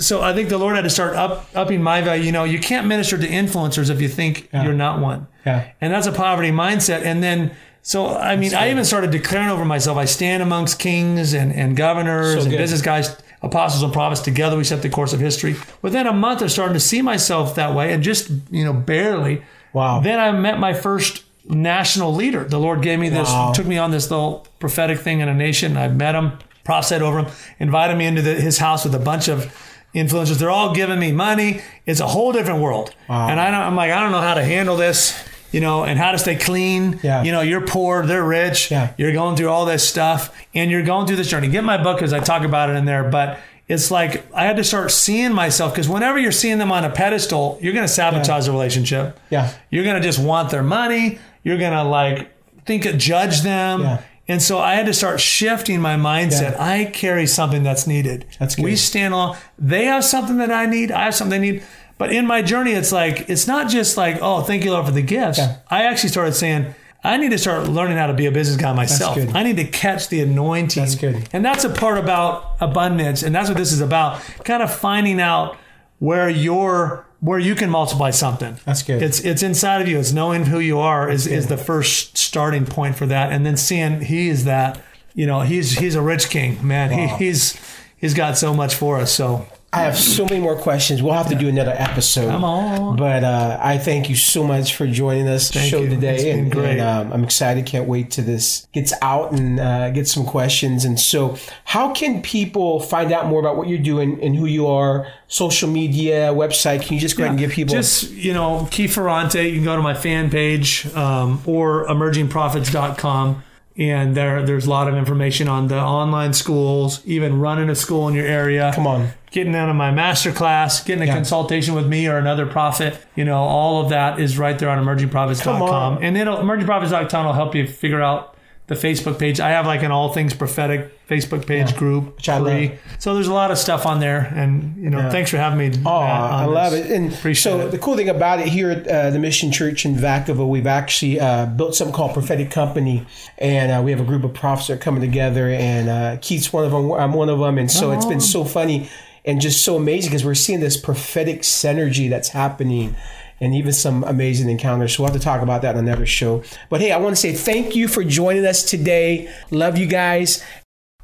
so 0.00 0.22
I 0.22 0.32
think 0.34 0.48
the 0.48 0.58
Lord 0.58 0.74
had 0.74 0.82
to 0.82 0.90
start 0.90 1.14
up 1.14 1.46
upping 1.54 1.82
my 1.82 2.00
value. 2.00 2.24
You 2.24 2.32
know, 2.32 2.44
you 2.44 2.58
can't 2.58 2.86
minister 2.86 3.16
to 3.16 3.26
influencers 3.28 3.90
if 3.90 4.00
you 4.00 4.08
think 4.08 4.48
you're 4.52 4.72
not 4.72 5.00
one, 5.00 5.26
Yeah. 5.46 5.68
and 5.80 5.92
that's 5.92 6.06
a 6.06 6.12
poverty 6.12 6.50
mindset. 6.50 7.02
And 7.02 7.22
then. 7.22 7.52
So 7.86 8.16
I 8.16 8.36
mean, 8.36 8.54
I 8.54 8.70
even 8.70 8.84
started 8.86 9.10
declaring 9.10 9.50
over 9.50 9.64
myself. 9.64 9.98
I 9.98 10.06
stand 10.06 10.42
amongst 10.42 10.78
kings 10.78 11.34
and, 11.34 11.52
and 11.52 11.76
governors 11.76 12.32
So 12.34 12.40
and 12.40 12.50
good. 12.50 12.56
business 12.56 12.80
guys, 12.80 13.14
apostles 13.42 13.82
and 13.82 13.92
prophets. 13.92 14.22
Together 14.22 14.56
we 14.56 14.64
set 14.64 14.80
the 14.80 14.88
course 14.88 15.12
of 15.12 15.20
history. 15.20 15.54
Within 15.82 16.06
a 16.06 16.12
month, 16.12 16.42
I 16.42 16.46
started 16.46 16.72
to 16.74 16.80
see 16.80 17.02
myself 17.02 17.54
that 17.56 17.74
way, 17.74 17.92
and 17.92 18.02
just 18.02 18.30
you 18.50 18.64
know, 18.64 18.72
barely. 18.72 19.42
Wow. 19.74 20.00
Then 20.00 20.18
I 20.18 20.32
met 20.32 20.58
my 20.58 20.72
first 20.72 21.24
national 21.46 22.14
leader. 22.14 22.44
The 22.44 22.58
Lord 22.58 22.80
gave 22.80 22.98
me 22.98 23.10
this, 23.10 23.28
Wow. 23.28 23.52
took 23.54 23.66
me 23.66 23.76
on 23.76 23.90
this 23.90 24.10
little 24.10 24.46
prophetic 24.60 24.98
thing 25.00 25.20
in 25.20 25.28
a 25.28 25.34
nation. 25.34 25.76
I 25.76 25.88
met 25.88 26.14
him, 26.14 26.38
prophesied 26.64 27.02
over 27.02 27.18
him, 27.18 27.26
invited 27.58 27.98
me 27.98 28.06
into 28.06 28.22
the, 28.22 28.34
his 28.34 28.56
house 28.58 28.84
with 28.84 28.94
a 28.94 28.98
bunch 28.98 29.28
of 29.28 29.52
influencers. 29.94 30.38
They're 30.38 30.48
all 30.50 30.72
giving 30.74 30.98
me 30.98 31.12
money. 31.12 31.60
It's 31.84 32.00
a 32.00 32.06
whole 32.06 32.32
different 32.32 32.60
world. 32.62 32.94
And 33.10 33.38
I 33.38 33.50
don't, 33.50 33.60
I'm 33.60 33.76
like, 33.76 33.92
I 33.92 34.00
don't 34.00 34.10
know 34.12 34.22
how 34.22 34.32
to 34.34 34.42
handle 34.44 34.76
this. 34.76 35.22
You 35.54 35.60
know, 35.60 35.84
and 35.84 35.98
how 35.98 36.10
to 36.10 36.18
stay 36.18 36.34
clean. 36.34 36.98
Yeah. 37.02 37.22
You 37.22 37.30
know, 37.30 37.40
you're 37.40 37.64
poor, 37.64 38.04
they're 38.04 38.24
rich. 38.24 38.72
Yeah. 38.72 38.92
You're 38.98 39.12
going 39.12 39.36
through 39.36 39.50
all 39.50 39.64
this 39.64 39.88
stuff, 39.88 40.36
and 40.52 40.68
you're 40.68 40.82
going 40.82 41.06
through 41.06 41.16
this 41.16 41.30
journey. 41.30 41.46
Get 41.48 41.62
my 41.62 41.80
book 41.80 41.98
because 41.98 42.12
I 42.12 42.18
talk 42.18 42.42
about 42.42 42.70
it 42.70 42.72
in 42.74 42.86
there. 42.86 43.08
But 43.08 43.38
it's 43.68 43.90
like 43.90 44.26
I 44.34 44.44
had 44.44 44.56
to 44.56 44.64
start 44.64 44.90
seeing 44.90 45.32
myself 45.32 45.72
because 45.72 45.88
whenever 45.88 46.18
you're 46.18 46.32
seeing 46.32 46.58
them 46.58 46.72
on 46.72 46.84
a 46.84 46.90
pedestal, 46.90 47.58
you're 47.62 47.72
going 47.72 47.86
to 47.86 47.92
sabotage 47.92 48.46
the 48.46 48.52
relationship. 48.52 49.18
Yeah. 49.30 49.54
You're 49.70 49.84
going 49.84 49.94
to 49.94 50.06
just 50.06 50.18
want 50.18 50.50
their 50.50 50.64
money. 50.64 51.20
You're 51.44 51.58
going 51.58 51.72
to 51.72 51.84
like 51.84 52.32
think 52.66 52.84
it, 52.84 52.98
judge 52.98 53.42
them. 53.42 53.82
Yeah. 53.82 54.02
And 54.26 54.42
so 54.42 54.58
I 54.58 54.74
had 54.74 54.86
to 54.86 54.94
start 54.94 55.20
shifting 55.20 55.80
my 55.80 55.96
mindset. 55.96 56.52
Yeah. 56.52 56.64
I 56.64 56.84
carry 56.86 57.26
something 57.26 57.62
that's 57.62 57.86
needed. 57.86 58.26
That's 58.40 58.56
good. 58.56 58.64
We 58.64 58.74
stand 58.74 59.14
along. 59.14 59.36
They 59.58 59.84
have 59.84 60.04
something 60.04 60.38
that 60.38 60.50
I 60.50 60.66
need. 60.66 60.90
I 60.90 61.04
have 61.04 61.14
something 61.14 61.40
they 61.40 61.52
need. 61.52 61.62
But 61.96 62.12
in 62.12 62.26
my 62.26 62.42
journey, 62.42 62.72
it's 62.72 62.92
like 62.92 63.28
it's 63.28 63.46
not 63.46 63.68
just 63.70 63.96
like, 63.96 64.18
oh, 64.20 64.42
thank 64.42 64.64
you, 64.64 64.72
Lord, 64.72 64.86
for 64.86 64.92
the 64.92 65.02
gifts. 65.02 65.38
Yeah. 65.38 65.58
I 65.68 65.84
actually 65.84 66.08
started 66.08 66.34
saying, 66.34 66.74
I 67.04 67.18
need 67.18 67.30
to 67.30 67.38
start 67.38 67.68
learning 67.68 67.98
how 67.98 68.06
to 68.06 68.14
be 68.14 68.26
a 68.26 68.32
business 68.32 68.56
guy 68.56 68.72
myself. 68.72 69.14
good. 69.14 69.36
I 69.36 69.42
need 69.42 69.56
to 69.56 69.64
catch 69.64 70.08
the 70.08 70.20
anointing. 70.20 70.82
That's 70.82 70.94
good. 70.94 71.28
And 71.32 71.44
that's 71.44 71.64
a 71.64 71.68
part 71.70 71.98
about 71.98 72.56
abundance, 72.60 73.22
and 73.22 73.34
that's 73.34 73.48
what 73.48 73.58
this 73.58 73.72
is 73.72 73.80
about. 73.80 74.20
Kind 74.44 74.62
of 74.62 74.74
finding 74.74 75.20
out 75.20 75.56
where 75.98 76.28
you're 76.28 77.06
where 77.20 77.38
you 77.38 77.54
can 77.54 77.70
multiply 77.70 78.10
something. 78.10 78.58
That's 78.64 78.82
good. 78.82 79.02
It's 79.02 79.20
it's 79.20 79.42
inside 79.42 79.82
of 79.82 79.88
you. 79.88 79.98
It's 79.98 80.12
knowing 80.12 80.46
who 80.46 80.58
you 80.58 80.78
are 80.78 81.08
is, 81.08 81.26
is 81.26 81.46
the 81.46 81.56
first 81.56 82.18
starting 82.18 82.66
point 82.66 82.96
for 82.96 83.06
that, 83.06 83.32
and 83.32 83.46
then 83.46 83.56
seeing 83.56 84.00
he 84.00 84.28
is 84.28 84.44
that. 84.44 84.82
You 85.16 85.26
know, 85.26 85.42
he's 85.42 85.78
he's 85.78 85.94
a 85.94 86.02
rich 86.02 86.28
king, 86.28 86.66
man. 86.66 86.90
He, 86.90 87.06
he's 87.26 87.56
he's 87.96 88.14
got 88.14 88.36
so 88.36 88.52
much 88.52 88.74
for 88.74 88.98
us. 88.98 89.12
So 89.12 89.46
I 89.74 89.80
have 89.80 89.98
so 89.98 90.24
many 90.24 90.38
more 90.38 90.54
questions. 90.54 91.02
We'll 91.02 91.14
have 91.14 91.28
to 91.30 91.34
do 91.34 91.48
another 91.48 91.74
episode. 91.76 92.28
Come 92.28 92.44
on. 92.44 92.96
But 92.96 93.24
uh, 93.24 93.58
I 93.60 93.78
thank 93.78 94.08
you 94.08 94.14
so 94.14 94.44
much 94.44 94.76
for 94.76 94.86
joining 94.86 95.26
us 95.26 95.50
Thank 95.50 95.68
show 95.68 95.80
you. 95.80 95.88
today. 95.88 96.30
And, 96.30 96.52
great. 96.52 96.78
and, 96.78 96.80
um, 96.80 97.12
I'm 97.12 97.24
excited. 97.24 97.66
Can't 97.66 97.88
wait 97.88 98.12
till 98.12 98.24
this 98.24 98.68
gets 98.72 98.92
out 99.02 99.32
and 99.32 99.58
uh, 99.58 99.90
get 99.90 100.06
some 100.06 100.24
questions. 100.24 100.84
And 100.84 101.00
so, 101.00 101.36
how 101.64 101.92
can 101.92 102.22
people 102.22 102.78
find 102.78 103.10
out 103.12 103.26
more 103.26 103.40
about 103.40 103.56
what 103.56 103.66
you're 103.66 103.78
doing 103.78 104.22
and 104.22 104.36
who 104.36 104.46
you 104.46 104.68
are? 104.68 105.08
Social 105.26 105.68
media, 105.68 106.32
website. 106.32 106.82
Can 106.82 106.94
you 106.94 107.00
just 107.00 107.16
go 107.16 107.24
ahead 107.24 107.32
and 107.32 107.38
give 107.40 107.50
people? 107.50 107.74
Just, 107.74 108.12
you 108.12 108.32
know, 108.32 108.68
Keith 108.70 108.94
Ferrante, 108.94 109.42
you 109.42 109.56
can 109.56 109.64
go 109.64 109.74
to 109.74 109.82
my 109.82 109.94
fan 109.94 110.30
page 110.30 110.86
um, 110.94 111.42
or 111.46 111.84
emergingprophets.com. 111.86 113.42
And 113.76 114.16
there, 114.16 114.42
there's 114.44 114.66
a 114.66 114.70
lot 114.70 114.86
of 114.86 114.94
information 114.94 115.48
on 115.48 115.66
the 115.66 115.80
online 115.80 116.32
schools, 116.32 117.02
even 117.04 117.40
running 117.40 117.68
a 117.68 117.74
school 117.74 118.06
in 118.06 118.14
your 118.14 118.26
area. 118.26 118.70
Come 118.72 118.86
on. 118.86 119.08
Getting 119.32 119.56
out 119.56 119.68
of 119.68 119.74
my 119.74 119.90
master 119.90 120.30
class, 120.30 120.82
getting 120.84 121.02
a 121.02 121.06
Yeah. 121.06 121.14
consultation 121.14 121.74
with 121.74 121.88
me 121.88 122.06
or 122.06 122.16
another 122.16 122.46
prophet. 122.46 122.96
You 123.16 123.24
know, 123.24 123.38
all 123.42 123.82
of 123.82 123.88
that 123.88 124.20
is 124.20 124.38
right 124.38 124.56
there 124.56 124.68
on 124.70 124.78
Come 124.78 124.86
emergingprophets.com. 124.86 125.62
on. 125.62 126.04
And 126.04 126.16
it'll, 126.16 126.36
emergingprophets.com 126.36 127.26
will 127.26 127.32
help 127.32 127.56
you 127.56 127.66
figure 127.66 128.00
out 128.00 128.33
the 128.66 128.74
Facebook 128.74 129.18
page. 129.18 129.40
I 129.40 129.50
have 129.50 129.66
like 129.66 129.82
an 129.82 129.90
all 129.90 130.12
things 130.14 130.32
prophetic 130.32 130.90
Facebook 131.06 131.46
page 131.46 131.72
Yeah. 131.72 131.76
group. 131.78 132.16
Which 132.16 132.28
I 132.30 132.40
free. 132.40 132.68
love. 132.68 132.78
So 132.98 133.14
there's 133.14 133.26
a 133.26 133.32
lot 133.34 133.50
of 133.50 133.58
stuff 133.58 133.84
on 133.84 134.00
there. 134.00 134.32
And, 134.34 134.76
you 134.82 134.88
know, 134.88 135.10
thanks 135.10 135.30
for 135.30 135.36
having 135.36 135.58
me. 135.58 135.78
Oh, 135.84 135.90
I 135.90 136.46
love 136.46 136.72
this. 136.72 136.86
it. 136.86 136.92
And 136.92 137.12
Appreciate 137.12 137.42
so 137.52 137.60
it. 137.60 137.70
the 137.72 137.78
cool 137.78 137.94
thing 137.96 138.08
about 138.08 138.40
it 138.40 138.48
here 138.48 138.70
at 138.70 138.88
uh, 138.88 139.10
the 139.10 139.18
Mission 139.18 139.52
Church 139.52 139.84
in 139.84 139.94
Vacaville, 139.96 140.48
we've 140.48 140.66
actually 140.66 141.20
uh, 141.20 141.44
built 141.44 141.74
something 141.74 141.94
called 141.94 142.14
Prophetic 142.14 142.50
Company, 142.50 143.06
and 143.36 143.70
uh, 143.70 143.82
we 143.82 143.90
have 143.90 144.00
a 144.00 144.04
group 144.04 144.24
of 144.24 144.32
prophets 144.32 144.68
that 144.68 144.74
are 144.74 144.78
coming 144.78 145.02
together. 145.02 145.50
And 145.50 145.88
uh, 145.90 146.16
Keith's 146.22 146.50
one 146.50 146.64
of 146.64 146.70
them. 146.70 146.90
I'm 146.92 147.12
one 147.12 147.28
of 147.28 147.38
them. 147.40 147.58
And 147.58 147.70
so 147.70 147.92
it's 147.92 148.06
been 148.06 148.20
so 148.20 148.44
funny 148.44 148.88
and 149.26 149.42
just 149.42 149.62
so 149.62 149.76
amazing 149.76 150.10
because 150.10 150.24
we're 150.24 150.34
seeing 150.34 150.60
this 150.60 150.78
prophetic 150.78 151.42
synergy 151.42 152.08
that's 152.08 152.28
happening. 152.30 152.94
And 153.40 153.54
even 153.54 153.72
some 153.72 154.04
amazing 154.04 154.48
encounters. 154.48 154.94
So 154.94 155.02
we'll 155.02 155.12
have 155.12 155.20
to 155.20 155.24
talk 155.24 155.42
about 155.42 155.62
that 155.62 155.76
on 155.76 155.86
another 155.86 156.06
show. 156.06 156.42
But 156.70 156.80
hey, 156.80 156.92
I 156.92 156.98
want 156.98 157.14
to 157.14 157.20
say 157.20 157.32
thank 157.32 157.74
you 157.74 157.88
for 157.88 158.04
joining 158.04 158.46
us 158.46 158.62
today. 158.62 159.32
Love 159.50 159.76
you 159.76 159.86
guys. 159.86 160.42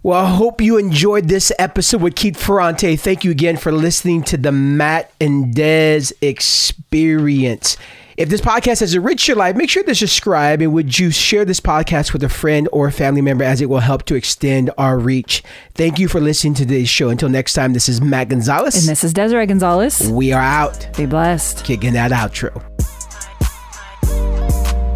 Well, 0.02 0.24
I 0.24 0.30
hope 0.30 0.62
you 0.62 0.78
enjoyed 0.78 1.28
this 1.28 1.52
episode 1.58 2.00
with 2.00 2.14
Keith 2.14 2.38
Ferrante. 2.38 2.96
Thank 2.96 3.22
you 3.22 3.30
again 3.30 3.58
for 3.58 3.70
listening 3.70 4.22
to 4.24 4.38
the 4.38 4.50
Matt 4.50 5.12
and 5.20 5.54
Des 5.54 6.12
experience. 6.22 7.76
If 8.20 8.28
this 8.28 8.42
podcast 8.42 8.80
has 8.80 8.94
enriched 8.94 9.28
your 9.28 9.38
life, 9.38 9.56
make 9.56 9.70
sure 9.70 9.82
to 9.82 9.94
subscribe 9.94 10.60
and 10.60 10.74
would 10.74 10.98
you 10.98 11.10
share 11.10 11.46
this 11.46 11.58
podcast 11.58 12.12
with 12.12 12.22
a 12.22 12.28
friend 12.28 12.68
or 12.70 12.90
family 12.90 13.22
member 13.22 13.44
as 13.44 13.62
it 13.62 13.70
will 13.70 13.78
help 13.78 14.04
to 14.04 14.14
extend 14.14 14.70
our 14.76 14.98
reach. 14.98 15.42
Thank 15.74 15.98
you 15.98 16.06
for 16.06 16.20
listening 16.20 16.52
to 16.56 16.66
today's 16.66 16.90
show. 16.90 17.08
Until 17.08 17.30
next 17.30 17.54
time, 17.54 17.72
this 17.72 17.88
is 17.88 18.02
Matt 18.02 18.28
Gonzalez. 18.28 18.76
And 18.76 18.86
this 18.86 19.04
is 19.04 19.14
Desiree 19.14 19.46
Gonzalez. 19.46 20.10
we 20.10 20.34
are 20.34 20.42
out. 20.42 20.86
Be 20.98 21.06
blessed. 21.06 21.64
Kicking 21.64 21.94
that 21.94 22.10
outro. 22.10 22.62